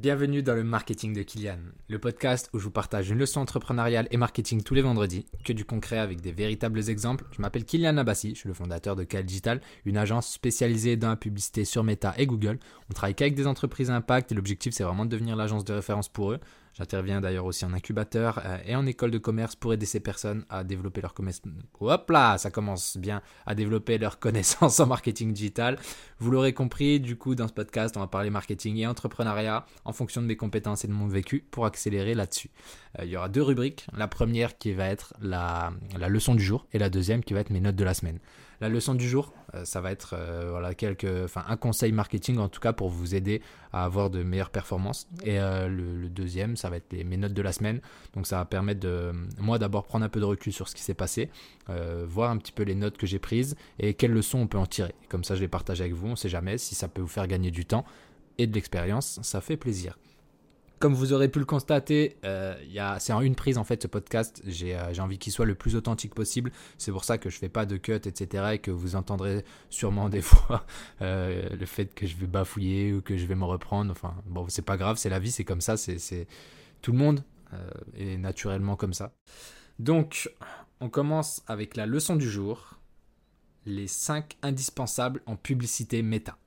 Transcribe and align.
Bienvenue 0.00 0.42
dans 0.42 0.54
le 0.54 0.64
Marketing 0.64 1.12
de 1.12 1.20
Kylian, 1.20 1.58
le 1.90 1.98
podcast 1.98 2.48
où 2.54 2.58
je 2.58 2.64
vous 2.64 2.70
partage 2.70 3.10
une 3.10 3.18
leçon 3.18 3.42
entrepreneuriale 3.42 4.08
et 4.10 4.16
marketing 4.16 4.62
tous 4.62 4.72
les 4.72 4.80
vendredis, 4.80 5.26
que 5.44 5.52
du 5.52 5.66
concret 5.66 5.98
avec 5.98 6.22
des 6.22 6.32
véritables 6.32 6.88
exemples. 6.88 7.26
Je 7.32 7.42
m'appelle 7.42 7.66
Kylian 7.66 7.98
Abassi, 7.98 8.30
je 8.30 8.36
suis 8.36 8.48
le 8.48 8.54
fondateur 8.54 8.96
de 8.96 9.04
Cal 9.04 9.26
Digital, 9.26 9.60
une 9.84 9.98
agence 9.98 10.32
spécialisée 10.32 10.96
dans 10.96 11.10
la 11.10 11.16
publicité 11.16 11.66
sur 11.66 11.84
Meta 11.84 12.14
et 12.16 12.26
Google. 12.26 12.58
On 12.88 12.94
travaille 12.94 13.14
qu'avec 13.14 13.34
des 13.34 13.46
entreprises 13.46 13.90
impact 13.90 14.32
et 14.32 14.34
l'objectif 14.34 14.72
c'est 14.72 14.84
vraiment 14.84 15.04
de 15.04 15.10
devenir 15.10 15.36
l'agence 15.36 15.66
de 15.66 15.74
référence 15.74 16.08
pour 16.08 16.32
eux. 16.32 16.40
J'interviens 16.80 17.20
d'ailleurs 17.20 17.44
aussi 17.44 17.66
en 17.66 17.74
incubateur 17.74 18.40
euh, 18.42 18.56
et 18.64 18.74
en 18.74 18.86
école 18.86 19.10
de 19.10 19.18
commerce 19.18 19.54
pour 19.54 19.74
aider 19.74 19.84
ces 19.84 20.00
personnes 20.00 20.46
à 20.48 20.64
développer 20.64 21.02
leur 21.02 21.12
connaissance. 21.12 21.52
Hop 21.78 22.08
là, 22.08 22.38
ça 22.38 22.50
commence 22.50 22.96
bien 22.96 23.20
à 23.44 23.54
développer 23.54 23.98
leur 23.98 24.18
connaissance 24.18 24.80
en 24.80 24.86
marketing 24.86 25.34
digital. 25.34 25.78
Vous 26.20 26.30
l'aurez 26.30 26.54
compris, 26.54 26.98
du 26.98 27.16
coup, 27.16 27.34
dans 27.34 27.48
ce 27.48 27.52
podcast, 27.52 27.98
on 27.98 28.00
va 28.00 28.06
parler 28.06 28.30
marketing 28.30 28.78
et 28.78 28.86
entrepreneuriat 28.86 29.66
en 29.84 29.92
fonction 29.92 30.22
de 30.22 30.26
mes 30.26 30.36
compétences 30.36 30.82
et 30.86 30.88
de 30.88 30.94
mon 30.94 31.06
vécu 31.06 31.44
pour 31.50 31.66
accélérer 31.66 32.14
là-dessus. 32.14 32.48
Euh, 32.98 33.04
il 33.04 33.10
y 33.10 33.16
aura 33.18 33.28
deux 33.28 33.42
rubriques. 33.42 33.86
La 33.94 34.08
première 34.08 34.56
qui 34.56 34.72
va 34.72 34.86
être 34.86 35.12
la, 35.20 35.74
la 35.98 36.08
leçon 36.08 36.34
du 36.34 36.42
jour 36.42 36.66
et 36.72 36.78
la 36.78 36.88
deuxième 36.88 37.22
qui 37.22 37.34
va 37.34 37.40
être 37.40 37.50
mes 37.50 37.60
notes 37.60 37.76
de 37.76 37.84
la 37.84 37.92
semaine. 37.92 38.20
La 38.60 38.68
leçon 38.68 38.94
du 38.94 39.08
jour, 39.08 39.32
euh, 39.54 39.64
ça 39.64 39.80
va 39.80 39.90
être 39.90 40.14
euh, 40.18 40.48
voilà, 40.50 40.74
quelques, 40.74 41.06
enfin, 41.24 41.42
un 41.48 41.56
conseil 41.56 41.92
marketing 41.92 42.36
en 42.36 42.50
tout 42.50 42.60
cas 42.60 42.74
pour 42.74 42.90
vous 42.90 43.14
aider 43.14 43.40
à 43.72 43.84
avoir 43.84 44.10
de 44.10 44.22
meilleures 44.22 44.50
performances. 44.50 45.08
Et 45.24 45.40
euh, 45.40 45.66
le, 45.66 46.10
deuxième, 46.10 46.56
ça 46.56 46.68
va 46.68 46.76
être 46.76 46.92
mes 46.92 47.16
notes 47.16 47.32
de 47.32 47.40
la 47.40 47.52
semaine. 47.52 47.80
Donc 48.12 48.26
ça 48.26 48.36
va 48.36 48.44
permettre 48.44 48.80
de 48.80 49.12
moi 49.38 49.58
d'abord 49.58 49.86
prendre 49.86 50.04
un 50.04 50.10
peu 50.10 50.20
de 50.20 50.26
recul 50.26 50.52
sur 50.52 50.68
ce 50.68 50.74
qui 50.74 50.82
s'est 50.82 50.94
passé, 50.94 51.30
voir 51.68 52.30
un 52.30 52.36
petit 52.36 52.52
peu 52.52 52.64
les 52.64 52.74
notes 52.74 52.98
que 52.98 53.06
j'ai 53.06 53.20
prises 53.20 53.56
et 53.78 53.94
quelles 53.94 54.12
leçons 54.12 54.40
on 54.40 54.46
peut 54.46 54.58
en 54.58 54.66
tirer. 54.66 54.94
Comme 55.08 55.24
ça, 55.24 55.36
je 55.36 55.40
les 55.40 55.48
partage 55.48 55.80
avec 55.80 55.94
vous. 55.94 56.08
On 56.08 56.10
ne 56.10 56.16
sait 56.16 56.28
jamais 56.28 56.58
si 56.58 56.74
ça 56.74 56.88
peut 56.88 57.00
vous 57.00 57.08
faire 57.08 57.28
gagner 57.28 57.50
du 57.50 57.64
temps 57.64 57.84
et 58.38 58.46
de 58.46 58.54
l'expérience. 58.54 59.20
Ça 59.22 59.40
fait 59.40 59.56
plaisir. 59.56 59.96
Comme 60.80 60.94
vous 60.94 61.12
aurez 61.12 61.28
pu 61.28 61.38
le 61.38 61.44
constater, 61.44 62.16
euh, 62.24 62.54
c'est 63.00 63.12
en 63.12 63.20
une 63.20 63.34
prise 63.34 63.58
en 63.58 63.64
fait 63.64 63.82
ce 63.82 63.86
podcast. 63.86 64.42
Euh, 64.46 64.88
j'ai 64.92 65.02
envie 65.02 65.18
qu'il 65.18 65.30
soit 65.30 65.44
le 65.44 65.54
plus 65.54 65.76
authentique 65.76 66.14
possible. 66.14 66.50
C'est 66.78 66.90
pour 66.90 67.04
ça 67.04 67.18
que 67.18 67.28
je 67.28 67.36
fais 67.36 67.50
pas 67.50 67.66
de 67.66 67.76
cut, 67.76 67.92
etc. 67.92 68.52
Et 68.54 68.58
que 68.60 68.70
vous 68.70 68.96
entendrez 68.96 69.44
sûrement 69.68 70.08
des 70.08 70.22
fois 70.22 70.64
euh, 71.02 71.50
le 71.50 71.66
fait 71.66 71.94
que 71.94 72.06
je 72.06 72.16
vais 72.16 72.26
bafouiller 72.26 72.94
ou 72.94 73.02
que 73.02 73.18
je 73.18 73.26
vais 73.26 73.34
me 73.34 73.44
reprendre. 73.44 73.92
Enfin, 73.92 74.14
bon, 74.24 74.46
c'est 74.48 74.64
pas 74.64 74.78
grave, 74.78 74.96
c'est 74.96 75.10
la 75.10 75.18
vie, 75.18 75.30
c'est 75.30 75.44
comme 75.44 75.60
ça. 75.60 75.76
C'est 75.76 76.26
tout 76.80 76.92
le 76.92 76.98
monde 76.98 77.22
est 77.98 78.16
naturellement 78.16 78.76
comme 78.76 78.94
ça. 78.94 79.12
Donc, 79.78 80.30
on 80.80 80.88
commence 80.88 81.42
avec 81.46 81.76
la 81.76 81.84
leçon 81.84 82.16
du 82.16 82.30
jour 82.30 82.78
les 83.66 83.86
5 83.86 84.38
indispensables 84.40 85.20
en 85.26 85.36
publicité 85.36 86.00
méta. 86.00 86.38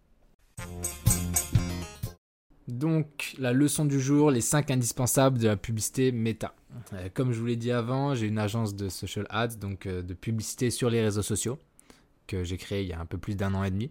Donc, 2.67 3.35
la 3.39 3.51
leçon 3.51 3.85
du 3.85 3.99
jour, 3.99 4.31
les 4.31 4.41
5 4.41 4.71
indispensables 4.71 5.37
de 5.37 5.47
la 5.47 5.57
publicité 5.57 6.11
méta. 6.11 6.53
Euh, 6.93 7.09
comme 7.13 7.31
je 7.31 7.39
vous 7.39 7.45
l'ai 7.45 7.55
dit 7.55 7.71
avant, 7.71 8.15
j'ai 8.15 8.27
une 8.27 8.39
agence 8.39 8.75
de 8.75 8.89
social 8.89 9.25
ads, 9.29 9.55
donc 9.59 9.85
euh, 9.85 10.01
de 10.01 10.13
publicité 10.13 10.69
sur 10.69 10.89
les 10.89 11.01
réseaux 11.01 11.21
sociaux, 11.21 11.59
que 12.25 12.43
j'ai 12.43 12.57
créée 12.57 12.83
il 12.83 12.89
y 12.89 12.93
a 12.93 12.99
un 12.99 13.05
peu 13.05 13.17
plus 13.17 13.35
d'un 13.35 13.53
an 13.53 13.63
et 13.63 13.71
demi. 13.71 13.89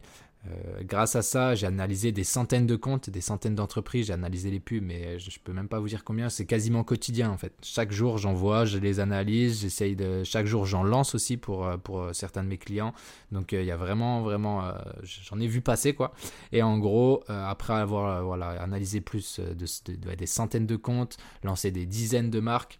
Euh, 0.51 0.83
grâce 0.83 1.15
à 1.15 1.23
ça, 1.23 1.55
j'ai 1.55 1.67
analysé 1.67 2.11
des 2.11 2.25
centaines 2.25 2.67
de 2.67 2.75
comptes, 2.75 3.09
des 3.09 3.21
centaines 3.21 3.55
d'entreprises, 3.55 4.07
j'ai 4.07 4.13
analysé 4.13 4.51
les 4.51 4.59
pubs, 4.59 4.83
mais 4.83 5.19
je, 5.21 5.31
ne 5.31 5.45
peux 5.45 5.53
même 5.53 5.69
pas 5.69 5.79
vous 5.79 5.89
dire 5.89 6.03
combien, 6.03 6.29
c'est 6.29 6.47
quasiment 6.47 6.83
quotidien 6.83 7.31
en 7.31 7.39
fait. 7.39 7.53
Chaque 7.63 7.93
jour, 7.93 8.19
j'en 8.19 8.35
vois, 8.35 8.65
je 8.65 8.79
les 8.79 8.99
analyse, 8.99 9.61
j'essaye 9.61 9.95
de. 9.95 10.25
Chaque 10.25 10.47
jour, 10.47 10.67
j'en 10.67 10.83
lance 10.83 11.15
aussi 11.15 11.37
pour, 11.37 11.67
euh, 11.67 11.77
euh, 11.91 12.13
certains 12.13 12.43
de 12.43 12.49
mes 12.49 12.59
clients. 12.59 12.93
Donc 13.31 13.53
il 13.53 13.65
y 13.65 13.71
a 13.71 13.77
vraiment, 13.77 14.23
vraiment. 14.23 14.63
j'en 15.03 15.39
ai 15.39 15.47
vu 15.47 15.61
passer 15.61 15.95
quoi. 15.95 16.13
Et 16.51 16.63
en 16.63 16.79
gros, 16.79 17.23
après 17.29 17.75
avoir 17.75 18.25
voilà, 18.25 18.49
analysé 18.63 19.01
plus 19.01 19.39
de, 19.41 20.15
des 20.15 20.27
centaines 20.27 20.67
de 20.67 20.77
comptes, 20.77 21.17
lancé 21.45 21.71
des 21.71 21.87
dizaines 21.87 22.31
de 22.31 22.41
marques, 22.41 22.79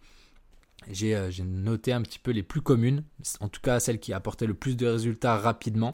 j'ai 0.91 1.15
noté 1.45 1.93
un 1.93 2.01
petit 2.01 2.19
peu 2.19 2.31
les 2.31 2.43
plus 2.43 2.61
communes, 2.61 3.03
en 3.39 3.47
tout 3.47 3.61
cas 3.61 3.79
celles 3.79 3.99
qui 3.99 4.13
apportaient 4.13 4.47
le 4.47 4.53
plus 4.53 4.75
de 4.75 4.85
résultats 4.85 5.37
rapidement. 5.37 5.93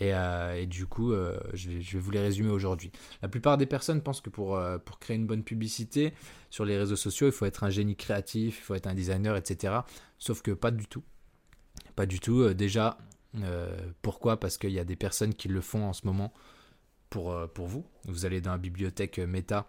Euh, 0.00 0.54
et, 0.54 0.66
du 0.66 0.86
coup, 0.86 1.12
euh, 1.12 1.38
je, 1.52 1.70
vais, 1.70 1.98
vous 1.98 2.10
les 2.10 2.20
résumer 2.20 2.50
aujourd'hui. 2.50 2.92
La 3.22 3.28
plupart 3.28 3.58
des 3.58 3.66
personnes 3.66 4.02
pensent 4.02 4.20
que 4.20 4.30
pour, 4.30 4.56
euh, 4.56 4.78
pour 4.78 4.98
créer 4.98 5.16
une 5.16 5.26
bonne 5.26 5.42
publicité 5.42 6.12
sur 6.50 6.64
les 6.64 6.76
réseaux 6.76 6.96
sociaux, 6.96 7.26
il 7.26 7.32
faut 7.32 7.46
être 7.46 7.64
un 7.64 7.70
génie 7.70 7.96
créatif, 7.96 8.58
il 8.58 8.62
faut 8.62 8.74
être 8.74 8.86
un 8.86 8.94
designer, 8.94 9.36
etc. 9.36 9.80
Sauf 10.18 10.42
que 10.42 10.52
pas 10.52 10.70
du 10.70 10.86
tout. 10.86 11.02
Pas 11.96 12.06
du 12.06 12.20
tout. 12.20 12.52
déjà, 12.54 12.98
pourquoi? 14.02 14.38
Parce 14.38 14.58
qu'il 14.58 14.70
y 14.70 14.78
a 14.78 14.84
des 14.84 14.96
personnes 14.96 15.34
qui 15.34 15.48
le 15.48 15.60
font 15.60 15.84
en 15.84 15.92
ce 15.92 16.06
moment 16.06 16.32
pour, 17.10 17.36
pour 17.54 17.66
vous. 17.66 17.84
Vous 18.06 18.24
allez 18.24 18.40
dans 18.40 18.52
la 18.52 18.58
bibliothèque 18.58 19.18
Meta, 19.18 19.66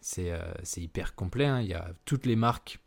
c'est 0.00 0.32
hyper 0.76 1.14
complet. 1.14 1.46
Hein. 1.46 1.60
Il 1.60 1.68
y 1.68 1.74
a 1.74 1.92
toutes 2.04 2.26
les 2.26 2.36
marques 2.36 2.80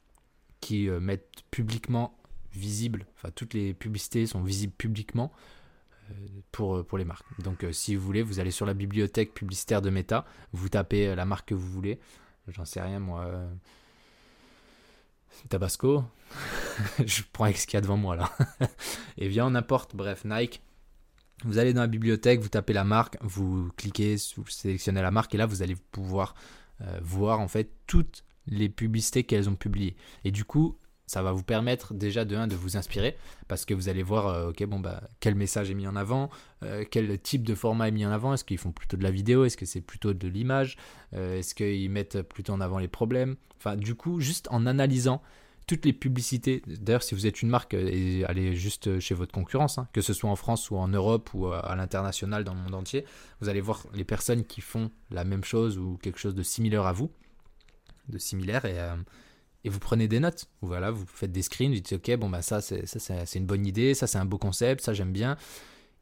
qui 0.61 0.89
mettent 0.89 1.43
publiquement 1.51 2.17
visible, 2.53 3.05
enfin 3.15 3.29
toutes 3.35 3.53
les 3.53 3.73
publicités 3.73 4.25
sont 4.25 4.41
visibles 4.41 4.73
publiquement 4.73 5.31
pour, 6.51 6.85
pour 6.85 6.97
les 6.97 7.05
marques. 7.05 7.25
Donc 7.41 7.63
euh, 7.63 7.71
si 7.71 7.95
vous 7.95 8.05
voulez, 8.05 8.21
vous 8.21 8.39
allez 8.39 8.51
sur 8.51 8.65
la 8.65 8.73
bibliothèque 8.73 9.33
publicitaire 9.33 9.81
de 9.81 9.89
Meta, 9.89 10.25
vous 10.53 10.69
tapez 10.69 11.07
euh, 11.07 11.15
la 11.15 11.25
marque 11.25 11.49
que 11.49 11.53
vous 11.53 11.67
voulez. 11.67 11.99
J'en 12.47 12.65
sais 12.65 12.81
rien 12.81 12.99
moi. 12.99 13.25
Euh, 13.25 13.47
Tabasco. 15.49 16.05
je 17.05 17.23
prends 17.33 17.45
avec 17.45 17.57
ce 17.57 17.67
qu'il 17.67 17.75
y 17.75 17.77
a 17.77 17.81
devant 17.81 17.97
moi 17.97 18.15
là. 18.15 18.31
Et 19.17 19.27
bien 19.27 19.45
on 19.45 19.55
apporte, 19.55 19.95
bref, 19.95 20.23
Nike. 20.25 20.61
Vous 21.43 21.57
allez 21.57 21.73
dans 21.73 21.81
la 21.81 21.87
bibliothèque, 21.87 22.39
vous 22.39 22.47
tapez 22.47 22.71
la 22.71 22.85
marque, 22.85 23.17
vous 23.21 23.69
cliquez, 23.75 24.15
vous 24.37 24.47
sélectionnez 24.47 25.01
la 25.01 25.11
marque 25.11 25.35
et 25.35 25.37
là 25.37 25.45
vous 25.45 25.61
allez 25.61 25.75
pouvoir 25.75 26.33
voir 27.01 27.41
en 27.41 27.49
fait 27.49 27.71
toutes 27.87 28.23
les 28.47 28.69
publicités 28.69 29.25
qu'elles 29.25 29.49
ont 29.49 29.55
publiées. 29.55 29.97
Et 30.23 30.31
du 30.31 30.45
coup, 30.45 30.77
ça 31.07 31.21
va 31.21 31.31
vous 31.31 31.43
permettre 31.43 31.93
déjà 31.93 32.25
de 32.25 32.35
un 32.35 32.47
de 32.47 32.55
vous 32.55 32.77
inspirer 32.77 33.15
parce 33.47 33.65
que 33.65 33.73
vous 33.73 33.89
allez 33.89 34.03
voir 34.03 34.27
euh, 34.27 34.49
ok 34.49 34.65
bon 34.65 34.79
bah 34.79 35.01
quel 35.19 35.35
message 35.35 35.69
est 35.69 35.75
mis 35.75 35.87
en 35.87 35.95
avant 35.95 36.29
euh, 36.63 36.83
quel 36.89 37.19
type 37.19 37.43
de 37.43 37.55
format 37.55 37.87
est 37.87 37.91
mis 37.91 38.05
en 38.05 38.11
avant 38.11 38.33
est-ce 38.33 38.43
qu'ils 38.43 38.57
font 38.57 38.71
plutôt 38.71 38.97
de 38.97 39.03
la 39.03 39.11
vidéo 39.11 39.45
est-ce 39.45 39.57
que 39.57 39.65
c'est 39.65 39.81
plutôt 39.81 40.13
de 40.13 40.27
l'image 40.27 40.77
euh, 41.13 41.37
est-ce 41.37 41.53
qu'ils 41.53 41.89
mettent 41.89 42.21
plutôt 42.21 42.53
en 42.53 42.61
avant 42.61 42.79
les 42.79 42.87
problèmes? 42.87 43.35
Enfin 43.57 43.75
du 43.75 43.95
coup 43.95 44.19
juste 44.19 44.47
en 44.51 44.65
analysant 44.65 45.21
toutes 45.67 45.85
les 45.85 45.93
publicités 45.93 46.61
d'ailleurs 46.67 47.03
si 47.03 47.15
vous 47.15 47.25
êtes 47.25 47.41
une 47.41 47.49
marque 47.49 47.73
allez 47.73 48.55
juste 48.55 48.99
chez 48.99 49.15
votre 49.15 49.31
concurrence 49.31 49.77
hein, 49.77 49.87
que 49.93 50.01
ce 50.01 50.13
soit 50.13 50.29
en 50.29 50.35
France 50.35 50.69
ou 50.69 50.77
en 50.77 50.87
Europe 50.87 51.31
ou 51.33 51.47
à 51.47 51.75
l'international 51.75 52.43
dans 52.43 52.53
le 52.53 52.59
monde 52.59 52.75
entier 52.75 53.05
vous 53.41 53.49
allez 53.49 53.61
voir 53.61 53.83
les 53.93 54.03
personnes 54.03 54.43
qui 54.43 54.61
font 54.61 54.91
la 55.09 55.23
même 55.23 55.43
chose 55.43 55.77
ou 55.77 55.97
quelque 56.01 56.19
chose 56.19 56.35
de 56.35 56.43
similaire 56.43 56.85
à 56.85 56.93
vous 56.93 57.11
de 58.09 58.19
similaire 58.19 58.65
et 58.65 58.77
et 59.65 59.69
vous 59.69 59.79
prenez 59.79 60.07
des 60.07 60.19
notes. 60.19 60.45
Voilà, 60.61 60.91
vous 60.91 61.05
faites 61.07 61.31
des 61.31 61.41
screens, 61.41 61.69
vous 61.69 61.81
dites 61.81 61.93
ok, 61.93 62.15
bon 62.17 62.29
bah 62.29 62.43
ça 62.43 62.61
c'est 62.61 62.85
ça 62.85 63.25
c'est 63.25 63.39
une 63.39 63.47
bonne 63.47 63.65
idée, 63.65 63.95
ça 63.95 64.05
c'est 64.05 64.19
un 64.19 64.25
beau 64.25 64.37
concept, 64.37 64.81
ça 64.81 64.93
j'aime 64.93 65.11
bien. 65.11 65.37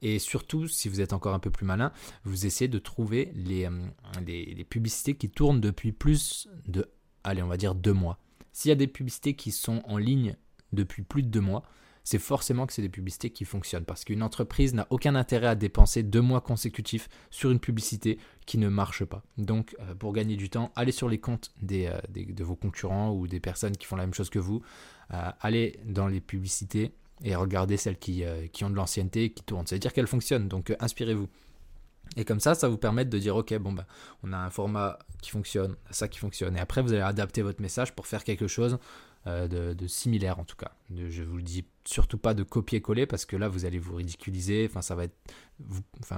Et 0.01 0.19
surtout, 0.19 0.67
si 0.67 0.89
vous 0.89 0.99
êtes 0.99 1.13
encore 1.13 1.33
un 1.33 1.39
peu 1.39 1.49
plus 1.49 1.65
malin, 1.65 1.93
vous 2.25 2.45
essayez 2.45 2.67
de 2.67 2.77
trouver 2.77 3.31
les, 3.35 3.65
euh, 3.65 4.63
publicités 4.69 5.15
qui 5.15 5.29
tournent 5.29 5.61
depuis 5.61 5.93
plus 5.93 6.49
de, 6.67 6.89
allez, 7.23 7.41
on 7.41 7.47
va 7.47 7.55
dire 7.55 7.73
deux 7.73 7.93
mois. 7.93 8.19
S'il 8.51 8.67
y 8.67 8.73
a 8.73 8.75
des 8.75 8.87
publicités 8.87 9.33
qui 9.33 9.51
sont 9.51 9.81
en 9.85 9.97
ligne 9.97 10.35
depuis 10.73 11.03
plus 11.03 11.23
de 11.23 11.29
deux 11.29 11.39
mois, 11.39 11.63
c'est 12.03 12.19
forcément 12.19 12.67
que 12.67 12.73
c'est 12.73 12.81
des 12.81 12.89
publicités 12.89 13.29
qui 13.29 13.45
fonctionnent. 13.45 13.85
Parce 13.85 14.03
qu'une 14.03 14.23
entreprise 14.23 14.73
n'a 14.73 14.87
aucun 14.89 15.15
intérêt 15.15 15.47
à 15.47 15.55
dépenser 15.55 16.03
deux 16.03 16.21
mois 16.21 16.41
consécutifs 16.41 17.07
sur 17.31 17.49
une 17.49 17.59
publicité 17.59 18.19
qui 18.45 18.57
ne 18.57 18.67
marche 18.67 19.05
pas. 19.05 19.23
Donc, 19.37 19.75
euh, 19.79 19.95
pour 19.95 20.11
gagner 20.13 20.35
du 20.35 20.49
temps, 20.49 20.71
allez 20.75 20.91
sur 20.91 21.07
les 21.07 21.19
comptes 21.19 21.53
euh, 21.71 21.99
de 22.09 22.43
vos 22.43 22.55
concurrents 22.55 23.11
ou 23.11 23.27
des 23.27 23.39
personnes 23.39 23.77
qui 23.77 23.85
font 23.85 23.95
la 23.95 24.03
même 24.03 24.13
chose 24.13 24.29
que 24.29 24.39
vous. 24.39 24.61
Euh, 25.13 25.31
allez 25.39 25.79
dans 25.85 26.07
les 26.07 26.19
publicités 26.19 26.93
et 27.23 27.35
regardez 27.35 27.77
celles 27.77 27.97
qui, 27.97 28.23
ont 28.63 28.69
de 28.69 28.75
l'ancienneté 28.75 29.25
et 29.25 29.29
qui 29.31 29.43
tournent. 29.43 29.65
Ça 29.65 29.75
veut 29.75 29.79
dire 29.79 29.93
qu'elles 29.93 30.07
fonctionnent. 30.07 30.49
Donc, 30.49 30.75
inspirez-vous. 30.79 31.29
Et 32.17 32.25
comme 32.25 32.41
ça, 32.41 32.53
ça 32.53 32.67
vous 32.67 32.77
permet 32.77 33.05
de 33.05 33.17
dire, 33.17 33.37
ok, 33.37 33.57
bon, 33.59 33.71
bah, 33.71 33.87
on 34.23 34.33
a 34.33 34.37
un 34.37 34.49
format 34.49 34.99
qui 35.21 35.31
fonctionne, 35.31 35.77
ça 35.89 36.09
qui 36.09 36.19
fonctionne. 36.19 36.57
Et 36.57 36.59
après, 36.59 36.81
vous 36.81 36.91
allez 36.91 37.01
adapter 37.01 37.41
votre 37.41 37.61
message 37.61 37.95
pour 37.95 38.07
faire 38.07 38.25
quelque 38.25 38.47
chose 38.47 38.77
de, 39.25 39.87
similaire 39.87 40.37
en 40.37 40.43
tout 40.43 40.57
cas. 40.57 40.73
je 40.93 41.23
vous 41.23 41.37
le 41.37 41.43
dis 41.43 41.63
surtout 41.85 42.17
pas 42.17 42.33
de 42.33 42.43
copier-coller 42.43 43.05
parce 43.05 43.25
que 43.25 43.35
là 43.35 43.47
vous 43.47 43.65
allez 43.65 43.79
vous 43.79 43.95
ridiculiser. 43.95 44.69
Enfin, 44.69 44.81
ça 44.81 44.95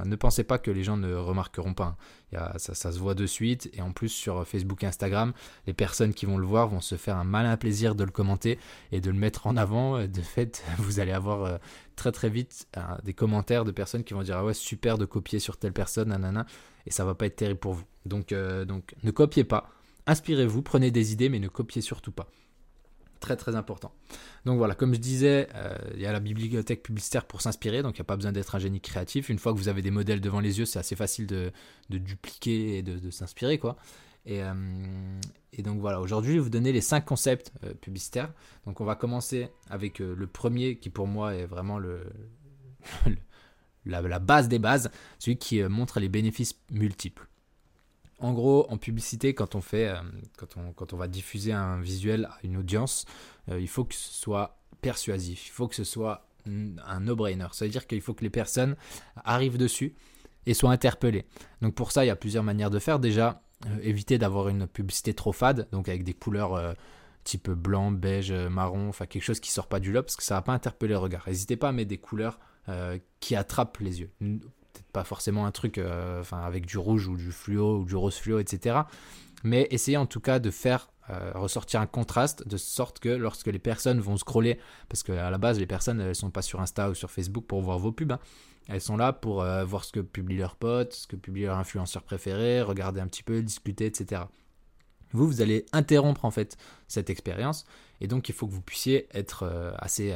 ne 0.06 0.16
pensez 0.16 0.44
pas 0.44 0.58
que 0.58 0.72
les 0.72 0.84
gens 0.84 0.98
ne 0.98 1.14
remarqueront 1.14 1.74
pas. 1.74 1.98
Hein. 2.34 2.54
ça, 2.58 2.92
se 2.92 3.00
voit 3.00 3.16
de 3.16 3.26
suite 3.26 3.70
et 3.74 3.82
en 3.82 3.92
plus 3.92 4.10
sur 4.10 4.48
Facebook 4.48 4.84
et 4.84 4.88
Instagram, 4.88 5.34
les 5.68 5.74
personnes 5.74 6.14
qui 6.14 6.26
vont 6.26 6.38
le 6.38 6.46
voir 6.46 6.68
vont 6.68 6.82
se 6.82 6.96
faire 6.96 7.18
un 7.18 7.24
malin 7.24 7.58
plaisir 7.58 7.96
de 7.96 8.04
le 8.04 8.12
commenter 8.12 8.60
et 8.92 9.02
de 9.02 9.10
le 9.10 9.18
mettre 9.18 9.48
en 9.48 9.58
avant. 9.58 10.06
De 10.06 10.22
fait, 10.22 10.64
vous 10.78 11.00
allez 11.00 11.12
avoir 11.12 11.44
euh, 11.44 11.58
très 11.96 12.12
très 12.12 12.30
vite 12.30 12.68
des 13.04 13.14
commentaires 13.14 13.66
de 13.66 13.72
personnes 13.72 14.04
qui 14.04 14.14
vont 14.14 14.24
dire 14.24 14.38
ah 14.38 14.46
ouais 14.46 14.54
super 14.54 14.98
de 14.98 15.06
copier 15.06 15.40
sur 15.40 15.58
telle 15.58 15.74
personne, 15.74 16.10
nanana, 16.10 16.46
et 16.86 16.92
ça 16.92 17.06
va 17.06 17.16
pas 17.16 17.26
être 17.26 17.36
terrible 17.36 17.60
pour 17.60 17.74
vous. 17.74 17.86
Donc 18.06 18.32
euh, 18.32 18.66
donc 18.66 18.96
ne 19.04 19.12
copiez 19.12 19.44
pas. 19.44 19.70
Inspirez-vous, 20.08 20.62
prenez 20.62 20.92
des 20.92 21.14
idées, 21.14 21.30
mais 21.30 21.40
ne 21.40 21.48
copiez 21.48 21.82
surtout 21.82 22.12
pas 22.12 22.30
très 23.20 23.36
très 23.36 23.56
important. 23.56 23.94
Donc 24.46 24.58
voilà, 24.58 24.76
comme 24.76 24.94
je 24.94 25.00
disais, 25.00 25.48
euh, 25.56 25.76
il 25.94 26.02
y 26.02 26.06
a 26.06 26.12
la 26.12 26.20
bibliothèque 26.20 26.84
publicitaire 26.84 27.26
pour 27.26 27.42
s'inspirer, 27.42 27.82
donc 27.84 27.98
il 27.98 28.02
n'y 28.02 28.06
a 28.06 28.06
pas 28.06 28.16
besoin 28.16 28.32
d'être 28.32 28.56
un 28.56 28.60
génie 28.60 28.82
créatif. 28.82 29.30
Une 29.30 29.40
fois 29.40 29.54
que 29.54 29.58
vous 29.58 29.70
avez 29.70 29.82
des 29.82 29.92
modèles 29.92 30.22
devant 30.22 30.40
les 30.40 30.60
yeux, 30.60 30.66
c'est 30.66 30.80
assez 30.80 30.96
facile 30.96 31.28
de, 31.28 31.52
dupliquer 31.90 32.78
et 32.78 32.84
de, 32.84 33.10
s'inspirer, 33.10 33.58
quoi. 33.58 33.78
Et, 34.28 34.42
et 35.54 35.62
donc 35.62 35.80
voilà, 35.80 36.02
aujourd'hui, 36.02 36.32
je 36.32 36.38
vais 36.38 36.44
vous 36.44 36.50
donner 36.50 36.72
les 36.72 36.82
cinq 36.82 37.06
concepts 37.06 37.52
publicitaires. 37.82 38.34
Donc 38.66 38.82
on 38.82 38.86
va 38.86 38.96
commencer 38.96 39.50
avec 39.70 40.00
le 40.00 40.28
premier 40.28 40.78
qui 40.78 40.90
pour 40.90 41.06
moi 41.06 41.36
est 41.36 41.46
vraiment 41.46 41.78
le, 41.78 42.02
la, 43.86 44.20
base 44.20 44.48
des 44.48 44.60
bases, 44.60 44.90
celui 45.20 45.38
qui 45.38 45.62
montre 45.64 46.00
les 46.00 46.10
bénéfices 46.10 46.56
multiples. 46.72 47.28
En 48.20 48.34
gros, 48.34 48.66
en 48.70 48.78
publicité, 48.78 49.34
quand 49.34 49.56
on 49.56 49.62
fait, 49.62 49.90
euh, 49.90 50.02
quand, 50.38 50.94
on, 50.94 50.98
va 50.98 51.08
diffuser 51.08 51.52
un 51.52 51.82
visuel 51.82 52.26
à 52.26 52.38
une 52.44 52.58
audience, 52.58 53.06
euh, 53.50 53.60
il 53.60 53.68
faut 53.68 53.84
que 53.84 53.94
ce 53.94 54.14
soit 54.14 54.58
persuasif, 54.82 55.48
il 55.48 55.52
faut 55.52 55.68
que 55.68 55.76
ce 55.76 55.84
soit 55.84 56.28
un 56.46 57.00
no-brainer. 57.00 57.48
Ça 57.52 57.66
veut 57.66 57.72
dire 57.72 57.88
qu'il 57.88 58.02
faut 58.02 58.14
que 58.14 58.24
les 58.24 58.30
personnes 58.30 58.76
arrivent 59.24 59.58
dessus 59.58 59.96
et 60.46 60.54
soient 60.54 60.72
interpellées. 60.72 61.26
Donc 61.62 61.76
pour 61.76 61.92
ça, 61.92 62.06
il 62.06 62.08
y 62.08 62.12
a 62.12 62.16
plusieurs 62.16 62.44
manières 62.44 62.70
de 62.70 62.80
faire. 62.80 63.00
Déjà, 63.00 63.42
euh, 63.66 63.80
éviter 63.82 64.18
d'avoir 64.18 64.48
une 64.48 64.68
publicité 64.68 65.14
trop 65.14 65.34
fade, 65.34 65.68
donc 65.72 65.90
avec 65.90 66.04
des 66.04 66.14
couleurs 66.14 66.76
type 67.24 67.50
blanc, 67.50 67.92
beige, 67.92 68.32
marron, 68.32 68.88
enfin 68.90 69.08
quelque 69.08 69.24
chose 69.24 69.40
qui 69.40 69.52
sort 69.52 69.68
pas 69.68 69.80
du 69.80 69.92
lot, 69.92 70.04
parce 70.04 70.16
que 70.16 70.24
ça 70.24 70.36
va 70.36 70.42
pas 70.44 70.54
interpeller 70.54 70.94
le 70.94 71.00
regard. 71.00 71.24
N'hésitez 71.28 71.58
pas 71.58 71.70
à 71.70 71.72
mettre 71.72 71.90
des 71.90 71.98
couleurs 71.98 72.40
qui 73.20 73.36
attrapent 73.36 73.80
les 73.80 74.02
yeux 74.02 74.12
pas 74.92 75.04
forcément 75.04 75.46
un 75.46 75.52
truc 75.52 75.78
euh, 75.78 76.24
avec 76.32 76.66
du 76.66 76.78
rouge 76.78 77.08
ou 77.08 77.18
du 77.18 77.32
fluo 77.32 77.80
ou 77.80 77.86
du 77.86 77.96
rose 77.96 78.16
fluo, 78.16 78.40
etc. 78.40 78.80
Mais 79.44 79.68
essayez 79.72 79.98
en 79.98 80.06
tout 80.06 80.20
cas 80.20 80.40
de 80.40 80.52
faire 80.52 80.90
euh, 81.10 81.32
ressortir 81.36 81.82
un 81.82 81.86
contraste 81.86 82.48
de 82.48 82.58
sorte 82.58 83.00
que 83.00 83.10
lorsque 83.10 83.48
les 83.48 83.60
personnes 83.60 84.00
vont 84.00 84.18
scroller, 84.18 84.60
parce 84.90 85.04
qu'à 85.04 85.30
la 85.30 85.38
base 85.38 85.60
les 85.60 85.68
personnes 85.68 86.02
elles 86.02 86.16
sont 86.16 86.32
pas 86.32 86.42
sur 86.42 86.62
Insta 86.62 86.90
ou 86.90 86.96
sur 86.96 87.12
Facebook 87.12 87.46
pour 87.46 87.62
voir 87.62 87.78
vos 87.78 87.92
pubs, 87.92 88.12
hein. 88.12 88.20
elles 88.68 88.82
sont 88.82 88.98
là 88.98 89.14
pour 89.14 89.42
euh, 89.42 89.64
voir 89.66 89.84
ce 89.84 89.92
que 89.92 90.00
publient 90.00 90.38
leurs 90.38 90.56
potes, 90.56 90.94
ce 90.94 91.08
que 91.08 91.16
publie 91.16 91.44
leur 91.44 91.58
influenceur 91.58 92.04
préféré, 92.04 92.62
regarder 92.62 93.02
un 93.02 93.08
petit 93.08 93.24
peu, 93.24 93.42
discuter, 93.42 93.86
etc. 93.86 94.24
Vous, 95.12 95.28
vous 95.28 95.42
allez 95.42 95.66
interrompre 95.72 96.26
en 96.26 96.32
fait 96.32 96.58
cette 96.88 97.10
expérience 97.10 97.66
et 98.02 98.08
donc 98.08 98.28
il 98.30 98.36
faut 98.36 98.48
que 98.48 98.52
vous 98.54 98.62
puissiez 98.62 99.08
être 99.14 99.46
assez 99.78 100.14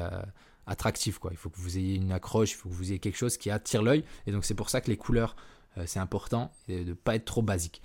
attractif. 0.70 1.20
Quoi. 1.20 1.32
Il 1.32 1.38
faut 1.38 1.50
que 1.50 1.60
vous 1.60 1.78
ayez 1.78 1.96
une 1.96 2.12
accroche, 2.12 2.52
il 2.52 2.56
faut 2.56 2.70
que 2.70 2.74
vous 2.74 2.92
ayez 2.92 3.00
quelque 3.00 3.18
chose 3.18 3.38
qui 3.38 3.50
attire 3.50 3.82
l'œil. 3.84 4.06
Et 4.28 4.32
donc 4.32 4.46
c'est 4.46 4.56
pour 4.56 4.70
ça 4.70 4.80
que 4.80 4.90
les 4.90 4.98
couleurs, 4.98 5.36
euh, 5.78 5.84
c'est 5.86 6.00
important 6.00 6.52
de 6.68 6.84
ne 6.84 6.94
pas 6.94 7.16
être 7.16 7.26
trop 7.26 7.42
basique. 7.42 7.82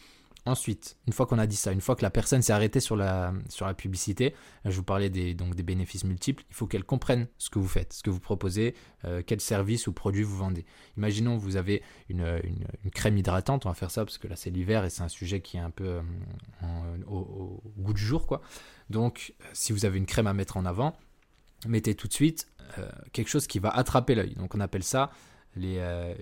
Ensuite, 0.46 0.98
une 1.06 1.14
fois 1.14 1.25
qu'on 1.25 1.38
a 1.38 1.46
dit 1.46 1.56
ça, 1.56 1.72
une 1.72 1.81
fois 1.81 1.96
que 1.96 2.02
la 2.02 2.10
personne 2.10 2.42
s'est 2.42 2.52
arrêtée 2.52 2.81
sur 2.81 2.96
la, 2.96 3.32
sur 3.48 3.64
la 3.64 3.72
publicité, 3.72 4.34
je 4.66 4.76
vous 4.76 4.82
parlais 4.82 5.08
des, 5.08 5.32
donc 5.32 5.54
des 5.54 5.62
bénéfices 5.62 6.04
multiples, 6.04 6.44
il 6.50 6.54
faut 6.54 6.66
qu'elle 6.66 6.84
comprenne 6.84 7.28
ce 7.38 7.48
que 7.48 7.58
vous 7.58 7.66
faites, 7.66 7.94
ce 7.94 8.02
que 8.02 8.10
vous 8.10 8.20
proposez, 8.20 8.75
euh, 9.06 9.22
quel 9.26 9.40
service 9.40 9.86
ou 9.86 9.94
produit 9.94 10.22
vous 10.22 10.36
vendez. 10.36 10.66
Imaginons 10.98 11.38
vous 11.38 11.56
avez 11.56 11.82
une, 12.10 12.40
une, 12.44 12.90
crème 12.90 13.16
hydratante, 13.16 13.64
on 13.64 13.70
va 13.70 13.75
faire 13.75 13.90
ça 13.90 14.04
parce 14.04 14.19
que 14.19 14.28
là 14.28 14.36
c'est 14.36 14.50
l'hiver 14.50 14.84
et 14.84 14.90
c'est 14.90 15.02
un 15.02 15.08
sujet 15.08 15.40
qui 15.40 15.56
est 15.56 15.60
un 15.60 15.70
peu 15.70 15.86
euh, 15.86 16.02
au, 17.06 17.16
au, 17.16 17.62
goût 17.78 17.94
du 17.94 18.02
jour. 18.04 18.26
quoi. 18.26 18.42
Donc 18.90 19.32
si 19.54 19.72
vous 19.72 19.86
avez 19.86 19.96
une 19.96 20.06
crème 20.06 20.26
à 20.26 20.34
mettre 20.34 20.58
en 20.58 20.66
avant, 20.66 20.94
mettez 21.66 21.94
tout 21.94 22.06
de 22.08 22.12
suite 22.12 22.48
quelque 23.12 23.28
chose 23.28 23.46
qui 23.46 23.58
va 23.58 23.70
attraper 23.70 24.14
l'œil. 24.14 24.34
Donc 24.34 24.54
on 24.54 24.60
appelle 24.60 24.84
ça 24.84 25.10
euh, 25.62 26.14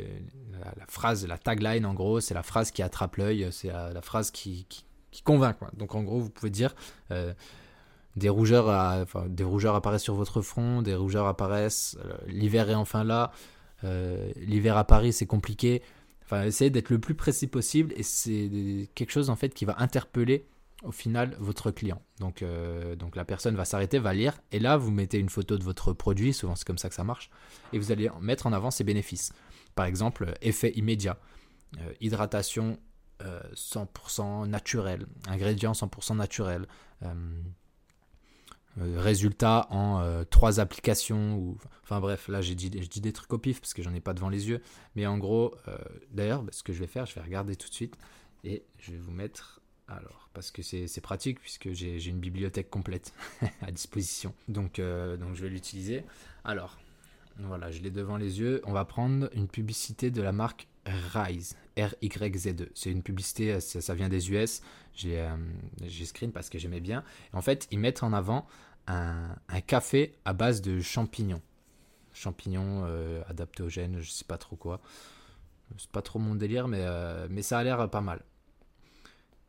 la, 0.77 0.87
phrase, 0.87 1.27
la 1.27 1.39
tagline 1.39 1.87
en 1.87 1.95
gros, 1.95 2.21
c'est 2.21 2.35
la 2.35 2.43
phrase 2.43 2.71
qui 2.71 2.83
attrape 2.83 3.17
l'œil, 3.17 3.49
c'est 3.51 3.69
la, 3.69 4.03
phrase 4.03 4.31
qui, 4.31 4.67
qui, 4.69 5.23
convainc. 5.23 5.57
Donc 5.77 5.95
en 5.95 6.03
gros, 6.03 6.21
vous 6.21 6.31
pouvez 6.31 6.51
dire 6.51 6.75
euh, 7.11 7.33
des, 8.17 8.29
rougeurs 8.29 9.07
des 9.29 9.45
rougeurs 9.45 9.75
apparaissent 9.75 10.03
sur 10.03 10.15
votre 10.15 10.43
front, 10.43 10.83
des 10.83 10.95
rougeurs 10.95 11.27
apparaissent, 11.27 11.97
l'hiver 12.27 12.71
est 12.71 12.75
enfin 12.75 13.05
là, 13.05 13.33
l'hiver 14.37 14.77
à 14.77 14.85
Paris 14.85 15.13
c'est 15.13 15.27
compliqué. 15.27 15.83
Enfin, 16.25 16.45
essayez 16.45 16.71
d'être 16.71 16.91
le 16.91 16.99
plus 16.99 17.15
précis 17.15 17.47
possible 17.47 17.93
et 17.97 18.03
c'est 18.03 18.89
quelque 18.95 19.11
chose 19.11 19.29
en 19.29 19.37
fait 19.37 19.53
qui 19.55 19.65
va 19.65 19.77
interpeller 19.79 20.47
au 20.83 20.93
final 20.93 21.37
votre 21.39 21.71
client. 21.71 22.03
Donc, 22.19 22.43
euh, 22.43 22.97
donc 22.97 23.17
la 23.17 23.25
personne 23.25 23.55
va 23.57 23.65
s'arrêter, 23.65 23.99
va 23.99 24.15
lire, 24.15 24.41
et 24.51 24.59
là 24.59 24.77
vous 24.77 24.91
mettez 24.91 25.19
une 25.19 25.29
photo 25.29 25.59
de 25.59 25.65
votre 25.65 25.93
produit, 25.93 26.33
souvent 26.33 26.55
c'est 26.55 26.67
comme 26.67 26.79
ça 26.79 26.89
que 26.89 26.95
ça 26.95 27.05
marche, 27.05 27.31
et 27.73 27.79
vous 27.79 27.93
allez 27.93 28.11
mettre 28.21 28.47
en 28.47 28.53
avant 28.53 28.71
ses 28.71 28.85
bénéfices. 28.85 29.33
Par 29.75 29.87
exemple, 29.87 30.35
effet 30.43 30.73
immédiat, 30.75 31.19
euh, 31.79 31.93
hydratation 32.01 32.79
100% 33.55 34.49
naturelle, 34.49 35.07
ingrédients 35.29 35.75
100% 35.75 36.17
naturels, 36.17 36.67
euh, 37.05 37.13
résultat 38.77 39.69
en 39.71 40.25
trois 40.29 40.59
applications, 40.59 41.37
ou, 41.37 41.57
enfin 41.85 42.01
bref, 42.01 42.27
là 42.27 42.41
j'ai 42.41 42.57
dit, 42.57 42.69
dis 42.69 43.01
des 43.01 43.13
trucs 43.13 43.33
au 43.33 43.39
pif 43.39 43.61
parce 43.61 43.75
que 43.75 43.83
j'en 43.83 43.95
ai 43.95 44.01
pas 44.01 44.13
devant 44.13 44.29
les 44.29 44.49
yeux, 44.49 44.61
mais 44.97 45.07
en 45.07 45.19
gros, 45.19 45.55
d'ailleurs, 46.11 46.43
ce 46.51 46.65
que 46.65 46.73
je 46.73 46.81
vais 46.81 46.89
faire, 46.89 47.07
je 47.07 47.15
vais 47.15 47.21
regarder 47.21 47.55
tout 47.55 47.69
de 47.69 47.75
suite, 47.75 47.97
et 48.43 48.65
je 48.81 48.91
vais 48.91 48.99
vous 48.99 49.13
mettre 49.13 49.62
alors, 49.93 50.29
parce 50.33 50.51
que 50.51 50.63
c'est 50.63 51.01
pratique 51.01 51.41
puisque 51.41 51.73
j'ai 51.73 52.05
une 52.07 52.21
bibliothèque 52.21 52.71
complète 52.71 53.13
à 53.63 53.71
disposition. 53.71 54.35
Donc, 54.49 54.79
euh, 54.79 55.17
donc 55.17 55.35
je 55.35 55.43
vais 55.43 55.49
l'utiliser. 55.49 56.05
Alors, 56.45 56.79
voilà, 57.39 57.71
je 57.71 57.81
l'ai 57.81 57.91
devant 57.91 58.17
les 58.17 58.41
yeux. 58.41 58.63
On 58.65 58.73
va 58.73 58.85
prendre 58.85 59.29
une 59.35 59.49
publicité 59.49 60.11
de 60.11 60.23
la 60.23 60.33
marque 60.33 60.69
Rise, 60.87 61.57
R-Y-Z-E. 61.77 62.71
C'est 62.75 62.91
une 62.91 63.03
publicité, 63.03 63.61
ça, 63.61 63.95
vient 63.95 64.09
des 64.09 64.31
US. 64.31 64.63
Euh, 65.05 65.37
j'ai 65.83 66.05
screen 66.05 66.33
parce 66.33 66.49
que 66.49 66.59
j'aimais 66.59 66.81
bien. 66.81 67.05
En 67.33 67.43
fait, 67.43 67.69
ils 67.71 67.79
mettent 67.79 68.03
en 68.03 68.13
avant 68.13 68.47
un, 68.87 69.37
café 69.67 70.15
à 70.25 70.33
base 70.33 70.61
de 70.61 70.81
champignons. 70.81 71.43
Champignons 72.13 72.85
euh, 72.87 73.23
adaptogènes, 73.29 74.01
je 74.01 74.11
sais 74.11 74.25
pas 74.25 74.39
trop 74.39 74.57
quoi. 74.57 74.81
C'est 75.79 75.91
pas 75.91 76.03
trop 76.03 76.19
mon 76.19 76.35
délire, 76.35 76.69
mais, 76.69 76.85
mais 77.31 77.41
ça 77.41 77.59
a 77.59 77.65
l'air 77.65 77.89
pas 77.89 78.03
mal. 78.03 78.23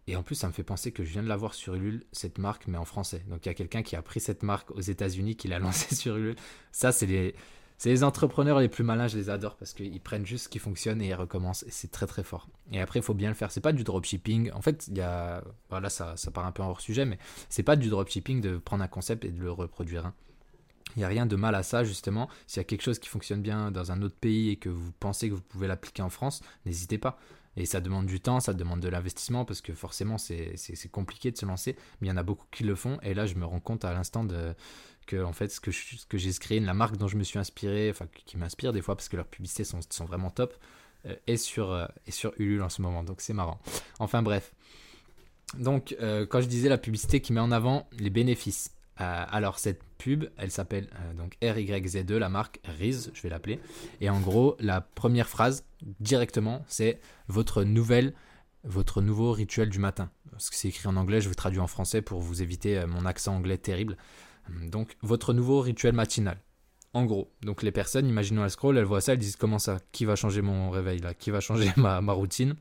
Et 0.08 0.16
en 0.16 0.24
plus, 0.24 0.36
ça 0.36 0.48
me 0.48 0.54
fait 0.54 0.64
penser 0.64 0.92
que 0.92 1.04
je 1.04 1.12
viens 1.12 1.24
de 1.24 1.30
l'avoir 1.30 1.54
sur 1.54 1.76
Ulule, 1.76 2.04
cette 2.12 2.38
marque, 2.38 2.68
mais 2.68 2.78
en 2.78 2.86
français. 2.86 3.24
Donc 3.30 3.46
il 3.46 3.50
y 3.50 3.52
a 3.52 3.54
quelqu'un 3.54 3.84
qui 3.84 3.96
a 3.96 4.02
pris 4.02 4.20
cette 4.20 4.44
marque 4.44 4.72
aux 4.72 4.82
États-Unis, 4.82 5.36
qui 5.36 5.48
l'a 5.48 5.60
lancée 5.60 5.96
sur 5.96 6.18
Ulule. 6.18 6.36
Ça, 6.72 6.92
c'est 6.92 7.06
les, 7.06 8.04
entrepreneurs 8.04 8.60
les 8.60 8.68
plus 8.68 8.84
malins, 8.84 9.08
je 9.08 9.18
les 9.18 9.30
adore 9.30 9.56
parce 9.56 9.74
qu'ils 9.74 10.02
prennent 10.02 10.26
juste 10.26 10.46
ce 10.46 10.50
qui 10.50 10.60
fonctionne 10.60 11.02
et 11.02 11.08
ils 11.08 11.14
recommencent. 11.14 11.64
Et 11.64 11.72
c'est 11.72 11.92
très 11.92 12.08
très 12.08 12.24
fort. 12.24 12.50
Et 12.72 12.82
après, 12.82 13.00
il 13.00 13.04
faut 13.04 13.14
bien 13.14 13.30
le 13.30 13.36
faire. 13.36 13.52
C'est 13.52 13.62
pas 13.62 13.74
du 13.74 13.84
dropshipping. 13.84 14.52
En 14.52 14.62
fait, 14.62 14.88
il 14.90 14.98
y 14.98 15.02
a. 15.02 15.44
Voilà, 15.70 15.90
ça, 15.90 16.18
ça 16.18 16.32
part 16.32 16.46
un 16.46 16.52
peu 16.52 16.64
hors 16.64 16.82
sujet, 16.82 17.06
mais 17.06 17.18
c'est 17.50 17.64
pas 17.64 17.78
du 17.78 17.90
dropshipping 17.90 18.42
de 18.42 18.58
prendre 18.58 18.84
un 18.84 18.90
concept 18.90 19.24
et 19.24 19.32
de 19.32 19.42
le 19.42 19.52
reproduire. 19.52 20.06
Hein. 20.06 20.14
Il 20.96 21.00
n'y 21.00 21.06
a 21.06 21.08
rien 21.08 21.26
de 21.26 21.36
mal 21.36 21.56
à 21.56 21.64
ça, 21.64 21.84
justement. 21.84 22.30
S'il 22.46 22.60
y 22.60 22.62
a 22.62 22.66
quelque 22.66 22.84
chose 22.84 23.00
qui 23.00 23.10
fonctionne 23.10 23.42
bien 23.42 23.72
dans 23.72 23.92
un 23.92 24.02
autre 24.02 24.16
pays 24.16 24.50
et 24.50 24.58
que 24.58 24.70
vous 24.70 24.92
pensez 25.00 25.30
que 25.30 25.34
vous 25.34 25.42
pouvez 25.42 25.68
l'appliquer 25.68 26.02
en 26.04 26.10
France, 26.10 26.42
n'hésitez 26.66 26.98
pas. 26.98 27.18
Et 27.56 27.66
ça 27.66 27.82
demande 27.82 28.08
du 28.08 28.20
temps, 28.20 28.40
ça 28.40 28.54
demande 28.54 28.80
de 28.80 28.90
l'investissement 28.90 29.46
parce 29.46 29.62
que 29.62 29.74
forcément 29.74 30.18
c'est 30.18 30.92
compliqué 30.92 31.32
de 31.32 31.38
se 31.38 31.46
lancer. 31.46 31.76
Mais 32.02 32.08
il 32.08 32.10
y 32.10 32.14
en 32.14 32.18
a 32.18 32.24
beaucoup 32.24 32.48
qui 32.52 32.64
le 32.64 32.76
font. 32.76 32.98
Et 33.04 33.14
là, 33.14 33.26
je 33.26 33.36
me 33.36 33.46
rends 33.46 33.60
compte 33.60 33.86
à 33.86 33.94
l'instant 33.94 34.26
que 35.06 35.24
en 35.24 35.34
fait 35.34 35.50
ce 35.50 35.60
que 35.60 36.18
j'ai 36.18 36.34
créé, 36.34 36.60
la 36.60 36.74
marque 36.74 36.98
dont 36.98 37.08
je 37.08 37.18
me 37.18 37.24
suis 37.24 37.40
inspiré, 37.40 37.90
enfin 37.90 38.08
qui 38.26 38.38
m'inspire 38.38 38.74
des 38.74 38.82
fois 38.82 38.96
parce 38.96 39.10
que 39.10 39.18
leurs 39.18 39.28
publicités 39.28 39.64
sont, 39.64 39.80
sont 39.90 40.06
vraiment 40.06 40.30
top, 40.30 40.56
euh, 41.06 41.16
est 41.28 41.38
sur 41.38 41.72
euh, 41.72 41.86
est 42.08 42.12
sur 42.12 42.34
Ulule 42.38 42.62
en 42.62 42.70
ce 42.70 42.82
moment. 42.82 43.04
Donc 43.04 43.22
c'est 43.22 43.34
marrant. 43.34 43.60
Enfin 44.00 44.22
bref. 44.24 44.54
Donc 45.58 45.96
euh, 46.00 46.26
quand 46.26 46.42
je 46.42 46.48
disais 46.48 46.70
la 46.70 46.78
publicité 46.78 47.22
qui 47.22 47.34
met 47.34 47.42
en 47.42 47.52
avant 47.52 47.88
les 48.00 48.10
bénéfices. 48.10 48.72
Alors 48.98 49.60
cette 49.60 49.84
pub, 49.98 50.26
elle 50.38 50.52
s'appelle 50.52 50.88
donc 51.18 51.38
RYZ2, 51.42 52.16
la 52.18 52.30
marque 52.30 52.60
Riz, 52.80 53.10
je 53.14 53.22
vais 53.22 53.30
l'appeler. 53.30 53.60
Et 54.02 54.10
en 54.10 54.20
gros, 54.20 54.56
la 54.60 54.82
première 54.82 55.28
phrase 55.28 55.66
directement, 56.00 56.64
c'est 56.68 57.00
votre 57.28 57.64
nouvelle, 57.64 58.14
votre 58.64 59.02
nouveau 59.02 59.32
rituel 59.32 59.70
du 59.70 59.80
matin. 59.80 60.10
Parce 60.34 60.50
que 60.50 60.56
c'est 60.56 60.68
écrit 60.68 60.88
en 60.88 60.96
anglais, 60.96 61.22
je 61.22 61.30
vais 61.30 61.36
traduire 61.36 61.64
en 61.64 61.68
français 61.68 62.02
pour 62.02 62.20
vous 62.20 62.42
éviter 62.42 62.78
euh, 62.78 62.88
mon 62.88 63.06
accent 63.06 63.36
anglais 63.36 63.58
terrible. 63.58 63.98
Donc, 64.50 64.98
votre 65.02 65.34
nouveau 65.34 65.62
rituel 65.62 65.94
matinal. 65.94 66.38
En 66.94 67.06
gros, 67.06 67.32
donc 67.42 67.64
les 67.64 67.72
personnes, 67.72 68.08
imaginons 68.08 68.44
elles 68.44 68.52
scroll, 68.52 68.78
elles 68.78 68.84
voient 68.84 69.02
ça, 69.02 69.14
elles 69.14 69.20
disent 69.20 69.36
comment 69.36 69.60
ça, 69.60 69.80
qui 69.92 70.06
va 70.06 70.16
changer 70.16 70.42
mon 70.42 70.70
réveil 70.70 71.00
là, 71.00 71.14
qui 71.14 71.32
va 71.32 71.40
changer 71.40 71.72
ma, 71.78 72.00
routine? 72.12 72.56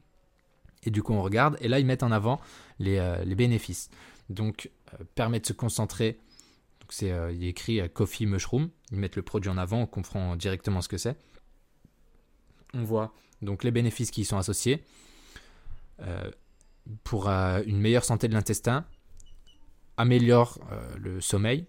Et 0.85 0.91
du 0.91 1.03
coup, 1.03 1.13
on 1.13 1.23
regarde, 1.23 1.57
et 1.61 1.69
là, 1.69 1.79
ils 1.79 1.87
mettent 1.87 2.03
en 2.03 2.13
avant 2.13 2.41
les, 2.79 2.99
euh, 2.99 3.25
bénéfices. 3.35 3.91
Donc, 4.33 4.71
euh, 4.95 5.05
permet 5.15 5.41
de 5.41 5.47
se 5.47 5.53
concentrer. 5.53 6.19
C'est, 6.89 7.11
il 7.33 7.43
est 7.43 7.49
écrit 7.49 7.81
Coffee 7.95 8.27
Mushroom. 8.27 8.69
Ils 8.91 8.99
mettent 8.99 9.17
le 9.17 9.23
produit 9.23 9.51
en 9.51 9.57
avant, 9.57 9.81
on 9.81 9.87
comprend 9.87 10.37
directement 10.37 10.83
ce 10.83 10.89
que 10.89 10.99
c'est 10.99 11.17
on 12.75 12.85
voit 12.85 13.13
donc 13.41 13.65
les 13.65 13.71
bénéfices 13.71 14.11
qui 14.11 14.23
y 14.23 14.25
sont 14.25 14.39
associés 14.39 14.85
euh, 16.01 16.31
pour 17.05 17.29
euh, 17.29 17.63
une 17.67 17.81
meilleure 17.81 18.05
santé 18.05 18.29
de 18.29 18.35
l'intestin, 18.35 18.85
améliore 19.97 20.59
euh, 20.71 20.97
le 20.99 21.21
sommeil 21.21 21.67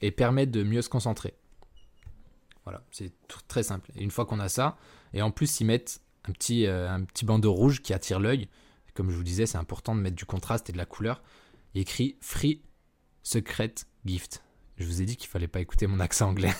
et 0.00 0.10
permet 0.10 0.46
de 0.46 0.62
mieux 0.62 0.82
se 0.82 0.88
concentrer. 0.88 1.34
Voilà, 2.64 2.82
c'est 2.90 3.12
très 3.48 3.62
simple. 3.62 3.90
Une 3.96 4.10
fois 4.10 4.26
qu'on 4.26 4.40
a 4.40 4.48
ça, 4.48 4.76
et 5.12 5.22
en 5.22 5.30
plus 5.30 5.60
ils 5.60 5.64
mettent 5.64 6.00
un 6.26 6.32
petit, 6.32 6.66
un 6.66 7.04
petit 7.04 7.26
bandeau 7.26 7.52
rouge 7.52 7.82
qui 7.82 7.92
attire 7.92 8.18
l'œil. 8.18 8.48
Comme 8.94 9.10
je 9.10 9.16
vous 9.16 9.24
disais, 9.24 9.44
c'est 9.44 9.58
important 9.58 9.94
de 9.94 10.00
mettre 10.00 10.16
du 10.16 10.24
contraste 10.24 10.70
et 10.70 10.72
de 10.72 10.78
la 10.78 10.86
couleur. 10.86 11.22
Il 11.74 11.80
écrit 11.80 12.16
Free 12.20 12.62
Secret 13.22 13.74
Gift. 14.04 14.42
Je 14.76 14.86
vous 14.86 15.02
ai 15.02 15.04
dit 15.04 15.16
qu'il 15.16 15.28
fallait 15.28 15.48
pas 15.48 15.60
écouter 15.60 15.86
mon 15.86 15.98
accent 15.98 16.28
anglais. 16.28 16.52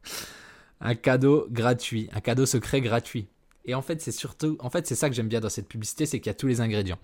un 0.80 0.94
cadeau 0.94 1.46
gratuit, 1.50 2.08
un 2.12 2.20
cadeau 2.20 2.46
secret 2.46 2.80
gratuit. 2.80 3.28
Et 3.64 3.74
en 3.74 3.82
fait, 3.82 4.00
c'est 4.00 4.12
surtout, 4.12 4.56
en 4.60 4.70
fait, 4.70 4.86
c'est 4.86 4.94
ça 4.94 5.08
que 5.08 5.14
j'aime 5.14 5.28
bien 5.28 5.40
dans 5.40 5.48
cette 5.48 5.68
publicité, 5.68 6.06
c'est 6.06 6.18
qu'il 6.18 6.28
y 6.28 6.30
a 6.30 6.34
tous 6.34 6.46
les 6.46 6.60
ingrédients. 6.60 6.98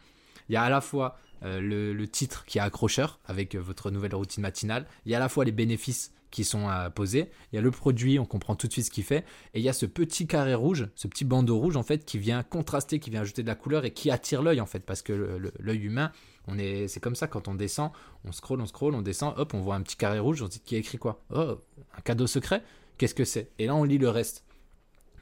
Il 0.49 0.55
y 0.55 0.57
a 0.57 0.63
à 0.63 0.71
la 0.71 0.81
fois 0.81 1.19
euh, 1.45 1.61
le, 1.61 2.09
titre 2.09 2.45
qui 2.47 2.59
est 2.59 2.61
accrocheur 2.61 3.21
avec 3.27 3.55
euh, 3.55 3.61
votre 3.61 3.91
nouvelle 3.91 4.15
routine 4.15 4.43
matinale. 4.43 4.87
Il 5.05 5.13
y 5.13 5.15
a 5.15 5.19
à 5.19 5.21
la 5.21 5.29
fois 5.29 5.45
les 5.45 5.53
bénéfices 5.53 6.13
qui 6.31 6.45
sont 6.45 6.69
à 6.69 6.91
poser. 6.91 7.31
Il 7.53 7.57
y 7.57 7.59
a 7.59 7.63
le 7.63 7.71
produit, 7.71 8.19
on 8.19 8.27
comprend 8.27 8.57
tout 8.57 8.67
de 8.67 8.73
suite 8.73 8.87
ce 8.87 8.91
qu'il 8.91 9.05
fait. 9.05 9.25
Et 9.55 9.61
il 9.61 9.63
y 9.63 9.69
a 9.69 9.73
ce 9.73 9.87
petit 9.87 10.27
carré 10.27 10.55
rouge, 10.55 10.89
ce 10.95 11.09
petit 11.09 11.25
bandeau 11.25 11.59
rouge 11.59 11.77
en 11.77 11.83
fait 11.83 12.05
qui 12.05 12.19
vient 12.19 12.43
contraster, 12.43 12.99
qui 12.99 13.11
vient 13.11 13.21
ajouter 13.21 13.43
de 13.43 13.49
la 13.49 13.55
couleur 13.55 13.85
et 13.85 13.93
qui 13.93 14.11
attire 14.11 14.43
l'œil 14.43 14.61
en 14.61 14.67
fait. 14.67 14.81
Parce 14.81 15.03
que 15.03 15.53
l'œil 15.59 15.79
humain, 15.79 16.13
on 16.49 16.59
est, 16.59 16.89
c'est 16.89 17.01
comme 17.01 17.15
ça 17.15 17.27
quand 17.27 17.47
on 17.49 17.55
descend, 17.55 17.91
on 18.25 18.33
scroll, 18.33 18.61
on 18.61 18.67
scroll, 18.67 18.95
on 18.95 19.03
descend, 19.03 19.35
hop, 19.37 19.55
on 19.55 19.61
voit 19.61 19.75
un 19.77 19.83
petit 19.83 19.97
carré 19.97 20.19
rouge, 20.19 20.43
on 20.43 20.47
se 20.47 20.53
dit 20.53 20.61
qui 20.61 20.75
a 20.75 20.79
écrit 20.79 20.99
quoi? 20.99 21.21
Oh, 21.31 21.59
un 21.97 22.01
cadeau 22.03 22.27
secret? 22.27 22.63
Qu'est-ce 22.97 23.15
que 23.15 23.25
c'est? 23.25 23.51
Et 23.59 23.67
là 23.67 23.75
on 23.75 23.85
lit 23.85 23.99
le 23.99 24.09
reste. 24.09 24.45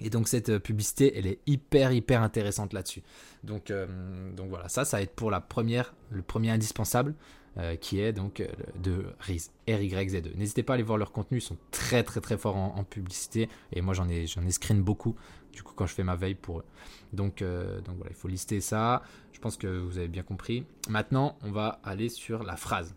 Et 0.01 0.11
donc 0.11 0.29
cette 0.29 0.51
euh, 0.51 0.59
publicité, 0.59 1.19
elle 1.19 1.27
est 1.27 1.41
hyper 1.47 1.93
hyper 1.93 2.23
intéressante 2.23 2.73
là-dessus. 2.73 3.03
Donc, 3.45 3.71
euh, 3.71 3.87
donc 4.33 4.49
voilà, 4.51 4.69
ça, 4.69 4.85
ça 4.85 4.99
va 4.99 5.03
être 5.03 5.15
pour 5.15 5.31
la 5.31 5.41
première, 5.41 5.95
le 6.11 6.23
premier 6.23 6.51
indispensable, 6.51 7.15
euh, 7.59 7.77
qui 7.77 8.01
est 8.01 8.13
donc 8.13 8.43
de 8.83 9.07
RYZ, 9.21 9.51
RYZ2. 9.69 10.37
N'hésitez 10.37 10.63
pas 10.63 10.73
à 10.73 10.75
aller 10.75 10.83
voir 10.83 10.99
leur 10.99 11.13
contenu, 11.13 11.39
ils 11.39 11.43
sont 11.43 11.57
très 11.71 12.03
très 12.03 12.21
très 12.21 12.37
forts 12.37 12.57
en, 12.57 12.85
publicité, 12.85 13.49
et 13.73 13.81
moi 13.81 13.95
j'en 13.95 14.09
ai, 14.09 14.27
j'en 14.27 14.45
ai 14.45 14.51
screen 14.51 14.83
beaucoup, 14.83 15.17
du 15.53 15.63
coup 15.63 15.73
quand 15.75 15.87
je 15.87 15.95
fais 15.95 16.05
ma 16.05 16.17
veille 16.17 16.35
pour 16.35 16.61
eux. 16.61 16.65
Donc, 17.13 17.43
donc 17.43 17.97
voilà, 17.97 18.11
il 18.11 18.17
faut 18.17 18.29
lister 18.29 18.61
ça, 18.61 19.03
je 19.33 19.41
pense 19.41 19.57
que 19.57 19.67
vous 19.67 19.99
avez 19.99 20.09
bien 20.09 20.23
compris. 20.23 20.65
Maintenant, 20.89 21.37
on 21.43 21.51
va 21.51 21.81
aller 21.85 22.09
sur 22.09 22.43
la 22.43 22.57
phrase. 22.57 22.95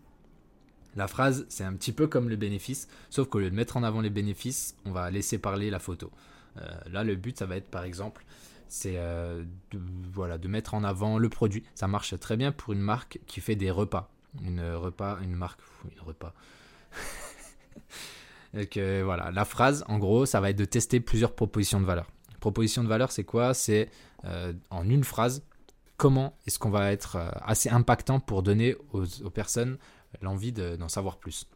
La 0.96 1.06
phrase, 1.06 1.46
c'est 1.48 1.64
un 1.64 1.74
petit 1.74 1.92
peu 1.92 2.06
comme 2.06 2.28
le 2.28 2.36
bénéfice, 2.36 2.88
sauf 3.10 3.28
qu'au 3.28 3.38
lieu 3.38 3.50
de 3.50 3.54
mettre 3.54 3.76
en 3.76 3.82
avant 3.82 4.00
les 4.00 4.10
bénéfices, 4.10 4.76
on 4.84 4.90
va 4.90 5.10
laisser 5.10 5.38
parler 5.38 5.70
la 5.70 5.78
photo. 5.78 6.10
Euh, 6.56 6.68
là, 6.90 7.04
le 7.04 7.14
but, 7.14 7.38
ça 7.38 7.46
va 7.46 7.56
être 7.56 7.70
par 7.70 7.84
exemple, 7.84 8.24
c'est 8.68 8.94
euh, 8.96 9.44
voilà, 10.12 10.36
de 10.38 10.48
mettre 10.48 10.74
en 10.74 10.82
avant 10.82 11.18
le 11.18 11.28
produit. 11.28 11.62
Ça 11.74 11.86
marche 11.86 12.18
très 12.18 12.36
bien 12.36 12.50
pour 12.52 12.72
une 12.72 12.80
marque 12.80 13.20
qui 13.26 13.40
fait 13.40 13.54
des 13.54 13.70
repas. 13.70 14.10
Une 14.42 14.62
repas, 14.74 15.18
une 15.22 15.34
marque, 15.34 15.60
une 15.84 16.00
repas. 16.00 16.34
Donc, 18.54 18.76
voilà, 18.76 19.30
la 19.30 19.44
phrase, 19.44 19.84
en 19.88 19.98
gros, 19.98 20.26
ça 20.26 20.40
va 20.40 20.50
être 20.50 20.58
de 20.58 20.64
tester 20.64 21.00
plusieurs 21.00 21.34
propositions 21.34 21.80
de 21.80 21.86
valeur. 21.86 22.10
Proposition 22.40 22.82
de 22.82 22.88
valeur, 22.88 23.12
c'est 23.12 23.24
quoi? 23.24 23.54
C'est 23.54 23.90
euh, 24.24 24.52
en 24.70 24.88
une 24.88 25.04
phrase, 25.04 25.44
comment 25.96 26.36
est-ce 26.46 26.58
qu'on 26.58 26.70
va 26.70 26.90
être 26.90 27.16
assez 27.42 27.68
impactant 27.68 28.18
pour 28.18 28.42
donner 28.42 28.76
aux, 28.92 29.30
personnes 29.30 29.78
l'envie 30.20 30.52
d'en 30.52 30.88
savoir 30.88 31.18
plus? 31.18 31.46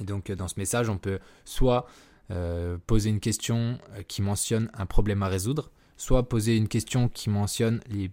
Et 0.00 0.04
donc, 0.04 0.30
dans 0.32 0.48
ce 0.48 0.58
message, 0.58 0.88
on 0.88 0.98
peut 0.98 1.18
soit 1.44 1.86
euh, 2.30 2.76
poser 2.86 3.08
une 3.08 3.20
question 3.20 3.78
euh, 3.92 4.02
qui 4.02 4.20
mentionne 4.20 4.70
un 4.74 4.84
problème 4.84 5.22
à 5.22 5.28
résoudre, 5.28 5.70
soit 5.96 6.28
poser 6.28 6.58
une 6.58 6.68
question 6.68 7.08
qui 7.08 7.30
mentionne 7.30 7.80
les, 7.88 8.10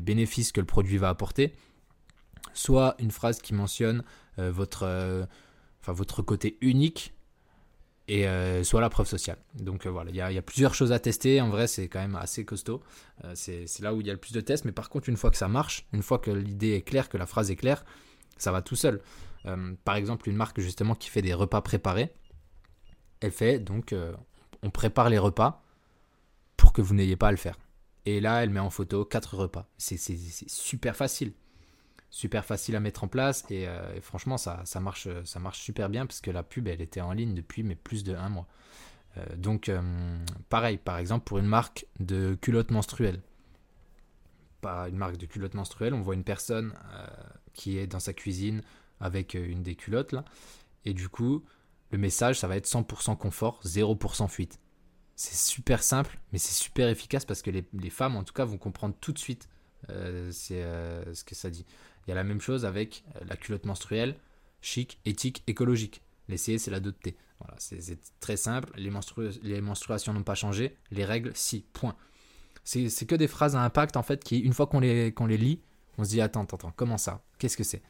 bénéfices 0.00 0.52
que 0.52 0.60
le 0.60 0.66
produit 0.66 0.96
va 0.96 1.08
apporter, 1.08 1.52
soit 2.58 2.94
une 2.98 3.10
phrase 3.10 3.40
qui 3.40 3.54
mentionne 3.54 4.02
euh, 4.38 4.50
votre, 4.50 4.84
enfin, 5.80 5.92
votre 5.92 6.22
côté 6.22 6.58
unique 6.60 7.12
et 8.08 8.24
soit 8.62 8.80
la 8.80 8.88
preuve 8.88 9.08
sociale. 9.08 9.38
Donc 9.54 9.86
voilà, 9.88 10.10
il 10.10 10.16
y, 10.16 10.38
a 10.38 10.42
plusieurs 10.42 10.74
choses 10.74 10.92
à 10.92 11.00
tester. 11.00 11.40
En 11.40 11.48
vrai, 11.48 11.66
c'est 11.66 11.88
quand 11.88 11.98
même 11.98 12.14
assez 12.14 12.44
costaud. 12.44 12.80
c'est 13.34 13.66
là 13.80 13.94
où 13.94 14.00
il 14.00 14.06
y 14.06 14.10
a 14.10 14.12
le 14.12 14.20
plus 14.20 14.32
de 14.32 14.40
tests. 14.40 14.64
Mais 14.64 14.70
par 14.70 14.90
contre, 14.90 15.08
une 15.08 15.16
fois 15.16 15.32
que 15.32 15.36
ça 15.36 15.48
marche, 15.48 15.86
une 15.92 16.02
fois 16.02 16.20
que 16.20 16.30
l'idée 16.30 16.74
est 16.74 16.82
claire, 16.82 17.08
que 17.08 17.16
la 17.16 17.26
phrase 17.26 17.50
est 17.50 17.56
claire, 17.56 17.84
ça 18.38 18.52
va 18.52 18.62
tout 18.62 18.76
seul. 18.76 19.00
par 19.84 19.96
exemple, 19.96 20.28
une 20.28 20.36
marque 20.36 20.60
justement 20.60 20.94
qui 20.94 21.10
fait 21.10 21.22
des 21.22 21.34
repas 21.34 21.62
préparés 21.62 22.12
elle 23.20 23.32
fait 23.32 23.58
donc 23.58 23.92
euh, 23.92 24.14
on 24.62 24.70
prépare 24.70 25.10
les 25.10 25.18
repas 25.18 25.62
pour 26.56 26.72
que 26.72 26.82
vous 26.82 26.94
n'ayez 26.94 27.16
pas 27.16 27.28
à 27.28 27.30
le 27.30 27.36
faire. 27.36 27.58
Et 28.04 28.20
là, 28.20 28.42
elle 28.42 28.50
met 28.50 28.60
en 28.60 28.70
photo 28.70 29.04
quatre 29.04 29.36
repas. 29.36 29.68
C'est 29.78 29.98
super 29.98 30.96
facile. 30.96 31.32
Super 32.16 32.46
facile 32.46 32.74
à 32.76 32.80
mettre 32.80 33.04
en 33.04 33.08
place 33.08 33.44
et, 33.50 33.68
euh, 33.68 34.00
franchement, 34.00 34.38
ça, 34.38 34.64
marche, 34.80 35.06
ça 35.24 35.38
marche 35.38 35.60
super 35.60 35.90
bien 35.90 36.06
parce 36.06 36.22
que 36.22 36.30
la 36.30 36.42
pub, 36.42 36.66
elle 36.66 36.80
était 36.80 37.02
en 37.02 37.12
ligne 37.12 37.34
depuis 37.34 37.62
plus 37.74 38.04
de 38.04 38.14
un 38.14 38.30
mois. 38.30 38.46
Euh, 39.18 39.36
donc, 39.36 39.70
pareil, 40.48 40.78
par 40.78 40.96
exemple, 40.96 41.26
pour 41.26 41.36
une 41.36 41.44
marque 41.44 41.84
de 42.00 42.34
culottes 42.40 42.70
menstruelles. 42.70 43.20
Pas 44.62 44.88
une 44.88 44.96
marque 44.96 45.18
de 45.18 45.26
culottes 45.26 45.52
menstruelles, 45.52 45.92
on 45.92 46.00
voit 46.00 46.14
une 46.14 46.24
personne 46.24 46.72
qui 47.52 47.76
est 47.76 47.86
dans 47.86 48.00
sa 48.00 48.14
cuisine 48.14 48.62
avec 48.98 49.34
une 49.34 49.62
des 49.62 49.74
culottes 49.74 50.12
là. 50.12 50.24
Et 50.86 50.94
du 50.94 51.10
coup, 51.10 51.44
le 51.90 51.98
message, 51.98 52.38
ça 52.38 52.48
va 52.48 52.56
être 52.56 52.66
100% 52.66 53.18
confort, 53.18 53.60
0% 53.62 54.26
fuite. 54.28 54.58
C'est 55.16 55.36
super 55.36 55.82
simple, 55.82 56.18
mais 56.32 56.38
c'est 56.38 56.54
super 56.54 56.88
efficace 56.88 57.26
parce 57.26 57.42
que 57.42 57.50
les, 57.50 57.90
femmes, 57.90 58.16
en 58.16 58.24
tout 58.24 58.32
cas, 58.32 58.46
vont 58.46 58.56
comprendre 58.56 58.94
tout 59.02 59.12
de 59.12 59.18
suite 59.18 59.50
euh, 59.50 59.55
c'est, 60.30 60.62
euh, 60.62 61.14
ce 61.14 61.24
que 61.24 61.34
ça 61.34 61.50
dit. 61.50 61.64
Il 62.06 62.10
y 62.10 62.12
a 62.12 62.14
la 62.14 62.24
même 62.24 62.40
chose 62.40 62.64
avec 62.64 63.04
euh, 63.16 63.20
la 63.28 63.36
culotte 63.36 63.66
menstruelle, 63.66 64.16
chic, 64.60 64.98
éthique, 65.04 65.42
écologique. 65.46 66.02
L'essayer, 66.28 66.58
c'est 66.58 66.70
la 66.70 66.80
2 66.80 66.92
T. 66.92 67.16
Voilà, 67.38 67.54
c'est, 67.58 67.98
très 68.20 68.36
simple. 68.36 68.72
Les, 68.76 68.90
les 69.42 69.60
menstruations 69.60 70.12
n'ont 70.12 70.22
pas 70.22 70.34
changé. 70.34 70.76
Les 70.90 71.04
règles, 71.04 71.32
si. 71.34 71.64
Point. 71.72 71.96
C'est, 72.64 72.88
que 73.06 73.14
des 73.14 73.28
phrases 73.28 73.54
à 73.54 73.60
impact, 73.60 73.96
en 73.96 74.02
fait, 74.02 74.24
qui, 74.24 74.38
une 74.38 74.52
fois 74.52 74.66
qu'on 74.66 74.80
les, 74.80 75.12
les 75.12 75.36
lit, 75.36 75.60
on 75.98 76.04
se 76.04 76.10
dit 76.10 76.20
Attends, 76.20 76.42
attends, 76.42 76.56
attends, 76.56 76.72
comment 76.74 76.98
ça? 76.98 77.22
Qu'est-ce 77.38 77.56
que 77.56 77.64
c'est? 77.64 77.82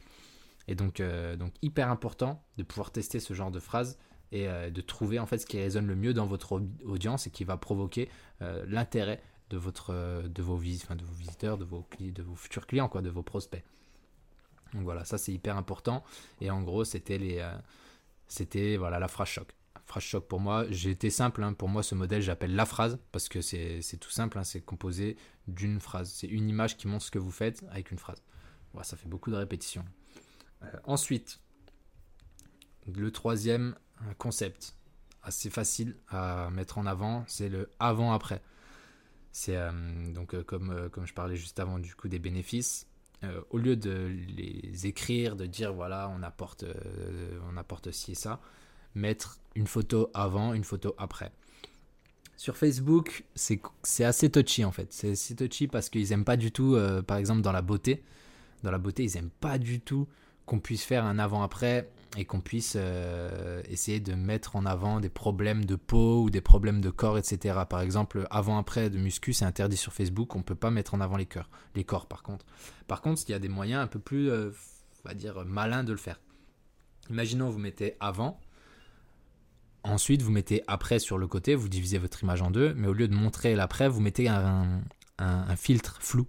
Et 0.67 0.75
donc, 0.75 0.99
euh, 0.99 1.35
donc 1.35 1.53
hyper 1.61 1.89
important 1.89 2.43
de 2.57 2.63
pouvoir 2.63 2.91
tester 2.91 3.19
ce 3.19 3.33
genre 3.33 3.51
de 3.51 3.59
phrases 3.59 3.97
et 4.31 4.47
euh, 4.47 4.69
de 4.69 4.81
trouver 4.81 5.19
en 5.19 5.25
fait 5.25 5.37
ce 5.37 5.45
qui 5.45 5.59
résonne 5.59 5.87
le 5.87 5.95
mieux 5.95 6.13
dans 6.13 6.25
votre 6.25 6.61
audience 6.85 7.27
et 7.27 7.29
qui 7.29 7.43
va 7.43 7.57
provoquer 7.57 8.09
euh, 8.41 8.65
l'intérêt 8.67 9.21
de 9.49 9.57
votre 9.57 10.23
de 10.27 10.41
vos 10.41 10.55
vis 10.57 10.85
de 10.87 11.03
vos 11.03 11.13
visiteurs, 11.13 11.57
de 11.57 11.65
vos 11.65 11.85
de 11.99 12.23
vos 12.23 12.35
futurs 12.35 12.67
clients 12.67 12.89
quoi, 12.89 13.01
de 13.01 13.09
vos 13.09 13.23
prospects. 13.23 13.63
Donc 14.73 14.83
voilà, 14.83 15.05
ça 15.05 15.17
c'est 15.17 15.31
hyper 15.31 15.57
important. 15.57 16.03
Et 16.41 16.51
en 16.51 16.61
gros, 16.61 16.83
c'était 16.83 17.17
les 17.17 17.41
c'était 18.27 18.77
voilà 18.77 18.99
la 18.99 19.07
phrase 19.07 19.29
choc. 19.29 19.55
Phrase 19.85 20.03
choc 20.03 20.27
pour 20.27 20.41
moi, 20.41 20.65
j'ai 20.69 20.91
été 20.91 21.09
simple. 21.09 21.43
Hein. 21.43 21.53
pour 21.53 21.69
moi, 21.69 21.81
ce 21.81 21.95
modèle, 21.95 22.21
j'appelle 22.21 22.55
la 22.55 22.65
phrase 22.65 22.99
parce 23.11 23.29
que 23.29 23.41
c'est 23.41 23.81
tout 23.99 24.11
simple. 24.11 24.37
Hein. 24.37 24.43
c'est 24.43 24.61
composé 24.61 25.15
d'une 25.47 25.79
phrase. 25.79 26.11
C'est 26.11 26.27
une 26.27 26.49
image 26.49 26.77
qui 26.77 26.87
montre 26.87 27.05
ce 27.05 27.11
que 27.11 27.19
vous 27.19 27.31
faites 27.31 27.63
avec 27.71 27.91
une 27.91 27.97
phrase. 27.97 28.21
Voilà, 28.73 28.83
ça 28.83 28.97
fait 28.97 29.07
beaucoup 29.07 29.31
de 29.31 29.37
répétitions. 29.37 29.85
Euh, 30.63 30.67
ensuite, 30.83 31.39
le 32.85 33.11
troisième 33.11 33.75
concept, 34.17 34.75
assez 35.23 35.49
facile 35.49 35.95
à 36.09 36.49
mettre 36.51 36.77
en 36.77 36.85
avant, 36.85 37.23
c'est 37.27 37.49
le 37.49 37.71
avant-après. 37.79 38.41
C'est 39.31 39.57
euh, 39.57 39.71
donc 40.13 40.33
euh, 40.33 40.43
comme, 40.43 40.89
comme 40.91 41.05
je 41.05 41.13
parlais 41.13 41.35
juste 41.35 41.59
avant 41.59 41.79
du 41.79 41.93
coup 41.95 42.07
des 42.07 42.19
bénéfices, 42.19 42.87
au 43.49 43.57
lieu 43.57 43.75
de 43.75 44.11
les 44.27 44.85
écrire, 44.85 45.35
de 45.35 45.47
dire 45.47 45.73
voilà 45.73 46.07
on 46.15 46.21
apporte, 46.21 46.65
on 47.51 47.57
apporte 47.57 47.91
ci 47.91 48.11
et 48.11 48.15
ça, 48.15 48.39
mettre 48.93 49.39
une 49.55 49.65
photo 49.65 50.11
avant, 50.13 50.53
une 50.53 50.63
photo 50.63 50.93
après. 50.99 51.31
Sur 52.35 52.55
Facebook, 52.55 53.23
c'est 53.33 54.03
assez 54.03 54.29
touchy 54.29 54.63
en 54.63 54.71
fait. 54.71 54.93
C'est 54.93 55.13
assez 55.13 55.35
touchy 55.35 55.67
parce 55.67 55.89
qu'ils 55.89 56.11
aiment 56.11 56.25
pas 56.25 56.37
du 56.37 56.51
tout, 56.51 56.77
par 57.07 57.17
exemple 57.17 57.41
dans 57.41 57.51
la 57.51 57.63
beauté, 57.63 58.03
dans 58.61 58.69
la 58.69 58.77
beauté, 58.77 59.03
ils 59.03 59.17
aiment 59.17 59.31
pas 59.39 59.57
du 59.57 59.79
tout 59.81 60.07
qu'on 60.45 60.59
puisse 60.59 60.83
faire 60.83 61.03
un 61.03 61.17
avant-après 61.17 61.89
et 62.15 62.25
qu'on 62.25 62.39
puisse 62.39 62.75
euh, 62.77 63.61
essayer 63.69 63.99
de 63.99 64.13
mettre 64.13 64.55
en 64.55 64.65
avant 64.65 64.99
des 64.99 65.09
problèmes 65.09 65.65
de 65.65 65.75
peau 65.75 66.23
ou 66.23 66.29
des 66.29 66.41
problèmes 66.41 66.81
de 66.81 66.89
corps, 66.89 67.17
etc. 67.17 67.59
Par 67.69 67.81
exemple, 67.81 68.27
avant-après 68.29 68.89
de 68.89 68.97
muscu, 68.97 69.33
c'est 69.33 69.45
interdit 69.45 69.77
sur 69.77 69.93
Facebook, 69.93 70.35
on 70.35 70.39
ne 70.39 70.43
peut 70.43 70.55
pas 70.55 70.71
mettre 70.71 70.93
en 70.93 71.01
avant 71.01 71.17
les, 71.17 71.25
cœurs, 71.25 71.49
les 71.75 71.83
corps 71.83 72.07
par 72.07 72.23
contre. 72.23 72.45
Par 72.87 73.01
contre, 73.01 73.23
il 73.27 73.31
y 73.31 73.35
a 73.35 73.39
des 73.39 73.49
moyens 73.49 73.81
un 73.83 73.87
peu 73.87 73.99
plus, 73.99 74.29
euh, 74.29 74.51
on 75.03 75.09
va 75.09 75.13
dire, 75.13 75.43
malins 75.45 75.83
de 75.83 75.91
le 75.91 75.97
faire. 75.97 76.19
Imaginons, 77.09 77.49
vous 77.49 77.59
mettez 77.59 77.95
avant, 77.99 78.39
ensuite 79.83 80.21
vous 80.21 80.31
mettez 80.31 80.63
après 80.67 80.99
sur 80.99 81.17
le 81.17 81.27
côté, 81.27 81.55
vous 81.55 81.69
divisez 81.69 81.97
votre 81.97 82.23
image 82.23 82.41
en 82.41 82.51
deux, 82.51 82.73
mais 82.75 82.87
au 82.87 82.93
lieu 82.93 83.07
de 83.07 83.15
montrer 83.15 83.55
l'après, 83.55 83.87
vous 83.87 84.01
mettez 84.01 84.27
un, 84.27 84.81
filtre 85.55 85.97
flou. 86.01 86.27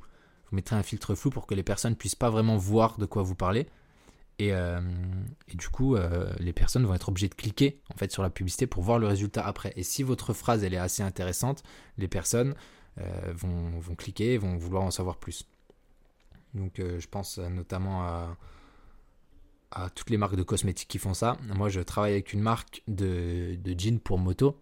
Vous 0.50 0.56
mettez 0.56 0.74
un 0.74 0.82
filtre 0.82 1.14
flou 1.14 1.30
pour 1.30 1.46
que 1.46 1.54
les 1.54 1.62
personnes 1.62 1.92
ne 1.92 1.96
puissent 1.96 2.14
pas 2.14 2.30
vraiment 2.30 2.56
voir 2.56 2.96
de 2.96 3.06
quoi 3.06 3.22
vous 3.22 3.34
parlez 3.34 3.66
euh, 4.40 4.80
et, 5.48 5.56
du 5.56 5.68
coup, 5.68 5.96
euh, 5.96 6.32
les 6.38 6.52
personnes 6.52 6.84
vont 6.86 6.94
être 6.94 7.08
obligées 7.08 7.28
de 7.28 7.34
cliquer 7.34 7.80
en 7.92 7.96
fait 7.96 8.12
sur 8.12 8.22
la 8.22 8.30
publicité 8.30 8.66
pour 8.66 8.82
voir 8.82 8.98
le 8.98 9.06
résultat 9.06 9.44
après. 9.44 9.72
Et 9.76 9.82
si 9.82 10.02
votre 10.02 10.32
phrase 10.32 10.62
elle 10.64 10.74
est 10.74 10.78
assez 10.78 11.02
intéressante, 11.02 11.62
les 11.96 12.08
personnes 12.08 12.54
euh, 13.00 13.32
vont, 13.34 13.78
vont, 13.80 13.94
cliquer, 13.94 14.38
vont 14.38 14.56
vouloir 14.56 14.84
en 14.84 14.90
savoir 14.90 15.16
plus. 15.16 15.48
Donc, 16.54 16.74
je 16.78 17.06
pense 17.06 17.38
notamment 17.38 18.02
à, 19.70 19.90
toutes 19.94 20.08
les 20.08 20.16
marques 20.16 20.36
de 20.36 20.42
cosmétiques 20.42 20.88
qui 20.88 20.98
font 20.98 21.12
ça. 21.12 21.36
Moi, 21.54 21.68
je 21.68 21.80
travaille 21.80 22.12
avec 22.12 22.32
une 22.32 22.40
marque 22.40 22.82
de, 22.88 23.56
de 23.62 23.78
jeans 23.78 24.00
pour 24.00 24.18
moto 24.18 24.58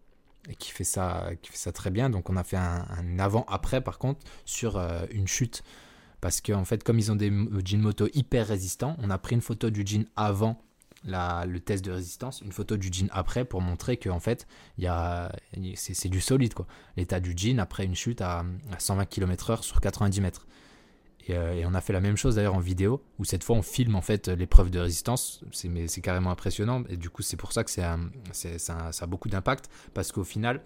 qui 0.58 0.72
fait 0.72 0.84
ça, 0.84 1.30
qui 1.42 1.52
fait 1.52 1.58
ça 1.58 1.70
très 1.70 1.90
bien. 1.90 2.10
Donc, 2.10 2.28
on 2.28 2.36
a 2.36 2.42
fait 2.42 2.56
un 2.56 3.18
avant-après 3.20 3.80
par 3.80 3.98
contre 3.98 4.26
sur 4.44 4.78
une 5.10 5.28
chute 5.28 5.62
parce 6.20 6.40
qu'en 6.40 6.64
fait, 6.64 6.82
comme 6.82 6.98
ils 6.98 7.12
ont 7.12 7.16
des 7.16 7.32
jeans 7.64 7.80
moto 7.80 8.08
hyper 8.14 8.46
résistants, 8.46 8.96
on 9.02 9.10
a 9.10 9.18
pris 9.18 9.34
une 9.34 9.40
photo 9.40 9.70
du 9.70 9.86
jean 9.86 10.06
avant 10.16 10.62
le 11.04 11.58
test 11.58 11.84
de 11.84 11.92
résistance, 11.92 12.40
une 12.40 12.52
photo 12.52 12.76
du 12.76 12.88
jean 12.92 13.08
après 13.12 13.44
pour 13.44 13.60
montrer 13.60 13.96
que 13.96 14.08
en 14.08 14.20
fait, 14.20 14.46
c'est, 15.74 16.08
du 16.08 16.20
solide 16.20 16.54
quoi. 16.54 16.66
L'état 16.96 17.20
du 17.20 17.34
jean 17.36 17.60
après 17.60 17.84
une 17.84 17.94
chute 17.94 18.20
à, 18.20 18.44
120 18.78 19.06
km/h 19.06 19.62
sur 19.62 19.80
90 19.80 20.20
mètres. 20.20 20.46
Euh, 21.30 21.54
et, 21.54 21.66
on 21.66 21.74
a 21.74 21.80
fait 21.80 21.92
la 21.92 22.00
même 22.00 22.16
chose 22.16 22.36
d'ailleurs 22.36 22.54
en 22.54 22.60
vidéo, 22.60 23.02
où 23.18 23.24
cette 23.24 23.42
fois 23.42 23.56
on 23.56 23.62
filme 23.62 23.96
en 23.96 24.00
fait 24.00 24.28
l'épreuve 24.28 24.70
de 24.70 24.78
résistance. 24.78 25.44
C'est 25.52 26.00
carrément 26.00 26.30
impressionnant. 26.30 26.84
Et 26.88 26.96
du 26.96 27.10
coup, 27.10 27.22
c'est 27.22 27.36
pour 27.36 27.52
ça 27.52 27.64
que 27.64 27.70
ça 27.70 27.96
a 28.34 29.06
beaucoup 29.06 29.28
d'impact. 29.28 29.68
Parce 29.92 30.12
qu'au 30.12 30.24
final, 30.24 30.62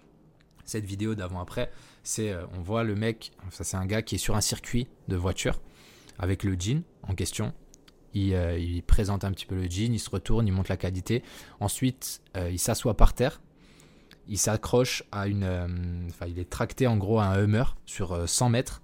cette 0.65 0.85
vidéo 0.85 1.15
d'avant-après, 1.15 1.71
euh, 2.19 2.45
on 2.57 2.61
voit 2.61 2.83
le 2.83 2.95
mec, 2.95 3.31
ça 3.49 3.63
c'est 3.63 3.77
un 3.77 3.85
gars 3.85 4.01
qui 4.01 4.15
est 4.15 4.17
sur 4.17 4.35
un 4.35 4.41
circuit 4.41 4.87
de 5.07 5.15
voiture 5.15 5.59
avec 6.19 6.43
le 6.43 6.55
jean 6.59 6.83
en 7.03 7.15
question. 7.15 7.53
Il, 8.13 8.33
euh, 8.33 8.81
présente 8.85 9.23
un 9.23 9.31
petit 9.31 9.45
peu 9.45 9.55
le 9.55 9.69
jean, 9.69 9.93
il 9.93 9.99
se 9.99 10.09
retourne, 10.09 10.47
il 10.47 10.51
monte 10.51 10.69
la 10.69 10.77
qualité. 10.77 11.23
Ensuite, 11.59 12.21
il 12.35 12.59
s'assoit 12.59 12.97
par 12.97 13.13
terre. 13.13 13.41
Il 14.27 14.37
s'accroche 14.37 15.03
à 15.11 15.27
une. 15.27 16.07
Enfin, 16.09 16.27
il 16.27 16.37
est 16.37 16.49
tracté 16.49 16.87
en 16.87 16.97
gros 16.97 17.19
à 17.19 17.25
un 17.25 17.43
Hummer 17.43 17.63
sur 17.85 18.29
100 18.29 18.49
mètres 18.49 18.81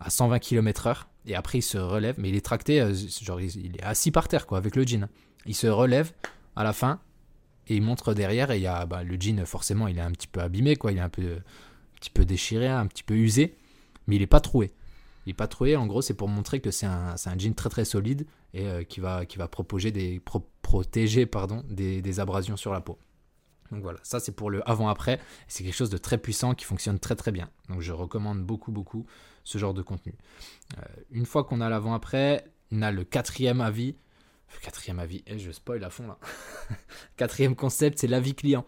à 0.00 0.10
120 0.10 0.38
km/h. 0.38 1.06
Et 1.26 1.34
après, 1.34 1.58
il 1.58 1.62
se 1.62 1.78
relève, 1.78 2.14
mais 2.18 2.28
il 2.28 2.36
est 2.36 2.44
tracté, 2.44 2.80
euh, 2.80 2.94
genre 3.22 3.40
il 3.40 3.76
est 3.76 3.82
assis 3.82 4.10
par 4.10 4.28
terre, 4.28 4.46
quoi, 4.46 4.58
avec 4.58 4.76
le 4.76 4.86
jean. 4.86 5.08
Il 5.44 5.54
se 5.54 5.66
relève 5.66 6.12
à 6.54 6.64
la 6.64 6.72
fin 6.72 7.00
et 7.66 7.76
il 7.76 7.82
montre 7.82 8.14
derrière. 8.14 8.50
Et 8.50 8.58
il 8.58 8.62
y 8.62 8.66
a 8.66 8.86
bah, 8.86 9.02
le 9.02 9.16
jean, 9.18 9.44
forcément, 9.44 9.88
il 9.88 9.98
est 9.98 10.02
un 10.02 10.12
petit 10.12 10.28
peu 10.28 10.40
abîmé, 10.40 10.76
quoi. 10.76 10.92
Il 10.92 10.98
est 10.98 11.02
un 11.02 11.08
peu, 11.08 11.38
petit 11.96 12.10
peu 12.10 12.24
déchiré, 12.24 12.68
un 12.68 12.86
petit 12.86 13.02
peu 13.02 13.14
usé, 13.14 13.56
mais 14.06 14.16
il 14.16 14.20
n'est 14.20 14.26
pas 14.26 14.40
troué. 14.40 14.72
Il 15.26 15.30
n'est 15.30 15.34
pas 15.34 15.48
troué, 15.48 15.74
en 15.74 15.86
gros, 15.86 16.02
c'est 16.02 16.14
pour 16.14 16.28
montrer 16.28 16.60
que 16.60 16.70
c'est 16.70 16.86
un, 16.86 17.16
jean 17.36 17.54
très 17.54 17.68
très 17.68 17.84
solide 17.84 18.26
et 18.54 18.68
euh, 18.68 18.84
qui, 18.84 19.00
va, 19.00 19.26
qui 19.26 19.38
va 19.38 19.48
proposer 19.48 19.90
des, 19.90 20.22
protéger 20.62 21.26
pardon, 21.26 21.64
des, 21.68 22.20
abrasions 22.20 22.56
sur 22.56 22.72
la 22.72 22.80
peau. 22.80 22.98
Donc 23.72 23.82
voilà, 23.82 23.98
ça 24.04 24.20
c'est 24.20 24.30
pour 24.30 24.50
le 24.50 24.68
avant-après. 24.68 25.18
C'est 25.48 25.64
quelque 25.64 25.74
chose 25.74 25.90
de 25.90 25.98
très 25.98 26.18
puissant 26.18 26.54
qui 26.54 26.64
fonctionne 26.64 27.00
très 27.00 27.16
très 27.16 27.32
bien. 27.32 27.50
Donc 27.68 27.80
je 27.80 27.92
recommande 27.92 28.40
beaucoup 28.44 28.70
beaucoup 28.70 29.06
ce 29.42 29.58
genre 29.58 29.74
de 29.74 29.82
contenu. 29.82 30.14
Euh, 30.78 30.82
une 31.10 31.26
fois 31.26 31.42
qu'on 31.42 31.60
a 31.60 31.68
l'avant-après, 31.68 32.44
on 32.70 32.82
a 32.82 32.92
le 32.92 33.02
quatrième 33.02 33.60
avis. 33.60 33.96
Quatrième 34.62 35.00
avis, 35.00 35.18
et 35.18 35.34
eh, 35.34 35.38
je 35.38 35.50
spoil 35.50 35.82
à 35.82 35.90
fond 35.90 36.06
là. 36.06 36.18
quatrième 37.16 37.56
concept, 37.56 37.98
c'est 37.98 38.06
l'avis 38.06 38.34
client. 38.34 38.64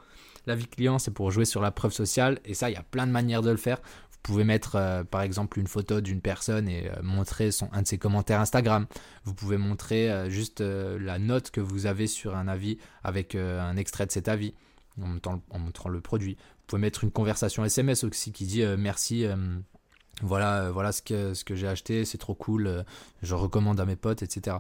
L'avis 0.47 0.67
client, 0.67 0.99
c'est 0.99 1.11
pour 1.11 1.31
jouer 1.31 1.45
sur 1.45 1.61
la 1.61 1.71
preuve 1.71 1.93
sociale. 1.93 2.41
Et 2.45 2.55
ça, 2.55 2.71
il 2.71 2.75
y 2.75 2.77
a 2.77 2.83
plein 2.83 3.07
de 3.07 3.13
manières 3.13 3.43
de 3.43 3.51
le 3.51 3.57
faire. 3.57 3.79
Vous 4.11 4.19
pouvez 4.23 4.45
mettre 4.45 4.77
euh, 4.77 5.05
par 5.05 5.23
exemple 5.23 5.59
une 5.59 5.69
photo 5.69 6.01
d'une 6.01 6.21
personne 6.21 6.69
et 6.69 6.91
euh, 6.91 7.03
montrer 7.03 7.51
un 7.73 7.83
de 7.83 7.87
ses 7.87 7.99
commentaires 7.99 8.41
Instagram. 8.41 8.87
Vous 9.25 9.35
pouvez 9.35 9.59
montrer 9.59 10.31
juste 10.31 10.61
la 10.61 11.19
note 11.19 11.51
que 11.51 11.61
vous 11.61 11.87
avez 11.87 12.07
sur 12.07 12.37
un 12.37 12.49
avis 12.49 12.79
avec 13.05 13.35
un 13.35 13.77
extrait 13.77 14.07
de 14.07 14.13
cet 14.13 14.29
avis 14.29 14.55
en 15.03 15.59
montrant, 15.59 15.89
le 15.89 16.01
produit. 16.01 16.35
Vous 16.35 16.65
pouvez 16.67 16.81
mettre 16.81 17.05
une 17.05 17.11
conversation 17.11 17.65
SMS 17.65 18.05
aussi 18.05 18.33
qui 18.33 18.45
dit 18.45 18.63
euh, 18.63 18.77
merci. 18.79 19.27
Euh, 20.23 20.27
voilà, 20.27 20.63
euh, 20.63 20.73
voilà 20.73 20.93
ce 20.93 21.03
que, 21.03 21.35
ce 21.35 21.45
que 21.45 21.55
j'ai 21.55 21.69
acheté, 21.69 22.05
c'est 22.05 22.19
trop 22.19 22.35
cool, 22.35 22.85
je 23.23 23.35
recommande 23.35 23.81
à 23.81 23.85
mes 23.85 23.97
potes, 23.97 24.23
etc. 24.23 24.57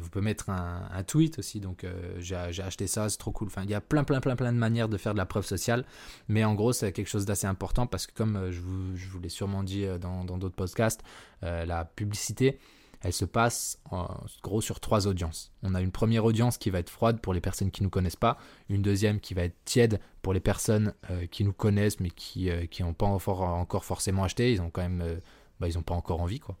vous 0.00 0.08
pouvez 0.08 0.24
mettre 0.24 0.50
un, 0.50 1.02
tweet 1.04 1.38
aussi, 1.38 1.60
donc 1.60 1.86
j'ai 2.18 2.34
acheté 2.34 2.86
ça, 2.86 3.08
c'est 3.08 3.18
trop 3.18 3.30
cool. 3.30 3.48
Enfin, 3.48 3.62
il 3.62 3.70
y 3.70 3.74
a 3.74 3.80
plein, 3.80 4.02
plein, 4.02 4.20
plein, 4.20 4.34
plein 4.34 4.52
de 4.52 4.58
manières 4.58 4.88
de 4.88 4.96
faire 4.96 5.12
de 5.12 5.18
la 5.18 5.26
preuve 5.26 5.46
sociale, 5.46 5.84
mais 6.28 6.44
en 6.44 6.54
gros, 6.54 6.72
c'est 6.72 6.90
quelque 6.92 7.08
chose 7.08 7.24
d'assez 7.24 7.46
important 7.46 7.86
parce 7.86 8.06
que, 8.06 8.12
comme 8.12 8.50
je 8.50 8.60
vous, 8.60 8.96
je 8.96 9.08
vous 9.08 9.20
l'ai 9.20 9.28
sûrement 9.28 9.62
dit 9.62 9.86
dans 10.00 10.24
d'autres 10.24 10.56
podcasts, 10.56 11.02
la 11.42 11.84
publicité, 11.84 12.58
elle 13.00 13.12
se 13.12 13.24
passe 13.24 13.78
en 13.90 14.08
gros 14.42 14.60
sur 14.60 14.80
trois 14.80 15.06
audiences. 15.06 15.52
On 15.62 15.74
a 15.74 15.80
une 15.80 15.90
première 15.90 16.24
audience 16.24 16.58
qui 16.58 16.70
va 16.70 16.78
être 16.78 16.90
froide 16.90 17.20
pour 17.20 17.34
les 17.34 17.40
personnes 17.40 17.70
qui 17.70 17.82
ne 17.82 17.86
nous 17.86 17.90
connaissent 17.90 18.16
pas, 18.16 18.38
une 18.68 18.82
deuxième 18.82 19.20
qui 19.20 19.34
va 19.34 19.42
être 19.44 19.56
tiède 19.64 20.00
pour 20.22 20.32
les 20.32 20.40
personnes 20.40 20.94
euh, 21.10 21.26
qui 21.26 21.44
nous 21.44 21.52
connaissent 21.52 22.00
mais 22.00 22.10
qui 22.10 22.50
n'ont 22.80 22.90
euh, 22.90 22.92
pas 22.92 23.06
encore, 23.06 23.84
forcément 23.84 24.24
acheté, 24.24 24.52
ils 24.52 24.60
ont 24.60 24.70
quand 24.70 24.88
euh, 25.00 25.18
bah, 25.60 25.68
n'ont 25.68 25.82
pas 25.82 25.94
encore 25.94 26.20
envie 26.20 26.40
quoi. 26.40 26.56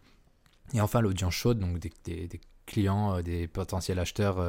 Et 0.74 0.80
enfin 0.80 1.00
l'audience 1.00 1.34
chaude, 1.34 1.60
donc 1.60 1.78
des, 1.78 2.28
clients, 2.66 3.22
des 3.22 3.46
potentiels 3.46 4.00
acheteurs, 4.00 4.44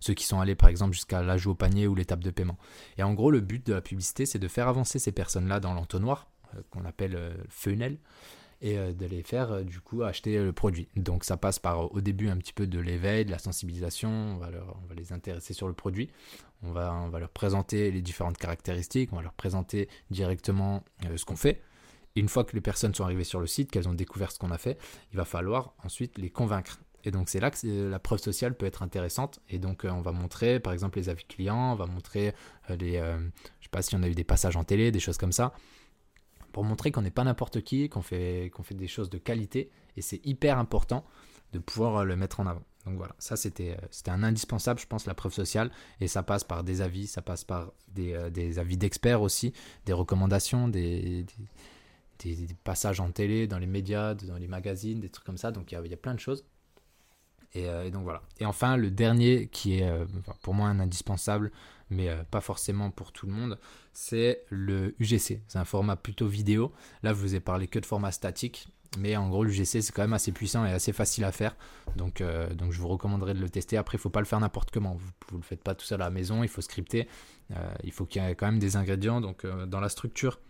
ceux 0.00 0.14
qui 0.14 0.24
sont 0.24 0.40
allés 0.40 0.56
par 0.56 0.68
exemple 0.68 0.92
jusqu'à 0.92 1.22
l'ajout 1.22 1.52
au 1.52 1.54
panier 1.54 1.86
ou 1.86 1.94
l'étape 1.94 2.18
de 2.18 2.30
paiement. 2.30 2.58
Et 2.98 3.04
en 3.04 3.14
gros 3.14 3.30
le 3.30 3.40
but 3.40 3.64
de 3.64 3.74
la 3.74 3.80
publicité 3.80 4.26
c'est 4.26 4.40
de 4.40 4.48
faire 4.48 4.66
avancer 4.66 4.98
ces 4.98 5.12
personnes-là 5.12 5.60
dans 5.60 5.72
l'entonnoir 5.72 6.26
qu'on 6.70 6.84
appelle 6.84 7.36
funnel 7.48 7.98
et 8.62 8.78
euh, 8.78 8.92
de 8.92 9.04
les 9.04 9.22
faire 9.22 9.52
euh, 9.52 9.62
du 9.62 9.80
coup 9.80 10.02
acheter 10.04 10.38
le 10.38 10.52
produit. 10.52 10.88
Donc 10.96 11.24
ça 11.24 11.36
passe 11.36 11.58
par 11.58 11.92
au 11.92 12.00
début 12.00 12.28
un 12.28 12.36
petit 12.36 12.52
peu 12.52 12.66
de 12.66 12.78
l'éveil, 12.78 13.24
de 13.24 13.30
la 13.30 13.38
sensibilisation, 13.38 14.08
on 14.08 14.36
va, 14.38 14.48
les 14.96 15.12
intéresser 15.12 15.52
sur 15.52 15.66
le 15.66 15.74
produit, 15.74 16.10
on 16.62 16.70
va, 16.70 17.10
leur 17.18 17.28
présenter 17.28 17.90
les 17.90 18.00
différentes 18.00 18.38
caractéristiques, 18.38 19.12
on 19.12 19.16
va 19.16 19.22
leur 19.22 19.34
présenter 19.34 19.88
directement 20.10 20.84
euh, 21.04 21.16
ce 21.16 21.24
qu'on 21.24 21.36
fait. 21.36 21.60
Et 22.14 22.20
une 22.20 22.28
fois 22.28 22.44
que 22.44 22.54
les 22.54 22.60
personnes 22.60 22.94
sont 22.94 23.04
arrivées 23.04 23.24
sur 23.24 23.40
le 23.40 23.46
site, 23.46 23.70
qu'elles 23.70 23.88
ont 23.88 23.94
découvert 23.94 24.30
ce 24.30 24.38
qu'on 24.38 24.50
a 24.50 24.58
fait, 24.58 24.78
il 25.12 25.16
va 25.16 25.24
falloir 25.24 25.74
ensuite 25.82 26.18
les 26.18 26.30
convaincre. 26.30 26.80
Et 27.04 27.10
donc 27.10 27.28
c'est 27.28 27.40
là 27.40 27.50
que 27.50 27.88
la 27.88 27.98
preuve 27.98 28.20
sociale 28.20 28.54
peut 28.54 28.66
être 28.66 28.82
intéressante. 28.82 29.40
Et 29.48 29.58
donc 29.58 29.84
on 29.84 30.02
va 30.02 30.12
montrer 30.12 30.60
par 30.60 30.72
exemple 30.72 30.98
les 30.98 31.08
avis 31.08 31.24
clients, 31.24 31.72
on 31.72 31.74
va 31.74 31.86
montrer 31.86 32.32
les, 32.68 32.92
je 32.92 33.64
sais 33.64 33.70
pas 33.72 33.82
si 33.82 33.96
on 33.96 34.02
a 34.04 34.08
eu 34.08 34.14
des 34.14 34.22
passages 34.22 34.56
en 34.56 34.62
télé, 34.62 34.92
des 34.92 35.00
choses 35.00 35.18
comme 35.18 35.32
ça 35.32 35.52
pour 36.52 36.64
montrer 36.64 36.92
qu'on 36.92 37.02
n'est 37.02 37.10
pas 37.10 37.24
n'importe 37.24 37.62
qui, 37.62 37.88
qu'on 37.88 38.02
fait, 38.02 38.50
fait 38.62 38.74
des 38.74 38.88
choses 38.88 39.10
de 39.10 39.18
qualité, 39.18 39.70
et 39.96 40.02
c'est 40.02 40.24
hyper 40.24 40.58
important 40.58 41.04
de 41.52 41.58
pouvoir 41.58 41.98
euh, 41.98 42.04
le 42.04 42.16
mettre 42.16 42.40
en 42.40 42.46
avant. 42.46 42.62
Donc 42.86 42.96
voilà, 42.96 43.14
ça 43.18 43.36
c'était, 43.36 43.72
euh, 43.72 43.86
c'était 43.90 44.10
un 44.10 44.22
indispensable, 44.22 44.80
je 44.80 44.86
pense, 44.86 45.06
la 45.06 45.14
preuve 45.14 45.32
sociale, 45.32 45.70
et 46.00 46.08
ça 46.08 46.22
passe 46.22 46.44
par 46.44 46.64
des 46.64 46.80
avis, 46.80 47.06
ça 47.06 47.22
passe 47.22 47.44
par 47.44 47.72
des, 47.88 48.12
euh, 48.14 48.58
avis 48.58 48.76
d'experts 48.76 49.22
aussi, 49.22 49.52
des 49.86 49.92
recommandations, 49.92 50.68
des, 50.68 51.26
passages 52.62 53.00
en 53.00 53.10
télé, 53.10 53.48
dans 53.48 53.58
les 53.58 53.66
médias, 53.66 54.14
dans 54.14 54.36
les 54.36 54.46
magazines, 54.46 55.00
des 55.00 55.08
trucs 55.08 55.26
comme 55.26 55.38
ça, 55.38 55.50
donc 55.50 55.72
il 55.72 55.78
y 55.78 55.88
y 55.88 55.94
a 55.94 55.96
plein 55.96 56.14
de 56.14 56.20
choses. 56.20 56.44
Et, 57.54 57.64
et, 57.64 57.90
donc 57.90 58.04
voilà. 58.04 58.22
Et 58.40 58.46
enfin, 58.46 58.76
le 58.76 58.90
dernier 58.90 59.48
qui 59.48 59.78
est 59.78 59.90
pour 60.42 60.54
moi 60.54 60.68
un 60.68 60.80
indispensable, 60.80 61.50
mais 61.92 62.08
euh, 62.08 62.22
pas 62.30 62.40
forcément 62.40 62.90
pour 62.90 63.12
tout 63.12 63.26
le 63.26 63.32
monde, 63.32 63.58
c'est 63.92 64.44
le 64.48 64.94
UGC. 64.98 65.42
C'est 65.46 65.58
un 65.58 65.64
format 65.64 65.96
plutôt 65.96 66.26
vidéo. 66.26 66.72
Là, 67.02 67.10
je 67.10 67.18
vous 67.18 67.34
ai 67.34 67.40
parlé 67.40 67.68
que 67.68 67.78
de 67.78 67.86
format 67.86 68.10
statique, 68.10 68.68
mais 68.98 69.16
en 69.16 69.28
gros, 69.28 69.44
l'UGC, 69.44 69.82
c'est 69.82 69.92
quand 69.92 70.02
même 70.02 70.12
assez 70.12 70.32
puissant 70.32 70.64
et 70.64 70.72
assez 70.72 70.92
facile 70.92 71.24
à 71.24 71.32
faire. 71.32 71.56
Donc, 71.96 72.20
euh, 72.20 72.52
donc 72.54 72.72
je 72.72 72.80
vous 72.80 72.88
recommanderais 72.88 73.34
de 73.34 73.40
le 73.40 73.48
tester. 73.48 73.76
Après, 73.76 73.96
il 73.96 74.00
ne 74.00 74.02
faut 74.02 74.10
pas 74.10 74.20
le 74.20 74.26
faire 74.26 74.40
n'importe 74.40 74.70
comment. 74.70 74.94
Vous 74.94 75.36
ne 75.36 75.38
le 75.38 75.44
faites 75.44 75.62
pas 75.62 75.74
tout 75.74 75.86
seul 75.86 76.02
à 76.02 76.06
la 76.06 76.10
maison, 76.10 76.42
il 76.42 76.48
faut 76.48 76.62
scripter. 76.62 77.08
Euh, 77.52 77.74
il 77.84 77.92
faut 77.92 78.04
qu'il 78.04 78.22
y 78.22 78.26
ait 78.26 78.34
quand 78.34 78.46
même 78.46 78.58
des 78.58 78.76
ingrédients. 78.76 79.20
Donc, 79.20 79.46
dans 79.46 79.80
la 79.80 79.88
structure 79.88 80.40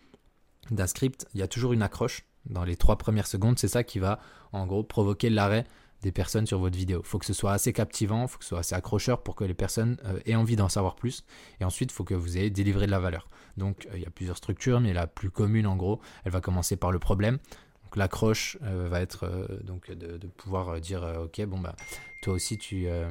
d'un 0.70 0.86
script, 0.86 1.26
il 1.34 1.40
y 1.40 1.42
a 1.42 1.48
toujours 1.48 1.72
une 1.72 1.82
accroche. 1.82 2.24
Dans 2.46 2.64
les 2.64 2.74
trois 2.74 2.98
premières 2.98 3.28
secondes, 3.28 3.58
c'est 3.58 3.68
ça 3.68 3.84
qui 3.84 4.00
va 4.00 4.18
en 4.50 4.66
gros 4.66 4.82
provoquer 4.82 5.30
l'arrêt 5.30 5.64
des 6.02 6.12
personnes 6.12 6.46
sur 6.46 6.58
votre 6.58 6.76
vidéo. 6.76 7.02
Faut 7.04 7.18
que 7.18 7.26
ce 7.26 7.32
soit 7.32 7.52
assez 7.52 7.72
captivant, 7.72 8.26
faut 8.26 8.38
que 8.38 8.44
ce 8.44 8.50
soit 8.50 8.58
assez 8.58 8.74
accrocheur 8.74 9.22
pour 9.22 9.36
que 9.36 9.44
les 9.44 9.54
personnes 9.54 9.96
euh, 10.04 10.20
aient 10.26 10.34
envie 10.34 10.56
d'en 10.56 10.68
savoir 10.68 10.96
plus. 10.96 11.24
Et 11.60 11.64
ensuite, 11.64 11.92
il 11.92 11.94
faut 11.94 12.04
que 12.04 12.14
vous 12.14 12.36
ayez 12.36 12.50
délivré 12.50 12.86
de 12.86 12.90
la 12.90 12.98
valeur. 12.98 13.28
Donc, 13.56 13.86
euh, 13.86 13.96
il 13.96 14.02
y 14.02 14.06
a 14.06 14.10
plusieurs 14.10 14.36
structures, 14.36 14.80
mais 14.80 14.92
la 14.92 15.06
plus 15.06 15.30
commune, 15.30 15.66
en 15.66 15.76
gros, 15.76 16.00
elle 16.24 16.32
va 16.32 16.40
commencer 16.40 16.76
par 16.76 16.92
le 16.92 16.98
problème. 16.98 17.38
Donc, 17.84 17.96
l'accroche 17.96 18.58
euh, 18.62 18.88
va 18.88 19.00
être 19.00 19.48
donc 19.64 19.90
de, 19.90 20.26
pouvoir 20.26 20.80
dire, 20.80 21.02
ok, 21.24 21.44
bon 21.46 21.60
bah, 21.60 21.76
toi 22.22 22.34
aussi, 22.34 22.58
tu, 22.58 22.86
ouais, 22.86 23.08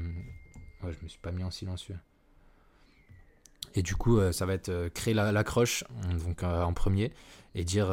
je 0.84 1.04
me 1.04 1.08
suis 1.08 1.20
pas 1.20 1.32
mis 1.32 1.44
en 1.44 1.52
silencieux. 1.52 1.98
Et 3.74 3.84
du 3.84 3.96
coup, 3.96 4.20
ça 4.34 4.46
va 4.46 4.54
être 4.54 4.90
créer 4.90 5.14
l'accroche 5.14 5.86
donc 6.26 6.44
en 6.44 6.74
premier 6.74 7.14
et 7.56 7.64
dire 7.64 7.90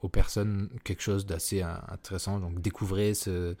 aux 0.00 0.08
personnes 0.08 0.70
quelque 0.84 1.02
chose 1.02 1.26
d'assez 1.26 1.62
intéressant. 1.62 2.40
Donc 2.40 2.60
découvrez 2.60 3.14
ce, 3.14 3.56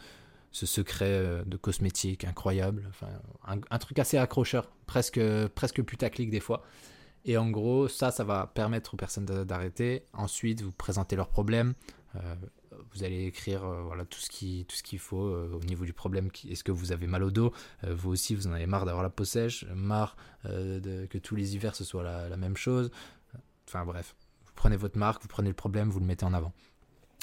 ce 0.50 0.66
secret 0.66 1.06
euh, 1.06 1.44
de 1.44 1.56
cosmétique 1.56 2.24
incroyable, 2.24 2.84
enfin, 2.88 3.08
un, 3.44 3.78
truc 3.78 3.98
assez 3.98 4.16
accrocheur, 4.16 4.70
presque, 4.86 5.20
presque 5.54 5.82
putaclic 5.82 6.30
des 6.30 6.40
fois. 6.40 6.62
Et 7.24 7.36
en 7.36 7.50
gros, 7.50 7.88
ça, 7.88 8.10
ça 8.10 8.24
va 8.24 8.46
permettre 8.46 8.94
aux 8.94 8.96
personnes 8.96 9.26
d'arrêter. 9.26 10.04
Ensuite, 10.12 10.62
vous 10.62 10.72
présentez 10.72 11.16
leurs 11.16 11.28
problèmes. 11.28 11.74
Euh, 12.16 12.34
vous 12.92 13.04
allez 13.04 13.26
écrire 13.26 13.64
euh, 13.64 13.82
voilà, 13.82 14.04
tout 14.06 14.20
ce 14.20 14.30
qu'il 14.82 14.98
faut 14.98 15.16
au 15.16 15.60
niveau 15.64 15.84
du 15.84 15.92
problème. 15.92 16.30
Est-ce 16.48 16.64
que 16.64 16.72
vous 16.72 16.92
avez 16.92 17.06
mal 17.06 17.22
au 17.22 17.30
dos? 17.30 17.52
Vous 17.86 18.10
aussi, 18.10 18.34
vous 18.34 18.46
en 18.46 18.52
avez 18.52 18.66
marre 18.66 18.86
d'avoir 18.86 19.02
la 19.02 19.10
peau 19.10 19.24
sèche, 19.24 19.66
marre 19.74 20.16
que 20.44 21.18
tous 21.18 21.34
les 21.34 21.54
hivers 21.54 21.74
ce 21.74 21.84
soit 21.84 22.02
la, 22.02 22.36
même 22.36 22.56
chose. 22.56 22.90
Enfin 23.66 23.84
bref, 23.84 24.14
prenez 24.58 24.76
votre 24.76 24.98
marque, 24.98 25.22
vous 25.22 25.28
prenez 25.28 25.48
le 25.48 25.54
problème, 25.54 25.88
vous 25.88 26.00
le 26.00 26.06
mettez 26.06 26.24
en 26.24 26.34
avant. 26.34 26.52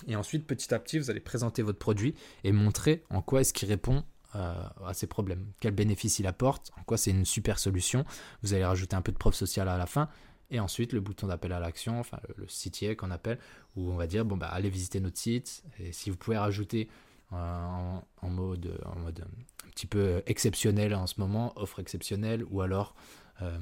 Et 0.08 0.16
ensuite, 0.16 0.48
petit 0.48 0.74
à 0.74 0.80
petit, 0.80 1.00
vous 1.00 1.10
allez 1.10 1.20
présenter 1.20 1.62
votre 1.62 1.80
produit 1.80 2.16
et 2.44 2.52
montrer 2.52 3.04
en 3.10 3.22
quoi 3.22 3.42
est-ce 3.42 3.54
qu'il 3.54 3.68
répond 3.68 4.04
euh, 4.36 4.54
à 4.86 4.94
ces 4.94 5.08
problèmes, 5.08 5.46
quel 5.60 5.74
bénéfice 5.74 6.20
il 6.20 6.28
apporte, 6.28 6.72
en 6.80 6.84
quoi 6.84 6.98
c'est 6.98 7.12
une 7.12 7.26
super 7.26 7.60
solution. 7.60 8.06
Vous 8.42 8.54
allez 8.54 8.66
rajouter 8.66 8.96
un 8.96 9.02
peu 9.02 9.12
de 9.12 9.18
preuve 9.18 9.34
sociale 9.34 9.68
à 9.68 9.78
la 9.78 9.86
fin. 9.86 10.10
Et 10.50 10.60
ensuite, 10.60 10.94
le 10.94 11.02
bouton 11.02 11.28
d'appel 11.28 11.52
à 11.52 11.60
l'action, 11.60 12.00
enfin 12.00 12.20
le, 12.38 12.48
site 12.48 12.96
qu'on 12.96 13.12
appelle, 13.12 13.40
où 13.76 13.92
on 13.92 13.96
va 13.96 14.08
dire, 14.08 14.24
bon, 14.26 14.38
bah, 14.38 14.48
allez 14.48 14.70
visiter 14.70 15.00
notre 15.00 15.18
site. 15.18 15.64
Et 15.80 15.92
si 15.92 16.10
vous 16.10 16.18
pouvez 16.18 16.38
rajouter 16.38 16.90
euh, 17.34 17.98
en, 18.22 18.30
mode, 18.30 18.80
en 18.86 19.00
mode 19.00 19.26
un 19.66 19.70
petit 19.72 19.88
peu 19.88 20.22
exceptionnel 20.26 20.96
en 20.96 21.08
ce 21.08 21.20
moment, 21.20 21.54
offre 21.58 21.80
exceptionnelle, 21.80 22.46
ou 22.50 22.62
alors 22.62 22.96
euh, 23.42 23.58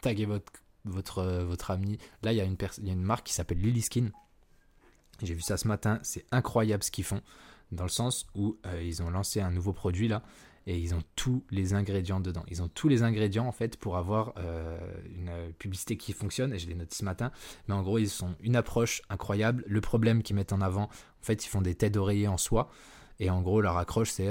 taguer 0.00 0.26
votre, 0.26 0.52
votre, 0.84 1.22
votre 1.42 1.70
ami. 1.70 1.98
Là, 2.22 2.32
il 2.32 2.36
y, 2.36 2.40
a 2.40 2.44
une 2.44 2.56
y 2.82 2.90
a 2.90 2.92
une 2.92 3.02
marque 3.02 3.26
qui 3.26 3.34
s'appelle 3.34 3.58
Lily 3.58 3.82
Skin 3.82 4.10
J'ai 5.22 5.34
vu 5.34 5.42
ça 5.42 5.56
ce 5.56 5.68
matin, 5.68 5.98
c'est 6.02 6.24
incroyable 6.32 6.82
ce 6.82 6.90
qu'ils 6.90 7.04
font, 7.04 7.20
dans 7.70 7.84
le 7.84 7.90
sens 7.90 8.26
où 8.34 8.56
ils 8.82 9.02
ont 9.02 9.10
lancé 9.10 9.40
un 9.40 9.50
nouveau 9.50 9.72
produit 9.72 10.08
là, 10.08 10.22
et 10.66 10.78
ils 10.78 10.94
ont 10.94 11.02
tous 11.16 11.44
les 11.50 11.74
ingrédients 11.74 12.20
dedans. 12.20 12.44
Ils 12.48 12.62
ont 12.62 12.68
tous 12.68 12.88
les 12.88 13.02
ingrédients 13.02 13.46
en 13.46 13.52
fait 13.52 13.76
pour 13.76 13.96
avoir 13.96 14.34
une 15.06 15.52
publicité 15.58 15.96
qui 15.96 16.12
fonctionne, 16.12 16.52
et 16.52 16.58
je 16.58 16.68
l'ai 16.68 16.74
noté 16.74 16.94
ce 16.94 17.04
matin, 17.04 17.32
mais 17.68 17.74
en 17.74 17.82
gros 17.82 17.98
ils 17.98 18.10
sont 18.10 18.34
une 18.40 18.56
approche 18.56 19.02
incroyable. 19.08 19.64
Le 19.66 19.80
problème 19.80 20.22
qu'ils 20.22 20.36
mettent 20.36 20.52
en 20.52 20.60
avant, 20.60 20.84
en 20.84 21.22
fait 21.22 21.44
ils 21.44 21.48
font 21.48 21.62
des 21.62 21.74
têtes 21.74 21.94
d'oreiller 21.94 22.28
en 22.28 22.38
soie, 22.38 22.70
et 23.18 23.30
en 23.30 23.42
gros 23.42 23.60
leur 23.60 23.76
accroche 23.76 24.10
c'est 24.10 24.28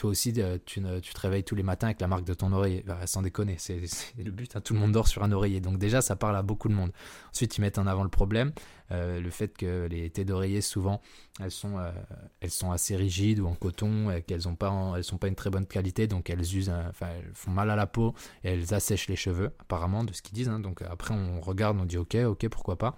toi 0.00 0.08
aussi, 0.08 0.32
euh, 0.38 0.56
tu, 0.64 0.80
te 0.80 1.20
réveilles 1.20 1.44
tous 1.44 1.54
les 1.54 1.62
matins 1.62 1.88
avec 1.88 2.00
la 2.00 2.06
marque 2.06 2.24
de 2.24 2.32
ton 2.32 2.50
oreiller. 2.52 2.82
Bah, 2.86 3.06
sans 3.06 3.20
déconner, 3.20 3.56
c'est 3.58 3.82
le 4.16 4.30
but. 4.30 4.56
Hein. 4.56 4.62
Tout 4.62 4.72
le 4.72 4.80
monde 4.80 4.92
dort 4.92 5.06
sur 5.06 5.22
un 5.22 5.30
oreiller. 5.30 5.60
Donc 5.60 5.76
déjà, 5.76 6.00
ça 6.00 6.16
parle 6.16 6.36
à 6.36 6.42
beaucoup 6.42 6.70
de 6.70 6.74
monde. 6.74 6.90
Ensuite, 7.34 7.58
ils 7.58 7.60
mettent 7.60 7.76
en 7.76 7.86
avant 7.86 8.02
le 8.02 8.08
problème, 8.08 8.52
euh, 8.92 9.20
le 9.20 9.28
fait 9.28 9.54
que 9.54 9.86
les 9.90 10.08
têtes 10.08 10.28
d'oreiller, 10.28 10.62
souvent, 10.62 11.02
elles 11.38 11.50
sont, 11.50 11.76
euh, 11.76 11.90
elles 12.40 12.50
sont 12.50 12.70
assez 12.70 12.96
rigides 12.96 13.40
ou 13.40 13.46
en 13.46 13.54
coton, 13.54 14.08
qu'elles 14.26 14.48
ne 14.48 14.54
pas, 14.54 15.02
sont 15.02 15.18
pas 15.18 15.28
une 15.28 15.34
très 15.34 15.50
bonne 15.50 15.66
qualité, 15.66 16.06
donc 16.06 16.30
elles 16.30 16.56
usent, 16.56 16.72
enfin, 16.88 17.08
elles 17.18 17.32
font 17.34 17.50
mal 17.50 17.68
à 17.68 17.76
la 17.76 17.86
peau 17.86 18.14
et 18.42 18.52
elles 18.52 18.72
assèchent 18.72 19.08
les 19.08 19.16
cheveux, 19.16 19.50
apparemment, 19.58 20.02
de 20.02 20.14
ce 20.14 20.22
qu'ils 20.22 20.34
disent. 20.34 20.48
Hein. 20.48 20.60
Donc 20.60 20.80
après, 20.80 21.12
on 21.12 21.42
regarde, 21.42 21.76
on 21.78 21.84
dit 21.84 21.98
ok, 21.98 22.14
ok, 22.24 22.48
pourquoi 22.48 22.78
pas. 22.78 22.96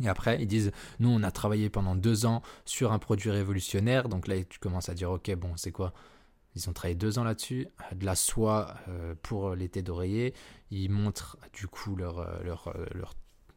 Et 0.00 0.08
après, 0.08 0.38
ils 0.40 0.48
disent, 0.48 0.72
nous, 0.98 1.10
on 1.10 1.22
a 1.22 1.30
travaillé 1.30 1.70
pendant 1.70 1.94
deux 1.94 2.26
ans 2.26 2.42
sur 2.64 2.90
un 2.90 2.98
produit 2.98 3.30
révolutionnaire. 3.30 4.08
Donc 4.08 4.26
là, 4.26 4.42
tu 4.42 4.58
commences 4.58 4.88
à 4.88 4.94
dire, 4.94 5.12
ok, 5.12 5.32
bon, 5.36 5.52
c'est 5.54 5.70
quoi? 5.70 5.92
Ils 6.54 6.68
ont 6.68 6.72
travaillé 6.72 6.94
deux 6.94 7.18
ans 7.18 7.24
là-dessus, 7.24 7.68
de 7.94 8.06
la 8.06 8.14
soie 8.14 8.74
euh, 8.88 9.14
pour 9.22 9.54
l'été 9.54 9.82
d'oreiller. 9.82 10.34
Ils 10.70 10.90
montrent 10.90 11.36
du 11.52 11.66
coup 11.66 11.96
leur, 11.96 12.20
euh, 12.20 12.42
leur, 12.44 12.68
euh, 12.68 12.86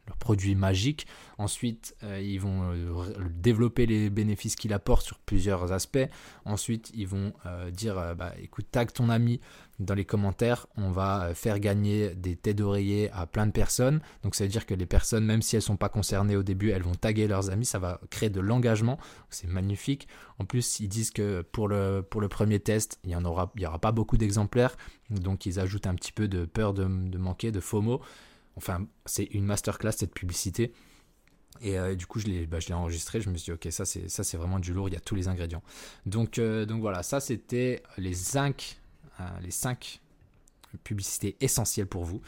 leur 0.07 0.17
leurs 0.17 0.17
produits 0.17 0.55
magiques. 0.55 1.07
Ensuite, 1.37 1.95
euh, 2.03 2.19
ils 2.21 2.39
vont 2.39 2.71
euh, 2.71 3.05
développer 3.29 3.85
les 3.85 4.09
bénéfices 4.09 4.55
qu'il 4.55 4.73
apporte 4.73 5.05
sur 5.05 5.19
plusieurs 5.19 5.71
aspects. 5.71 6.09
Ensuite, 6.45 6.91
ils 6.95 7.07
vont 7.07 7.33
euh, 7.45 7.69
dire 7.71 8.15
bah, 8.17 8.33
écoute, 8.41 8.65
tag 8.71 8.91
ton 8.91 9.09
ami 9.09 9.39
dans 9.79 9.93
les 9.93 10.05
commentaires. 10.05 10.65
On 10.75 10.91
va 10.91 11.33
faire 11.35 11.59
gagner 11.59 12.15
des 12.15 12.35
têtes 12.35 12.57
d'oreiller 12.57 13.11
à 13.11 13.27
plein 13.27 13.45
de 13.45 13.51
personnes. 13.51 14.01
Donc, 14.23 14.35
ça 14.35 14.43
veut 14.43 14.49
dire 14.49 14.65
que 14.65 14.73
les 14.73 14.85
personnes, 14.85 15.25
même 15.25 15.41
si 15.41 15.55
elles 15.55 15.61
ne 15.61 15.65
sont 15.65 15.77
pas 15.77 15.89
concernées 15.89 16.35
au 16.35 16.43
début, 16.43 16.71
elles 16.71 16.83
vont 16.83 16.95
taguer 16.95 17.27
leurs 17.27 17.49
amis. 17.51 17.65
Ça 17.65 17.79
va 17.79 18.01
créer 18.09 18.29
de 18.29 18.39
l'engagement. 18.39 18.97
C'est 19.29 19.47
magnifique. 19.47 20.07
En 20.39 20.45
plus, 20.45 20.79
ils 20.79 20.89
disent 20.89 21.11
que 21.11 21.41
pour 21.41 21.67
le, 21.67 22.03
premier 22.29 22.59
test, 22.59 22.99
il 23.03 23.09
n'y 23.09 23.15
aura, 23.15 23.53
aura 23.65 23.79
pas 23.79 23.91
beaucoup 23.91 24.17
d'exemplaires. 24.17 24.75
Donc, 25.09 25.45
ils 25.45 25.59
ajoutent 25.59 25.87
un 25.87 25.95
petit 25.95 26.11
peu 26.11 26.27
de 26.27 26.45
peur 26.45 26.73
de, 26.73 26.85
de 26.85 27.17
manquer, 27.17 27.51
de 27.51 27.59
FOMO. 27.59 28.01
Enfin, 28.57 28.85
c'est 29.05 29.23
une 29.23 29.45
masterclass 29.45 29.93
cette 29.93 30.13
publicité. 30.13 30.73
Et 31.61 31.79
euh, 31.79 31.95
du 31.95 32.05
coup, 32.05 32.19
je 32.19 32.25
l'ai 32.25 32.45
bah, 32.45 32.57
enregistré. 32.71 33.21
Je 33.21 33.29
me 33.29 33.37
suis 33.37 33.45
dit, 33.45 33.51
ok, 33.51 33.71
ça 33.71 33.85
c'est, 33.85 34.09
ça 34.09 34.23
c'est 34.23 34.37
vraiment 34.37 34.59
du 34.59 34.73
lourd. 34.73 34.89
Il 34.89 34.93
y 34.93 34.97
a 34.97 34.99
tous 34.99 35.15
les 35.15 35.27
ingrédients. 35.27 35.63
Donc, 36.05 36.39
euh, 36.39 36.65
donc 36.65 36.81
voilà, 36.81 37.03
ça 37.03 37.19
c'était 37.19 37.83
les 37.97 38.13
5 38.13 38.79
euh, 39.19 39.23
les 39.41 39.51
cinq 39.51 40.01
publicités 40.83 41.37
essentielles 41.41 41.87
pour 41.87 42.03
vous. 42.03 42.21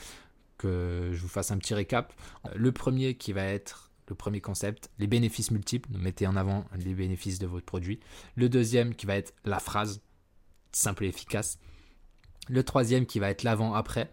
Que 0.57 1.11
je 1.13 1.21
vous 1.21 1.27
fasse 1.27 1.51
un 1.51 1.57
petit 1.57 1.73
récap. 1.73 2.13
Le 2.55 2.71
premier 2.71 3.15
qui 3.15 3.31
va 3.31 3.43
être 3.43 3.91
le 4.07 4.15
premier 4.15 4.41
concept, 4.41 4.89
les 4.97 5.07
bénéfices 5.07 5.51
multiples. 5.51 5.89
Mettez 5.97 6.27
en 6.27 6.35
avant 6.35 6.65
les 6.75 6.93
bénéfices 6.93 7.39
de 7.39 7.47
votre 7.47 7.65
produit. 7.65 7.99
Le 8.35 8.49
deuxième 8.49 8.95
qui 8.95 9.05
va 9.05 9.15
être 9.15 9.33
la 9.45 9.59
phrase 9.59 10.01
simple 10.71 11.05
et 11.05 11.07
efficace. 11.07 11.59
Le 12.49 12.63
troisième 12.63 13.05
qui 13.05 13.19
va 13.19 13.29
être 13.29 13.43
l'avant-après 13.43 14.11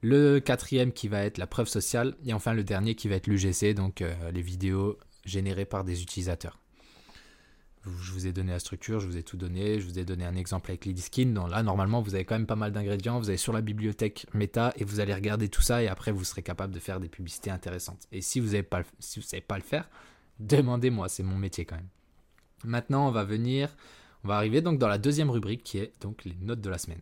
le 0.00 0.38
quatrième 0.38 0.92
qui 0.92 1.08
va 1.08 1.24
être 1.24 1.38
la 1.38 1.46
preuve 1.46 1.68
sociale. 1.68 2.16
Et 2.24 2.32
enfin 2.32 2.52
le 2.52 2.64
dernier 2.64 2.94
qui 2.94 3.08
va 3.08 3.16
être 3.16 3.26
l'UGC, 3.26 3.74
donc 3.74 4.02
euh, 4.02 4.14
les 4.30 4.42
vidéos 4.42 4.98
générées 5.24 5.64
par 5.64 5.84
des 5.84 6.02
utilisateurs. 6.02 6.58
Je 7.84 8.12
vous 8.12 8.26
ai 8.26 8.32
donné 8.32 8.52
la 8.52 8.58
structure, 8.58 9.00
je 9.00 9.06
vous 9.06 9.16
ai 9.16 9.22
tout 9.22 9.36
donné, 9.36 9.80
je 9.80 9.86
vous 9.86 9.98
ai 9.98 10.04
donné 10.04 10.24
un 10.24 10.34
exemple 10.34 10.70
avec 10.70 10.84
Lidiskin. 10.84 11.26
Donc 11.26 11.50
là, 11.50 11.62
normalement, 11.62 12.02
vous 12.02 12.14
avez 12.14 12.24
quand 12.24 12.34
même 12.34 12.46
pas 12.46 12.56
mal 12.56 12.72
d'ingrédients. 12.72 13.18
Vous 13.18 13.28
allez 13.28 13.38
sur 13.38 13.52
la 13.52 13.62
bibliothèque 13.62 14.26
Meta 14.34 14.72
et 14.76 14.84
vous 14.84 15.00
allez 15.00 15.14
regarder 15.14 15.48
tout 15.48 15.62
ça 15.62 15.82
et 15.82 15.88
après, 15.88 16.12
vous 16.12 16.24
serez 16.24 16.42
capable 16.42 16.74
de 16.74 16.80
faire 16.80 17.00
des 17.00 17.08
publicités 17.08 17.50
intéressantes. 17.50 18.06
Et 18.12 18.20
si 18.20 18.40
vous 18.40 18.54
ne 18.54 18.60
pas, 18.62 18.82
si 18.98 19.22
savez 19.22 19.40
pas 19.40 19.56
le 19.56 19.62
faire, 19.62 19.88
demandez-moi, 20.38 21.08
c'est 21.08 21.22
mon 21.22 21.36
métier 21.36 21.64
quand 21.64 21.76
même. 21.76 21.88
Maintenant, 22.64 23.08
on 23.08 23.10
va 23.10 23.24
venir, 23.24 23.74
on 24.24 24.28
va 24.28 24.36
arriver 24.36 24.60
donc 24.60 24.78
dans 24.78 24.88
la 24.88 24.98
deuxième 24.98 25.30
rubrique 25.30 25.62
qui 25.62 25.78
est 25.78 25.92
donc 26.00 26.24
les 26.24 26.36
notes 26.40 26.60
de 26.60 26.70
la 26.70 26.78
semaine. 26.78 27.00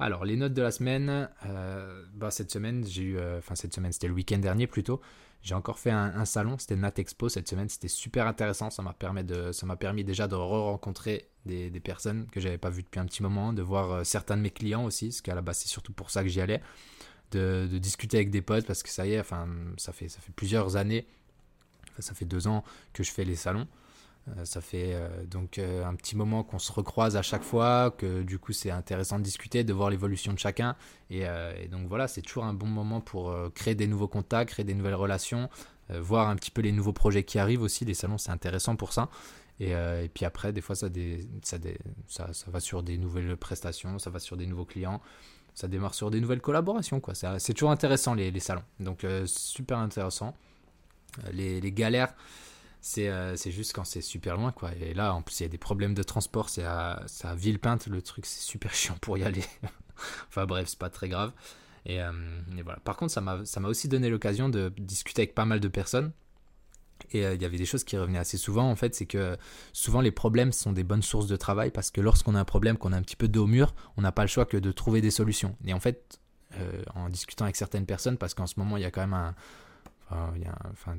Alors, 0.00 0.24
les 0.24 0.36
notes 0.36 0.54
de 0.54 0.62
la 0.62 0.70
semaine, 0.70 1.28
euh, 1.46 2.04
bah, 2.14 2.30
cette 2.30 2.52
semaine, 2.52 2.86
j'ai 2.86 3.02
eu, 3.02 3.18
euh, 3.18 3.38
enfin 3.38 3.56
cette 3.56 3.74
semaine, 3.74 3.92
c'était 3.92 4.06
le 4.06 4.14
week-end 4.14 4.38
dernier 4.38 4.68
plutôt, 4.68 5.00
j'ai 5.42 5.54
encore 5.54 5.78
fait 5.78 5.90
un, 5.90 6.24
salon, 6.24 6.56
c'était 6.58 6.76
Nat 6.76 6.92
Expo 6.96 7.28
cette 7.28 7.48
semaine, 7.48 7.68
c'était 7.68 7.88
super 7.88 8.26
intéressant, 8.26 8.70
ça 8.70 8.82
m'a 8.82 8.92
permis, 8.92 10.04
déjà 10.04 10.28
de 10.28 10.34
re-rencontrer 10.34 11.28
des, 11.46 11.70
personnes 11.80 12.26
que 12.30 12.40
j'avais 12.40 12.58
pas 12.58 12.70
vues 12.70 12.82
depuis 12.82 13.00
un 13.00 13.06
petit 13.06 13.22
moment, 13.22 13.52
de 13.52 13.62
voir 13.62 13.90
euh, 13.90 14.04
certains 14.04 14.36
de 14.36 14.42
mes 14.42 14.50
clients 14.50 14.84
aussi, 14.84 15.06
parce 15.08 15.20
qu'à 15.20 15.34
la 15.34 15.42
base 15.42 15.58
c'est 15.58 15.68
surtout 15.68 15.92
pour 15.92 16.10
ça 16.10 16.22
que 16.22 16.28
j'y 16.28 16.40
allais, 16.40 16.60
de, 17.32 17.66
discuter 17.78 18.18
avec 18.18 18.30
des 18.30 18.42
potes, 18.42 18.66
parce 18.66 18.82
que 18.82 18.90
ça 18.90 19.06
y 19.06 19.12
est, 19.12 19.20
enfin 19.20 19.48
ça 19.78 19.92
fait, 19.92 20.08
ça 20.08 20.20
fait 20.20 20.32
plusieurs 20.32 20.76
années, 20.76 21.06
ça 21.98 22.14
fait 22.14 22.24
deux 22.24 22.46
ans 22.46 22.62
que 22.92 23.02
je 23.02 23.10
fais 23.10 23.24
les 23.24 23.36
salons. 23.36 23.66
Euh, 24.36 24.44
ça 24.44 24.60
fait 24.60 24.92
euh, 24.92 25.24
donc 25.24 25.58
euh, 25.58 25.84
un 25.84 25.94
petit 25.94 26.16
moment 26.16 26.42
qu'on 26.42 26.58
se 26.58 26.72
recroise 26.72 27.16
à 27.16 27.22
chaque 27.22 27.42
fois, 27.42 27.94
que 27.96 28.22
du 28.22 28.38
coup 28.38 28.52
c'est 28.52 28.70
intéressant 28.70 29.18
de 29.18 29.24
discuter, 29.24 29.64
de 29.64 29.72
voir 29.72 29.90
l'évolution 29.90 30.32
de 30.32 30.38
chacun. 30.38 30.76
Et, 31.10 31.24
donc 31.70 31.88
voilà, 31.88 32.08
c'est 32.08 32.22
toujours 32.22 32.44
un 32.44 32.54
bon 32.54 32.66
moment 32.66 33.00
pour 33.00 33.34
créer 33.54 33.74
des 33.74 33.86
nouveaux 33.86 34.08
contacts, 34.08 34.50
créer 34.50 34.64
des 34.64 34.74
nouvelles 34.74 34.94
relations, 34.94 35.48
voir 35.88 36.28
un 36.28 36.36
petit 36.36 36.50
peu 36.50 36.60
les 36.60 36.72
nouveaux 36.72 36.92
projets 36.92 37.24
qui 37.24 37.38
arrivent 37.38 37.62
aussi. 37.62 37.86
Les 37.86 37.94
salons, 37.94 38.18
c'est 38.18 38.30
intéressant 38.30 38.76
pour 38.76 38.92
ça. 38.92 39.08
Et, 39.58 39.72
puis 40.12 40.26
après, 40.26 40.52
des 40.52 40.60
fois, 40.60 40.76
ça, 40.76 40.88
ça, 41.42 41.58
ça, 42.06 42.50
va 42.50 42.60
sur 42.60 42.82
des 42.82 42.98
nouvelles 42.98 43.38
prestations, 43.38 43.98
ça 43.98 44.10
va 44.10 44.18
sur 44.18 44.36
des 44.36 44.46
nouveaux 44.46 44.66
clients, 44.66 45.00
ça 45.54 45.66
démarre 45.66 45.94
sur 45.94 46.10
des 46.10 46.20
nouvelles 46.20 46.42
collaborations. 46.42 47.00
C'est 47.38 47.54
toujours 47.54 47.70
intéressant 47.70 48.12
les, 48.12 48.38
salons. 48.38 48.64
Donc 48.80 49.06
super 49.24 49.78
intéressant. 49.78 50.36
Les 51.32 51.72
galères. 51.72 52.12
Euh, 52.98 53.36
c'est 53.36 53.50
juste 53.50 53.72
quand 53.72 53.84
c'est 53.84 54.00
super 54.00 54.36
loin, 54.36 54.52
quoi. 54.52 54.70
Et 54.80 54.94
là, 54.94 55.14
en 55.14 55.22
plus, 55.22 55.40
il 55.40 55.42
y 55.44 55.46
a 55.46 55.48
des 55.48 55.58
problèmes 55.58 55.94
de 55.94 56.02
transport. 56.02 56.48
C'est 56.48 56.64
à, 56.64 57.04
à 57.22 57.34
Villepinte, 57.34 57.86
le 57.86 58.02
truc, 58.02 58.26
c'est 58.26 58.40
super 58.40 58.74
chiant 58.74 58.96
pour 59.00 59.18
y 59.18 59.24
aller. 59.24 59.44
enfin 60.28 60.46
bref, 60.46 60.68
c'est 60.68 60.78
pas 60.78 60.90
très 60.90 61.08
grave. 61.08 61.32
Euh, 61.88 62.12
et, 62.56 62.62
voilà. 62.62 62.78
Par 62.80 62.96
contre, 62.96 63.12
ça 63.12 63.20
m'a 63.20 63.68
aussi 63.68 63.88
donné 63.88 64.10
l'occasion 64.10 64.48
de 64.48 64.72
discuter 64.78 65.22
avec 65.22 65.34
pas 65.34 65.44
mal 65.44 65.60
de 65.60 65.68
personnes. 65.68 66.12
Et 67.12 67.24
euh, 67.24 67.34
il 67.34 67.42
y 67.42 67.44
avait 67.44 67.58
des 67.58 67.64
choses 67.64 67.84
qui 67.84 67.96
revenaient 67.96 68.18
assez 68.18 68.36
souvent, 68.36 68.68
en 68.68 68.76
fait, 68.76 68.94
c'est 68.94 69.06
que 69.06 69.36
souvent 69.72 70.00
les 70.00 70.10
problèmes 70.10 70.52
sont 70.52 70.72
des 70.72 70.82
bonnes 70.82 71.02
sources 71.02 71.28
de 71.28 71.36
travail 71.36 71.70
parce 71.70 71.92
que 71.92 72.00
lorsqu'on 72.00 72.34
a 72.34 72.40
un 72.40 72.44
problème, 72.44 72.76
qu'on 72.76 72.92
a 72.92 72.96
un 72.96 73.02
petit 73.02 73.14
peu 73.14 73.28
de 73.28 73.38
au 73.38 73.46
mur, 73.46 73.72
on 73.96 74.02
n'a 74.02 74.10
pas 74.10 74.22
le 74.22 74.28
choix 74.28 74.44
que 74.46 74.56
de 74.56 74.72
trouver 74.72 75.00
des 75.00 75.12
solutions. 75.12 75.56
Et 75.64 75.72
en 75.72 75.80
fait, 75.80 76.20
en 76.96 77.08
discutant 77.08 77.44
avec 77.44 77.54
certaines 77.54 77.86
personnes, 77.86 78.18
parce 78.18 78.34
qu'en 78.34 78.48
ce 78.48 78.54
moment, 78.58 78.76
il 78.76 78.82
y 78.82 78.86
a 78.86 78.90
quand 78.90 79.02
même 79.02 79.14
un, 79.14 79.34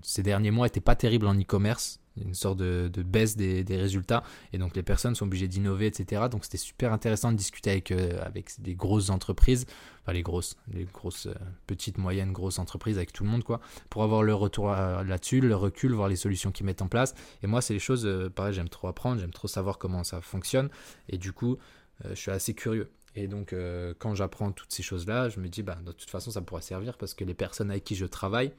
Ces 0.04 0.24
derniers 0.24 0.52
mois 0.52 0.68
n'étaient 0.68 0.82
pas 0.82 0.96
terribles 0.96 1.28
en 1.28 1.36
e-commerce, 1.36 2.00
une 2.18 2.34
sorte 2.34 2.58
de, 2.58 2.90
baisse 3.04 3.36
des, 3.38 3.64
résultats, 3.70 4.24
et 4.54 4.58
donc 4.58 4.76
les 4.76 4.84
personnes 4.84 5.16
sont 5.16 5.26
obligées 5.26 5.48
d'innover, 5.48 5.88
etc. 5.88 6.24
Donc 6.30 6.44
c'était 6.44 6.58
super 6.58 6.94
intéressant 6.94 7.32
de 7.32 7.38
discuter 7.38 7.72
avec, 7.72 7.92
euh, 7.92 8.22
avec 8.24 8.62
des 8.62 8.76
grosses 8.76 9.10
entreprises, 9.10 9.66
enfin 10.02 10.14
les 10.14 10.22
grosses, 10.22 10.58
les 10.72 10.86
grosses, 10.86 11.28
euh, 11.28 11.34
petites, 11.68 11.98
moyennes, 11.98 12.32
grosses 12.32 12.60
entreprises, 12.60 12.98
avec 12.98 13.14
tout 13.14 13.24
le 13.24 13.30
monde, 13.30 13.44
quoi, 13.44 13.62
pour 13.90 14.04
avoir 14.04 14.24
le 14.24 14.34
retour 14.34 14.72
euh, 14.72 15.04
là-dessus, 15.04 15.42
le 15.42 15.56
recul, 15.56 15.94
voir 15.94 16.10
les 16.10 16.16
solutions 16.16 16.52
qu'ils 16.52 16.66
mettent 16.66 16.82
en 16.82 16.88
place. 16.88 17.16
Et 17.44 17.48
moi, 17.48 17.62
c'est 17.62 17.74
les 17.74 17.80
choses, 17.80 18.08
pareil, 18.36 18.54
j'aime 18.54 18.70
trop 18.70 18.88
apprendre, 18.88 19.20
j'aime 19.20 19.34
trop 19.34 19.48
savoir 19.48 19.78
comment 19.78 20.04
ça 20.04 20.22
fonctionne, 20.22 20.70
et 21.08 21.18
du 21.18 21.32
coup, 21.32 21.58
je 22.08 22.16
suis 22.16 22.32
assez 22.32 22.54
curieux. 22.54 22.90
Et 23.16 23.28
donc, 23.28 23.54
quand 23.98 24.16
j'apprends 24.16 24.52
toutes 24.52 24.72
ces 24.72 24.84
choses-là, 24.84 25.30
je 25.30 25.40
me 25.40 25.50
dis, 25.50 25.64
bah, 25.64 25.78
de 25.86 25.92
toute 25.92 26.10
façon, 26.10 26.32
ça 26.32 26.42
pourra 26.42 26.62
servir 26.62 26.98
parce 26.98 27.14
que 27.14 27.24
les 27.24 27.34
personnes 27.34 27.72
avec 27.72 27.84
qui 27.84 27.96
je 27.96 28.06
travaille, 28.06 28.54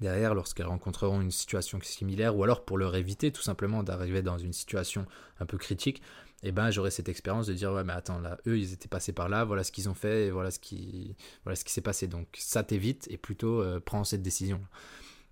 derrière 0.00 0.34
lorsqu'elles 0.34 0.66
rencontreront 0.66 1.20
une 1.20 1.30
situation 1.30 1.78
similaire 1.82 2.36
ou 2.36 2.44
alors 2.44 2.64
pour 2.64 2.78
leur 2.78 2.94
éviter 2.96 3.32
tout 3.32 3.42
simplement 3.42 3.82
d'arriver 3.82 4.22
dans 4.22 4.38
une 4.38 4.52
situation 4.52 5.06
un 5.40 5.46
peu 5.46 5.58
critique, 5.58 6.02
et 6.44 6.48
eh 6.48 6.52
ben 6.52 6.70
j'aurai 6.70 6.92
cette 6.92 7.08
expérience 7.08 7.48
de 7.48 7.54
dire 7.54 7.72
ouais 7.72 7.82
mais 7.82 7.92
attends 7.92 8.20
là 8.20 8.38
eux 8.46 8.58
ils 8.58 8.72
étaient 8.72 8.86
passés 8.88 9.12
par 9.12 9.28
là, 9.28 9.44
voilà 9.44 9.64
ce 9.64 9.72
qu'ils 9.72 9.88
ont 9.88 9.94
fait 9.94 10.26
et 10.26 10.30
voilà 10.30 10.52
ce 10.52 10.60
qui 10.60 11.16
voilà 11.42 11.56
ce 11.56 11.64
qui 11.64 11.72
s'est 11.72 11.80
passé 11.80 12.06
donc 12.06 12.28
ça 12.38 12.62
t'évite 12.62 13.08
et 13.10 13.16
plutôt 13.16 13.60
euh, 13.60 13.80
prends 13.84 14.04
cette 14.04 14.22
décision. 14.22 14.60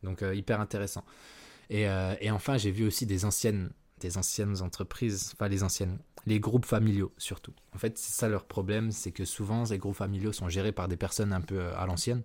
Donc 0.02 0.22
euh, 0.22 0.34
hyper 0.34 0.60
intéressant. 0.60 1.04
Et, 1.70 1.88
euh, 1.88 2.14
et 2.20 2.32
enfin 2.32 2.56
j'ai 2.56 2.72
vu 2.72 2.84
aussi 2.86 3.06
des 3.06 3.24
anciennes 3.24 3.70
des 4.00 4.18
anciennes 4.18 4.60
entreprises, 4.62 5.30
enfin 5.34 5.48
les 5.48 5.62
anciennes, 5.62 5.98
les 6.26 6.40
groupes 6.40 6.66
familiaux 6.66 7.12
surtout. 7.18 7.54
En 7.74 7.78
fait, 7.78 7.96
c'est 7.96 8.12
ça 8.12 8.28
leur 8.28 8.44
problème, 8.44 8.90
c'est 8.90 9.12
que 9.12 9.24
souvent 9.24 9.64
ces 9.64 9.78
groupes 9.78 9.96
familiaux 9.96 10.32
sont 10.32 10.48
gérés 10.48 10.72
par 10.72 10.88
des 10.88 10.96
personnes 10.96 11.32
un 11.32 11.40
peu 11.40 11.68
à 11.76 11.86
l'ancienne 11.86 12.22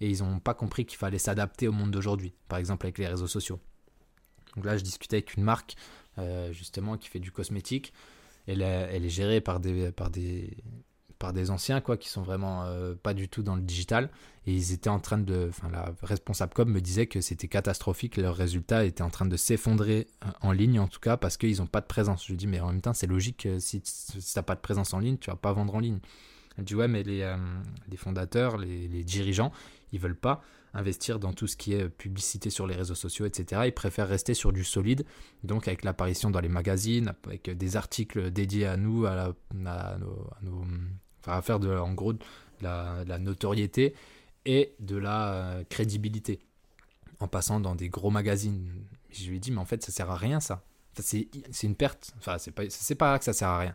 et 0.00 0.08
ils 0.08 0.22
n'ont 0.22 0.40
pas 0.40 0.54
compris 0.54 0.86
qu'il 0.86 0.98
fallait 0.98 1.18
s'adapter 1.18 1.68
au 1.68 1.72
monde 1.72 1.90
d'aujourd'hui, 1.90 2.34
par 2.48 2.58
exemple 2.58 2.86
avec 2.86 2.98
les 2.98 3.08
réseaux 3.08 3.26
sociaux. 3.26 3.60
Donc 4.56 4.64
là, 4.64 4.76
je 4.76 4.82
discutais 4.82 5.16
avec 5.16 5.34
une 5.34 5.44
marque 5.44 5.76
euh, 6.18 6.52
justement 6.52 6.96
qui 6.96 7.08
fait 7.08 7.20
du 7.20 7.30
cosmétique. 7.30 7.92
Elle, 8.46 8.62
est 8.62 9.08
gérée 9.10 9.40
par 9.40 9.60
des, 9.60 9.92
par 9.92 10.10
des, 10.10 10.56
par 11.18 11.32
des 11.34 11.50
anciens, 11.50 11.80
quoi, 11.80 11.96
qui 11.96 12.08
sont 12.08 12.22
vraiment 12.22 12.64
euh, 12.64 12.94
pas 12.94 13.12
du 13.12 13.28
tout 13.28 13.42
dans 13.42 13.54
le 13.54 13.62
digital. 13.62 14.10
Et 14.46 14.52
ils 14.54 14.72
étaient 14.72 14.88
en 14.88 15.00
train 15.00 15.18
de. 15.18 15.46
Enfin, 15.50 15.68
la 15.70 15.94
responsable 16.02 16.54
com 16.54 16.68
me 16.70 16.80
disait 16.80 17.06
que 17.06 17.20
c'était 17.20 17.46
catastrophique. 17.46 18.16
Leurs 18.16 18.34
résultats 18.34 18.84
étaient 18.84 19.02
en 19.02 19.10
train 19.10 19.26
de 19.26 19.36
s'effondrer 19.36 20.08
euh, 20.24 20.30
en 20.40 20.52
ligne, 20.52 20.80
en 20.80 20.88
tout 20.88 21.00
cas, 21.00 21.16
parce 21.16 21.36
qu'ils 21.36 21.58
n'ont 21.58 21.66
pas 21.66 21.82
de 21.82 21.86
présence. 21.86 22.24
Je 22.24 22.30
lui 22.30 22.36
dis, 22.38 22.46
mais 22.46 22.58
en 22.58 22.68
même 22.68 22.80
temps, 22.80 22.94
c'est 22.94 23.06
logique, 23.06 23.46
si, 23.58 23.82
si 23.84 24.18
tu 24.18 24.18
n'as 24.34 24.42
pas 24.42 24.54
de 24.54 24.60
présence 24.60 24.94
en 24.94 24.98
ligne, 24.98 25.18
tu 25.18 25.30
vas 25.30 25.36
pas 25.36 25.52
vendre 25.52 25.74
en 25.74 25.80
ligne. 25.80 26.00
Elle 26.56 26.64
dit, 26.64 26.74
ouais, 26.74 26.88
mais 26.88 27.04
les, 27.04 27.36
les 27.88 27.96
fondateurs, 27.96 28.56
les, 28.56 28.88
les, 28.88 29.04
dirigeants, 29.04 29.52
ils 29.92 30.00
veulent 30.00 30.18
pas 30.18 30.42
investir 30.74 31.18
dans 31.18 31.32
tout 31.32 31.46
ce 31.46 31.56
qui 31.56 31.72
est 31.72 31.88
publicité 31.88 32.50
sur 32.50 32.66
les 32.66 32.74
réseaux 32.74 32.94
sociaux, 32.94 33.26
etc. 33.26 33.62
Ils 33.66 33.72
préfèrent 33.72 34.08
rester 34.08 34.34
sur 34.34 34.52
du 34.52 34.64
solide, 34.64 35.04
donc 35.44 35.68
avec 35.68 35.84
l'apparition 35.84 36.30
dans 36.30 36.40
les 36.40 36.48
magazines, 36.48 37.14
avec 37.24 37.50
des 37.50 37.76
articles 37.76 38.30
dédiés 38.30 38.66
à 38.66 38.76
nous, 38.76 39.06
à, 39.06 39.34
nos, 39.54 40.64
à 41.26 41.42
faire 41.42 41.58
de, 41.58 41.70
en 41.70 41.94
gros 41.94 42.12
de 42.12 42.20
la, 42.60 43.18
notoriété 43.18 43.94
et 44.44 44.74
de 44.80 44.96
la 44.96 45.32
euh, 45.32 45.64
crédibilité, 45.68 46.40
en 47.20 47.28
passant 47.28 47.60
dans 47.60 47.74
des 47.74 47.88
gros 47.88 48.10
magazines. 48.10 48.70
Je 49.10 49.28
lui 49.28 49.36
ai 49.36 49.40
dit, 49.40 49.50
mais 49.50 49.58
en 49.58 49.64
fait, 49.64 49.82
ça 49.82 49.92
sert 49.92 50.10
à 50.10 50.16
rien, 50.16 50.40
ça. 50.40 50.62
c'est 50.94 51.28
une 51.62 51.74
perte. 51.74 52.12
Enfin, 52.18 52.38
c'est 52.38 52.52
pas, 52.52 52.64
pas 52.98 53.18
que 53.18 53.24
ça 53.24 53.32
sert 53.32 53.48
à 53.48 53.58
rien. 53.58 53.74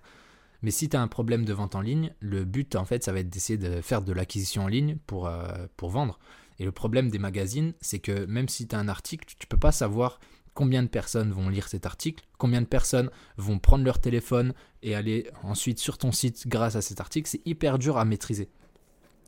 Mais 0.64 0.72
si 0.72 0.88
tu 0.90 0.96
as 0.96 1.02
un 1.02 1.10
problème 1.10 1.44
de 1.46 1.54
vente 1.54 1.76
en 1.76 1.82
ligne, 1.82 2.14
le 2.20 2.46
but, 2.46 2.76
en 2.76 2.86
fait, 2.86 3.04
ça 3.04 3.12
va 3.12 3.20
être 3.20 3.30
d'essayer 3.30 3.60
de 3.60 3.82
faire 3.82 4.02
de 4.02 4.14
l'acquisition 4.14 4.64
en 4.64 4.68
ligne 4.68 4.98
pour, 5.06 5.28
euh, 5.28 5.68
vendre. 5.82 6.18
Et 6.58 6.64
le 6.64 6.72
problème 6.72 7.10
des 7.10 7.20
magazines, 7.20 7.74
c'est 7.82 8.00
que 8.00 8.26
même 8.26 8.48
si 8.48 8.68
tu 8.68 8.76
as 8.76 8.80
un 8.80 8.88
article, 8.88 9.26
tu 9.38 9.46
peux 9.46 9.58
pas 9.58 9.74
savoir 9.74 10.20
combien 10.54 10.82
de 10.82 10.88
personnes 10.88 11.32
vont 11.32 11.50
lire 11.50 11.68
cet 11.68 11.86
article, 11.86 12.24
combien 12.38 12.62
de 12.62 12.68
personnes 12.68 13.10
vont 13.38 13.60
prendre 13.60 13.84
leur 13.84 14.00
téléphone 14.00 14.54
et 14.82 14.96
aller 14.96 15.30
ensuite 15.42 15.80
sur 15.80 15.98
ton 15.98 16.14
site 16.14 16.48
grâce 16.48 16.76
à 16.78 16.82
cet 16.82 17.02
article. 17.02 17.30
C'est 17.30 17.46
hyper 17.46 17.78
dur 17.78 17.98
à 17.98 18.06
maîtriser. 18.06 18.50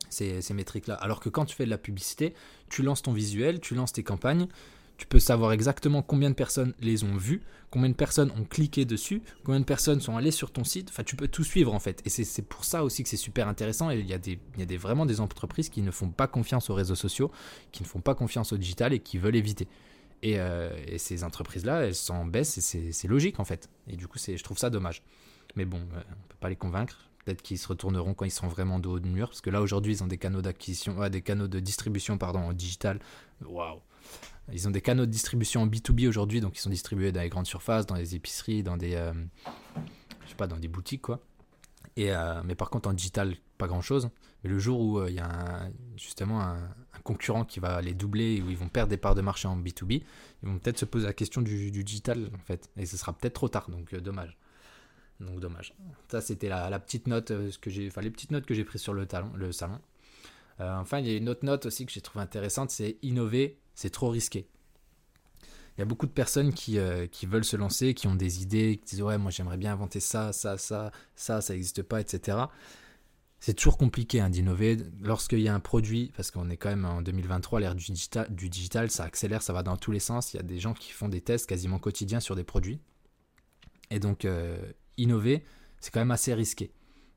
Ces, 0.08 0.40
ces 0.40 0.54
métriques-là. 0.54 0.94
Alors 0.94 1.18
que 1.20 1.28
quand 1.28 1.44
tu 1.44 1.56
fais 1.56 1.64
de 1.64 1.70
la 1.70 1.78
publicité, 1.78 2.32
tu 2.70 2.82
lances 2.82 3.02
ton 3.02 3.12
visuel, 3.12 3.60
tu 3.60 3.74
lances 3.74 3.92
tes 3.92 4.04
campagnes, 4.04 4.46
tu 4.96 5.06
peux 5.06 5.18
savoir 5.18 5.52
exactement 5.52 6.02
combien 6.02 6.30
de 6.30 6.34
personnes 6.34 6.74
les 6.80 7.04
ont 7.04 7.16
vues, 7.16 7.42
combien 7.70 7.88
de 7.90 7.94
personnes 7.94 8.30
ont 8.38 8.44
cliqué 8.44 8.84
dessus, 8.84 9.22
combien 9.44 9.60
de 9.60 9.64
personnes 9.64 10.00
sont 10.00 10.16
allées 10.16 10.30
sur 10.30 10.50
ton 10.50 10.64
site. 10.64 10.88
Enfin, 10.90 11.04
tu 11.04 11.16
peux 11.16 11.28
tout 11.28 11.44
suivre 11.44 11.74
en 11.74 11.78
fait. 11.78 12.00
Et 12.06 12.08
c'est 12.10 12.42
pour 12.42 12.64
ça 12.64 12.84
aussi 12.84 13.02
que 13.02 13.08
c'est 13.08 13.16
super 13.16 13.48
intéressant. 13.48 13.90
Et 13.90 13.98
il 13.98 14.06
y 14.06 14.14
a, 14.14 14.18
des, 14.18 14.76
vraiment 14.76 15.06
des 15.06 15.20
entreprises 15.20 15.68
qui 15.68 15.82
ne 15.82 15.90
font 15.90 16.08
pas 16.08 16.26
confiance 16.26 16.70
aux 16.70 16.74
réseaux 16.74 16.94
sociaux, 16.94 17.30
qui 17.72 17.82
ne 17.82 17.88
font 17.88 18.00
pas 18.00 18.14
confiance 18.14 18.52
au 18.52 18.56
digital 18.56 18.92
et 18.92 19.00
qui 19.00 19.18
veulent 19.18 19.36
éviter. 19.36 19.68
Et, 20.22 20.40
euh, 20.40 20.70
ces 20.96 21.24
entreprises-là, 21.24 21.82
elles 21.82 21.94
s'en 21.94 22.24
baissent 22.24 22.56
et 22.58 22.92
c'est 22.92 23.08
logique 23.08 23.38
en 23.38 23.44
fait. 23.44 23.68
Et 23.88 23.96
du 23.96 24.08
coup, 24.08 24.18
je 24.18 24.42
trouve 24.42 24.58
ça 24.58 24.70
dommage. 24.70 25.02
Mais 25.56 25.64
bon, 25.64 25.78
euh, 25.78 25.80
on 25.94 25.98
ne 25.98 26.28
peut 26.28 26.36
pas 26.40 26.48
les 26.48 26.56
convaincre. 26.56 27.10
Peut-être 27.24 27.42
qu'ils 27.42 27.58
se 27.58 27.66
retourneront 27.66 28.14
quand 28.14 28.24
ils 28.24 28.30
seront 28.30 28.48
vraiment 28.48 28.78
de 28.78 28.88
haut 28.88 29.00
de 29.00 29.08
mur. 29.08 29.28
Parce 29.28 29.40
que 29.40 29.50
là, 29.50 29.60
aujourd'hui, 29.60 29.94
ils 29.94 30.02
ont 30.04 30.06
des 30.06 30.16
canaux 30.16 30.42
d'acquisition, 30.42 30.96
ouais, 30.96 31.10
des 31.10 31.22
canaux 31.22 31.48
de 31.48 31.60
distribution 31.60 32.18
pardon, 32.18 32.52
digital. 32.52 33.00
Waouh! 33.44 33.80
Ils 34.52 34.68
ont 34.68 34.70
des 34.70 34.80
canaux 34.80 35.06
de 35.06 35.10
distribution 35.10 35.62
en 35.62 35.66
B2B 35.66 36.08
aujourd'hui, 36.08 36.40
donc 36.40 36.56
ils 36.56 36.60
sont 36.60 36.70
distribués 36.70 37.10
dans 37.10 37.20
les 37.20 37.28
grandes 37.28 37.46
surfaces, 37.46 37.86
dans 37.86 37.96
les 37.96 38.14
épiceries, 38.14 38.62
dans 38.62 38.76
des, 38.76 38.94
euh, 38.94 39.12
je 40.24 40.28
sais 40.28 40.36
pas, 40.36 40.46
dans 40.46 40.58
des 40.58 40.68
boutiques, 40.68 41.02
quoi. 41.02 41.20
Et, 41.96 42.12
euh, 42.12 42.42
mais 42.44 42.54
par 42.54 42.70
contre, 42.70 42.88
en 42.88 42.92
digital, 42.92 43.34
pas 43.58 43.66
grand-chose. 43.66 44.10
Mais 44.44 44.50
le 44.50 44.58
jour 44.58 44.80
où 44.80 44.98
euh, 44.98 45.10
il 45.10 45.16
y 45.16 45.20
a 45.20 45.68
justement 45.96 46.42
un, 46.42 46.58
concurrent 47.02 47.44
qui 47.44 47.60
va 47.60 47.80
les 47.82 47.94
doubler, 47.94 48.42
où 48.42 48.50
ils 48.50 48.56
vont 48.56 48.68
perdre 48.68 48.90
des 48.90 48.96
parts 48.96 49.14
de 49.14 49.20
marché 49.20 49.48
en 49.48 49.56
B2B, 49.56 50.02
ils 50.42 50.48
vont 50.48 50.58
peut-être 50.58 50.78
se 50.78 50.84
poser 50.84 51.06
la 51.06 51.12
question 51.12 51.40
du, 51.40 51.70
digital, 51.70 52.30
en 52.34 52.44
fait. 52.44 52.70
Et 52.76 52.86
ce 52.86 52.96
sera 52.96 53.12
peut-être 53.12 53.34
trop 53.34 53.48
tard, 53.48 53.68
donc 53.70 53.94
dommage. 53.96 54.36
Donc 55.18 55.40
dommage. 55.40 55.74
Ça, 56.08 56.20
c'était 56.20 56.48
la, 56.48 56.78
petite 56.78 57.06
note 57.06 57.32
que 57.60 57.70
j'ai, 57.70 57.88
enfin 57.88 58.02
les 58.02 58.10
petites 58.10 58.30
notes 58.30 58.44
que 58.44 58.54
j'ai 58.54 58.64
prises 58.64 58.82
sur 58.82 58.92
le, 58.92 59.06
le 59.34 59.52
salon. 59.52 59.80
enfin, 60.58 60.98
il 60.98 61.06
y 61.06 61.14
a 61.14 61.16
une 61.16 61.28
autre 61.28 61.44
note 61.44 61.66
aussi 61.66 61.86
que 61.86 61.92
j'ai 61.92 62.02
trouvé 62.02 62.22
intéressante, 62.22 62.70
c'est 62.70 62.98
innover 63.02 63.58
c'est 63.76 63.90
trop 63.90 64.08
risqué. 64.08 64.48
Il 65.76 65.80
y 65.80 65.82
a 65.82 65.84
beaucoup 65.84 66.06
de 66.06 66.12
personnes 66.12 66.52
qui, 66.54 66.78
euh, 66.78 67.06
qui, 67.06 67.26
veulent 67.26 67.44
se 67.44 67.56
lancer, 67.56 67.92
qui 67.94 68.08
ont 68.08 68.14
des 68.14 68.42
idées, 68.42 68.78
qui 68.78 68.96
disent 68.96 69.02
ouais 69.02 69.18
moi 69.18 69.30
j'aimerais 69.30 69.58
bien 69.58 69.72
inventer 69.72 70.00
ça, 70.00 70.32
ça, 70.32 70.56
ça, 70.56 70.90
ça, 71.14 71.42
ça 71.42 71.52
n'existe 71.52 71.82
pas, 71.82 72.00
etc. 72.00 72.38
C'est 73.38 73.52
toujours 73.52 73.76
compliqué 73.76 74.20
hein, 74.20 74.30
d'innover 74.30 74.78
lorsqu'il 75.02 75.40
y 75.40 75.48
a 75.48 75.54
un 75.54 75.60
produit, 75.60 76.10
parce 76.16 76.30
qu'on 76.30 76.48
est 76.48 76.56
quand 76.56 76.70
même 76.70 76.86
en 76.86 77.02
2023, 77.02 77.60
l'ère 77.60 77.74
du 77.74 77.84
digital, 77.84 78.34
du 78.34 78.48
digital, 78.48 78.90
ça 78.90 79.04
accélère, 79.04 79.42
ça 79.42 79.52
va 79.52 79.62
dans 79.62 79.76
tous 79.76 79.92
les 79.92 80.00
sens. 80.00 80.32
Il 80.32 80.38
y 80.38 80.40
a 80.40 80.42
des 80.42 80.58
gens 80.58 80.72
qui 80.72 80.90
font 80.90 81.08
des 81.08 81.20
tests 81.20 81.46
quasiment 81.46 81.78
quotidiens 81.78 82.20
sur 82.20 82.34
des 82.34 82.44
produits. 82.44 82.80
Et 83.90 84.00
donc 84.00 84.24
euh, 84.24 84.58
innover, 84.96 85.44
c'est 85.80 85.92
quand 85.92 86.00
même 86.00 86.10
assez 86.10 86.32
risqué. 86.32 86.72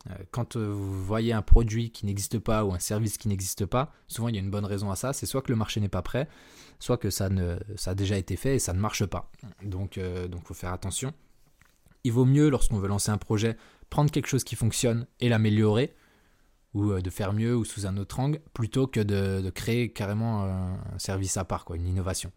Euh, 0.09 0.13
quand 0.31 0.55
euh, 0.55 0.71
vous 0.71 1.03
voyez 1.03 1.33
un 1.33 1.41
produit 1.41 1.91
qui 1.91 2.05
n'existe 2.05 2.39
pas 2.39 2.63
ou 2.63 2.73
un 2.73 2.79
service 2.79 3.17
qui 3.17 3.27
n'existe 3.27 3.65
pas, 3.65 3.91
souvent 4.07 4.29
il 4.29 4.35
y 4.35 4.37
a 4.37 4.41
une 4.41 4.49
bonne 4.49 4.65
raison 4.65 4.91
à 4.91 4.95
ça, 4.95 5.11
c'est 5.11 5.25
soit 5.25 5.41
que 5.41 5.51
le 5.51 5.57
marché 5.57 5.81
n'est 5.81 5.89
pas 5.89 6.01
prêt, 6.01 6.29
soit 6.79 6.97
que 6.97 7.09
ça, 7.09 7.29
a 7.85 7.95
déjà 7.95 8.17
été 8.17 8.37
fait 8.37 8.55
et 8.55 8.59
ça 8.59 8.73
ne 8.73 8.79
marche 8.79 9.05
pas. 9.05 9.29
Donc 9.61 9.97
il 9.97 10.03
euh, 10.03 10.27
donc 10.27 10.45
faut 10.45 10.53
faire 10.53 10.71
attention. 10.71 11.13
Il 12.05 12.13
vaut 12.13 12.25
mieux, 12.25 12.49
lorsqu'on 12.49 12.77
veut 12.79 12.87
lancer 12.87 13.11
un 13.11 13.17
projet, 13.17 13.57
prendre 13.89 14.09
quelque 14.09 14.27
chose 14.27 14.45
qui 14.45 14.55
fonctionne 14.55 15.05
et 15.19 15.27
l'améliorer, 15.27 15.93
ou 16.73 16.93
de 17.01 17.09
faire 17.09 17.33
mieux 17.33 17.57
ou 17.57 17.65
sous 17.65 17.87
un 17.87 17.97
autre 17.97 18.19
angle, 18.19 18.39
plutôt 18.53 18.87
que 18.87 19.01
de, 19.01 19.49
créer 19.49 19.91
carrément 19.91 20.43
un 20.43 20.99
service 20.99 21.35
à 21.35 21.43
part, 21.43 21.65
quoi, 21.65 21.75
une 21.75 21.87
innovation. 21.87 22.31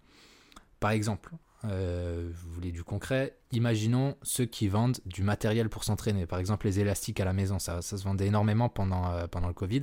Par 0.80 0.90
exemple, 0.90 1.32
euh, 1.64 2.30
vous 2.34 2.52
voulez 2.52 2.72
du 2.72 2.82
concret, 2.82 3.36
imaginons 3.52 4.16
ceux 4.22 4.44
qui 4.44 4.68
vendent 4.68 4.98
du 5.06 5.22
matériel 5.22 5.68
pour 5.68 5.84
s'entraîner. 5.84 6.26
Par 6.26 6.38
exemple, 6.38 6.66
les 6.66 6.80
élastiques 6.80 7.20
à 7.20 7.24
la 7.24 7.32
maison, 7.32 7.58
ça, 7.58 7.82
se 7.82 7.96
vendait 7.96 8.26
énormément 8.26 8.68
pendant, 8.68 9.12
euh, 9.12 9.26
le 9.46 9.52
Covid. 9.52 9.82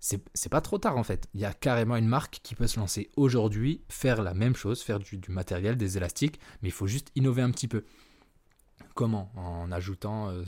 C'est 0.00 0.48
pas 0.50 0.60
trop 0.60 0.78
tard 0.78 0.96
en 0.96 1.04
fait. 1.04 1.28
Il 1.32 1.40
y 1.40 1.44
a 1.44 1.52
carrément 1.52 1.94
une 1.94 2.08
marque 2.08 2.40
qui 2.42 2.56
peut 2.56 2.66
se 2.66 2.80
lancer 2.80 3.10
aujourd'hui, 3.16 3.82
faire 3.88 4.20
la 4.22 4.34
même 4.34 4.56
chose, 4.56 4.82
faire 4.82 4.98
du, 4.98 5.20
matériel, 5.28 5.76
des 5.76 5.96
élastiques, 5.96 6.40
mais 6.60 6.70
il 6.70 6.72
faut 6.72 6.88
juste 6.88 7.12
innover 7.14 7.42
un 7.42 7.52
petit 7.52 7.68
peu. 7.68 7.84
Comment? 8.94 9.30
En 9.36 9.70
ajoutant 9.70 10.28
euh, 10.30 10.42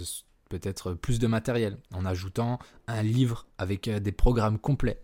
peut-être 0.48 0.94
plus 0.94 1.20
de 1.20 1.28
matériel, 1.28 1.78
en 1.92 2.04
ajoutant 2.04 2.58
un 2.88 3.02
livre 3.02 3.46
avec 3.58 3.88
des 3.88 4.12
programmes 4.12 4.58
complets, 4.58 5.00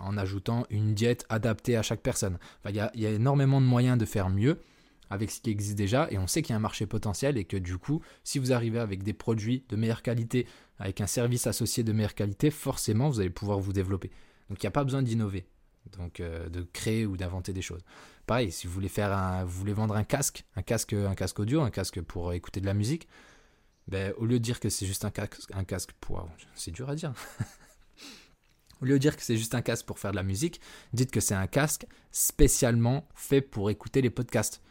en 0.00 0.16
ajoutant 0.16 0.66
une 0.70 0.94
diète 0.94 1.24
adaptée 1.28 1.76
à 1.76 1.82
chaque 1.82 2.00
personne. 2.00 2.38
Il 2.68 2.74
y, 2.74 2.80
a, 2.80 2.90
énormément 2.94 3.60
de 3.60 3.66
moyens 3.66 3.98
de 3.98 4.04
faire 4.04 4.28
mieux 4.28 4.60
avec 5.10 5.30
ce 5.30 5.40
qui 5.40 5.50
existe 5.50 5.76
déjà 5.76 6.08
et 6.10 6.18
on 6.18 6.26
sait 6.26 6.42
qu'il 6.42 6.52
y 6.52 6.54
a 6.54 6.56
un 6.56 6.60
marché 6.60 6.86
potentiel 6.86 7.36
et 7.36 7.44
que 7.44 7.56
du 7.56 7.78
coup, 7.78 8.00
si 8.22 8.38
vous 8.38 8.52
arrivez 8.52 8.78
avec 8.78 9.02
des 9.02 9.12
produits 9.12 9.64
de 9.68 9.76
meilleure 9.76 10.02
qualité, 10.02 10.46
avec 10.78 11.00
un 11.00 11.06
service 11.06 11.46
associé 11.46 11.82
de 11.82 11.92
meilleure 11.92 12.14
qualité, 12.14 12.50
forcément, 12.50 13.08
vous 13.08 13.20
allez 13.20 13.30
pouvoir 13.30 13.58
vous 13.58 13.72
développer. 13.72 14.10
Donc 14.48 14.62
il 14.62 14.66
n'y 14.66 14.68
a 14.68 14.72
pas 14.72 14.84
besoin 14.84 15.02
d'innover, 15.02 15.46
donc 15.96 16.20
euh, 16.20 16.48
de 16.48 16.62
créer 16.62 17.06
ou 17.06 17.16
d'inventer 17.16 17.52
des 17.52 17.62
choses. 17.62 17.82
Pareil, 18.26 18.52
si 18.52 18.66
vous 18.66 18.72
voulez 18.72 18.88
faire 18.88 19.12
un, 19.12 19.44
vous 19.44 19.58
voulez 19.58 19.72
vendre 19.72 19.96
un 19.96 20.04
casque, 20.04 20.44
un 20.56 20.62
casque, 20.62 20.92
un 20.92 21.14
casque 21.14 21.40
audio, 21.40 21.60
un 21.60 21.70
casque 21.70 22.00
pour 22.00 22.32
écouter 22.32 22.60
de 22.60 22.66
la 22.66 22.74
musique, 22.74 23.08
ben, 23.88 24.12
au 24.18 24.24
lieu 24.24 24.38
de 24.38 24.44
dire 24.44 24.60
que 24.60 24.68
c'est 24.68 24.86
juste 24.86 25.04
un 25.04 25.10
casque, 25.10 25.40
un 25.52 25.64
casque 25.64 25.90
pour, 26.00 26.28
c'est 26.54 26.70
dur 26.70 26.88
à 26.88 26.94
dire. 26.94 27.12
Au 28.82 28.84
lieu 28.84 28.94
de 28.94 28.98
dire 28.98 29.16
que 29.16 29.22
c'est 29.22 29.36
juste 29.36 29.54
un 29.54 29.62
casque 29.62 29.86
pour 29.86 29.98
faire 29.98 30.10
de 30.10 30.16
la 30.16 30.22
musique, 30.22 30.60
dites 30.92 31.10
que 31.10 31.20
c'est 31.20 31.34
un 31.34 31.46
casque 31.46 31.86
spécialement 32.12 33.06
fait 33.14 33.40
pour 33.40 33.70
écouter 33.70 34.00
les 34.02 34.10
podcasts. 34.10 34.62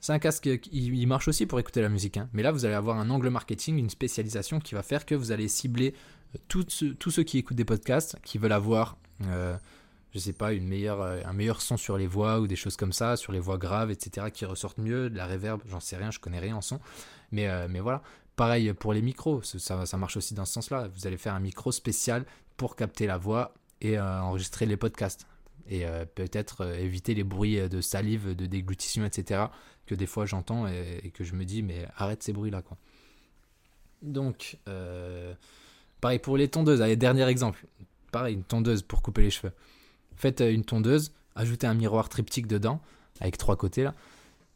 C'est 0.00 0.12
un 0.12 0.18
casque 0.18 0.58
qui 0.58 1.06
marche 1.06 1.28
aussi 1.28 1.46
pour 1.46 1.60
écouter 1.60 1.80
la 1.80 1.88
musique, 1.88 2.16
hein. 2.16 2.28
mais 2.32 2.42
là 2.42 2.50
vous 2.50 2.64
allez 2.64 2.74
avoir 2.74 2.98
un 2.98 3.08
angle 3.08 3.28
marketing, 3.28 3.78
une 3.78 3.88
spécialisation 3.88 4.58
qui 4.58 4.74
va 4.74 4.82
faire 4.82 5.06
que 5.06 5.14
vous 5.14 5.30
allez 5.30 5.46
cibler 5.46 5.94
euh, 6.34 6.38
tous 6.48 7.10
ceux, 7.10 7.22
qui 7.22 7.38
écoutent 7.38 7.56
des 7.56 7.64
podcasts, 7.64 8.16
qui 8.24 8.38
veulent 8.38 8.50
avoir, 8.50 8.96
euh, 9.26 9.56
je 10.12 10.18
sais 10.18 10.32
pas, 10.32 10.52
euh, 10.52 11.22
un 11.24 11.32
meilleur 11.32 11.62
son 11.62 11.76
sur 11.76 11.96
les 11.96 12.08
voix 12.08 12.40
ou 12.40 12.48
des 12.48 12.56
choses 12.56 12.76
comme 12.76 12.92
ça, 12.92 13.16
sur 13.16 13.30
les 13.30 13.38
voix 13.38 13.58
graves, 13.58 13.92
etc., 13.92 14.26
qui 14.32 14.44
ressortent 14.44 14.78
mieux, 14.78 15.08
de 15.08 15.16
la 15.16 15.28
reverb, 15.28 15.60
j'en 15.68 15.78
sais 15.78 15.96
rien, 15.96 16.10
je 16.10 16.18
connais 16.18 16.40
rien 16.40 16.56
en 16.56 16.62
son, 16.62 16.80
mais, 17.30 17.68
mais 17.68 17.78
voilà. 17.78 18.02
Pareil 18.36 18.72
pour 18.72 18.94
les 18.94 19.02
micros, 19.02 19.42
ça, 19.42 19.84
marche 19.98 20.16
aussi 20.16 20.34
dans 20.34 20.44
ce 20.44 20.54
sens-là. 20.54 20.88
Vous 20.88 21.06
allez 21.06 21.18
faire 21.18 21.34
un 21.34 21.40
micro 21.40 21.70
spécial 21.70 22.24
pour 22.56 22.76
capter 22.76 23.06
la 23.06 23.18
voix 23.18 23.54
et 23.80 23.98
euh, 23.98 24.20
enregistrer 24.22 24.64
les 24.64 24.76
podcasts. 24.76 25.26
Et 25.68 25.86
euh, 25.86 26.04
peut-être 26.06 26.62
euh, 26.62 26.78
éviter 26.78 27.14
les 27.14 27.24
bruits 27.24 27.68
de 27.68 27.80
salive, 27.80 28.34
de 28.34 28.46
déglutition, 28.46 29.04
etc. 29.04 29.44
que 29.86 29.94
des 29.94 30.06
fois 30.06 30.24
j'entends 30.24 30.66
et, 30.66 31.12
que 31.14 31.24
je 31.24 31.34
me 31.34 31.44
dis, 31.44 31.62
mais 31.62 31.86
arrête 31.96 32.22
ces 32.22 32.32
bruits-là. 32.32 32.62
quoi. 32.62 32.78
Donc, 34.00 34.58
pareil 36.00 36.18
pour 36.18 36.36
les 36.36 36.48
tondeuses. 36.48 36.80
Allez, 36.80 36.96
dernier 36.96 37.28
exemple. 37.28 37.66
Pareil, 38.10 38.34
une 38.34 38.44
tondeuse 38.44 38.82
pour 38.82 39.02
couper 39.02 39.22
les 39.22 39.30
cheveux. 39.30 39.52
Faites 40.16 40.40
une 40.40 40.64
tondeuse, 40.64 41.12
ajoutez 41.34 41.66
un 41.66 41.74
miroir 41.74 42.08
triptyque 42.08 42.46
dedans, 42.46 42.80
avec 43.20 43.36
trois 43.38 43.56
côtés 43.56 43.84
là, 43.84 43.94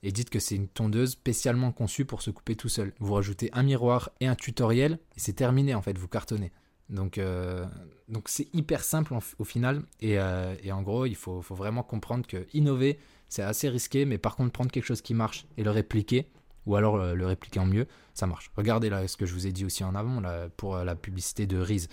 et 0.07 0.12
dites 0.12 0.31
que 0.31 0.38
c'est 0.38 0.55
une 0.55 0.69
tondeuse 0.69 1.11
spécialement 1.11 1.73
conçue 1.73 2.05
pour 2.05 2.23
se 2.23 2.31
couper 2.31 2.55
tout 2.55 2.69
seul. 2.69 2.92
Vous 3.01 3.14
rajoutez 3.14 3.51
un 3.53 3.64
miroir 3.64 4.11
et 4.21 4.29
un 4.29 4.37
tutoriel, 4.37 5.01
et 5.16 5.21
c'est 5.21 5.33
terminé 5.33 5.75
en 5.75 5.83
fait, 5.83 5.99
vous 5.99 6.07
cartonnez. 6.07 6.53
Donc, 6.88 7.19
euh, 7.19 7.66
donc 8.07 8.29
c'est 8.29 8.49
hyper 8.55 8.85
simple 8.85 9.14
au 9.38 9.45
final. 9.45 9.83
Euh, 10.05 10.55
et, 10.62 10.71
en 10.71 10.83
gros, 10.83 11.07
il 11.07 11.16
faut, 11.16 11.40
vraiment 11.40 11.83
comprendre 11.83 12.25
que 12.25 12.47
innover, 12.53 13.01
c'est 13.29 13.42
assez 13.42 13.69
risqué, 13.69 14.05
mais 14.05 14.16
par 14.16 14.37
contre, 14.37 14.53
prendre 14.53 14.71
quelque 14.71 14.85
chose 14.85 15.03
qui 15.03 15.12
marche 15.12 15.45
et 15.57 15.64
le 15.64 15.73
répliquer, 15.73 16.31
ou 16.66 16.77
alors 16.77 16.99
le 16.99 17.27
répliquer 17.27 17.59
en 17.59 17.66
mieux, 17.66 17.88
ça 18.14 18.29
marche. 18.29 18.53
Regardez 18.57 18.88
là 18.90 19.09
ce 19.09 19.16
que 19.16 19.27
je 19.27 19.35
vous 19.35 19.49
ai 19.49 19.53
dit 19.53 19.64
aussi 19.64 19.83
en 19.83 19.97
avant 19.97 20.21
là, 20.21 20.49
pour 20.57 20.77
la 20.77 20.95
publicité 20.95 21.49
de 21.49 21.59
Riz. 21.59 21.88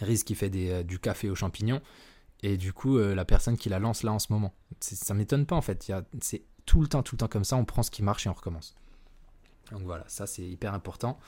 Riz 0.00 0.24
qui 0.24 0.34
fait 0.34 0.48
des, 0.48 0.82
du 0.84 0.98
café 0.98 1.28
aux 1.28 1.34
champignons. 1.34 1.82
Et 2.42 2.56
du 2.56 2.72
coup, 2.72 2.96
la 2.96 3.24
personne 3.26 3.58
qui 3.58 3.68
la 3.68 3.78
lance 3.78 4.02
là 4.04 4.12
en 4.12 4.18
ce 4.18 4.32
moment. 4.32 4.54
Ça 4.80 5.12
m'étonne 5.12 5.44
pas 5.44 5.56
en 5.56 5.62
fait. 5.62 5.92
C'est 6.20 6.44
tout 6.66 6.80
le 6.80 6.88
temps, 6.88 7.02
tout 7.02 7.14
le 7.16 7.20
temps 7.20 7.28
comme 7.28 7.44
ça. 7.44 7.56
On 7.56 7.64
prend 7.64 7.82
ce 7.82 7.90
qui 7.90 8.02
marche 8.02 8.26
et 8.26 8.28
on 8.28 8.34
recommence. 8.34 8.74
Donc 9.72 9.82
voilà, 9.82 10.04
ça 10.08 10.26
c'est 10.26 10.46
hyper 10.46 10.74
important. 10.74 11.18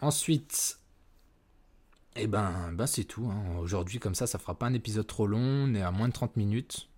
ensuite, 0.00 0.78
et 2.18 2.22
eh 2.22 2.26
ben, 2.26 2.72
ben 2.72 2.86
c'est 2.88 3.04
tout. 3.04 3.30
Hein. 3.30 3.58
Aujourd'hui, 3.60 4.00
comme 4.00 4.16
ça, 4.16 4.26
ça 4.26 4.38
fera 4.40 4.58
pas 4.58 4.66
un 4.66 4.74
épisode 4.74 5.06
trop 5.06 5.28
long. 5.28 5.38
On 5.38 5.74
est 5.74 5.82
à 5.82 5.92
moins 5.92 6.08
de 6.08 6.12
30 6.12 6.36
minutes. 6.36 6.88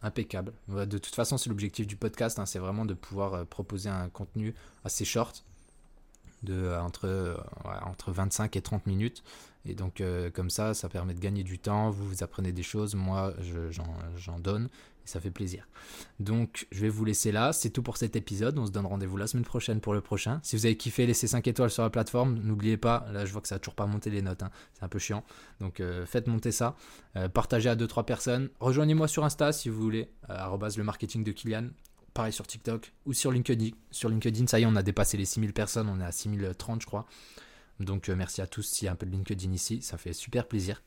Impeccable. 0.00 0.54
De 0.68 0.96
toute 0.96 1.14
façon, 1.14 1.36
c'est 1.36 1.50
l'objectif 1.50 1.86
du 1.86 1.96
podcast. 1.96 2.38
Hein. 2.38 2.46
c'est 2.46 2.58
vraiment 2.58 2.86
de 2.86 2.94
pouvoir 2.94 3.34
euh, 3.34 3.44
proposer 3.44 3.90
un 3.90 4.08
contenu 4.08 4.54
assez 4.82 5.04
short, 5.04 5.44
de, 6.42 6.54
euh, 6.54 6.80
entre, 6.80 7.06
euh, 7.06 7.36
entre 7.82 8.12
25 8.12 8.56
et 8.56 8.62
30 8.62 8.86
minutes. 8.86 9.22
Et 9.66 9.74
donc, 9.74 10.02
comme 10.32 10.48
ça, 10.48 10.72
ça 10.72 10.88
permet 10.88 11.12
de 11.12 11.20
gagner 11.20 11.42
du 11.42 11.58
temps. 11.58 11.90
Vous, 11.90 12.08
vous 12.08 12.22
apprenez 12.22 12.50
des 12.50 12.62
choses. 12.62 12.94
Moi, 12.94 13.34
j'en 14.16 14.38
donne 14.38 14.70
ça 15.10 15.20
fait 15.20 15.30
plaisir. 15.30 15.68
Donc, 16.18 16.66
je 16.70 16.80
vais 16.80 16.88
vous 16.88 17.04
laisser 17.04 17.32
là. 17.32 17.52
C'est 17.52 17.70
tout 17.70 17.82
pour 17.82 17.96
cet 17.96 18.16
épisode. 18.16 18.58
On 18.58 18.66
se 18.66 18.70
donne 18.70 18.86
rendez-vous 18.86 19.16
la 19.16 19.26
semaine 19.26 19.44
prochaine 19.44 19.80
pour 19.80 19.92
le 19.92 20.00
prochain. 20.00 20.40
Si 20.42 20.56
vous 20.56 20.66
avez 20.66 20.76
kiffé, 20.76 21.06
laissez 21.06 21.26
5 21.26 21.46
étoiles 21.48 21.70
sur 21.70 21.82
la 21.82 21.90
plateforme. 21.90 22.38
N'oubliez 22.38 22.76
pas, 22.76 23.06
là, 23.12 23.26
je 23.26 23.32
vois 23.32 23.42
que 23.42 23.48
ça 23.48 23.56
n'a 23.56 23.58
toujours 23.58 23.74
pas 23.74 23.86
monté 23.86 24.10
les 24.10 24.22
notes. 24.22 24.42
Hein. 24.42 24.50
C'est 24.74 24.84
un 24.84 24.88
peu 24.88 24.98
chiant. 24.98 25.24
Donc, 25.60 25.80
euh, 25.80 26.06
faites 26.06 26.26
monter 26.28 26.52
ça. 26.52 26.76
Euh, 27.16 27.28
partagez 27.28 27.68
à 27.68 27.76
2-3 27.76 28.04
personnes. 28.04 28.50
Rejoignez-moi 28.60 29.08
sur 29.08 29.24
Insta 29.24 29.52
si 29.52 29.68
vous 29.68 29.80
voulez. 29.80 30.10
Euh, 30.30 30.68
le 30.76 30.84
marketing 30.84 31.24
de 31.24 31.32
Kylian. 31.32 31.68
Pareil 32.14 32.32
sur 32.32 32.46
TikTok 32.46 32.92
ou 33.06 33.12
sur 33.12 33.30
LinkedIn. 33.30 33.70
Sur 33.90 34.08
LinkedIn, 34.08 34.46
ça 34.46 34.58
y 34.58 34.62
est, 34.62 34.66
on 34.66 34.76
a 34.76 34.82
dépassé 34.82 35.16
les 35.16 35.24
6000 35.24 35.52
personnes. 35.52 35.88
On 35.88 36.00
est 36.00 36.04
à 36.04 36.12
6030, 36.12 36.82
je 36.82 36.86
crois. 36.86 37.06
Donc, 37.78 38.08
merci 38.08 38.42
à 38.42 38.46
tous. 38.46 38.62
S'il 38.62 38.86
y 38.86 38.88
a 38.88 38.92
un 38.92 38.96
peu 38.96 39.06
de 39.06 39.12
LinkedIn 39.12 39.52
ici, 39.52 39.80
ça 39.80 39.96
fait 39.96 40.12
super 40.12 40.46
plaisir. 40.46 40.82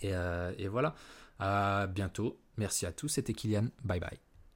Et, 0.00 0.12
et 0.58 0.68
voilà. 0.68 0.94
À 1.38 1.86
bientôt 1.86 2.38
Merci 2.56 2.86
à 2.86 2.92
tous, 2.92 3.08
c'était 3.08 3.32
Kylian. 3.32 3.68
Bye 3.84 4.00
bye. 4.00 4.31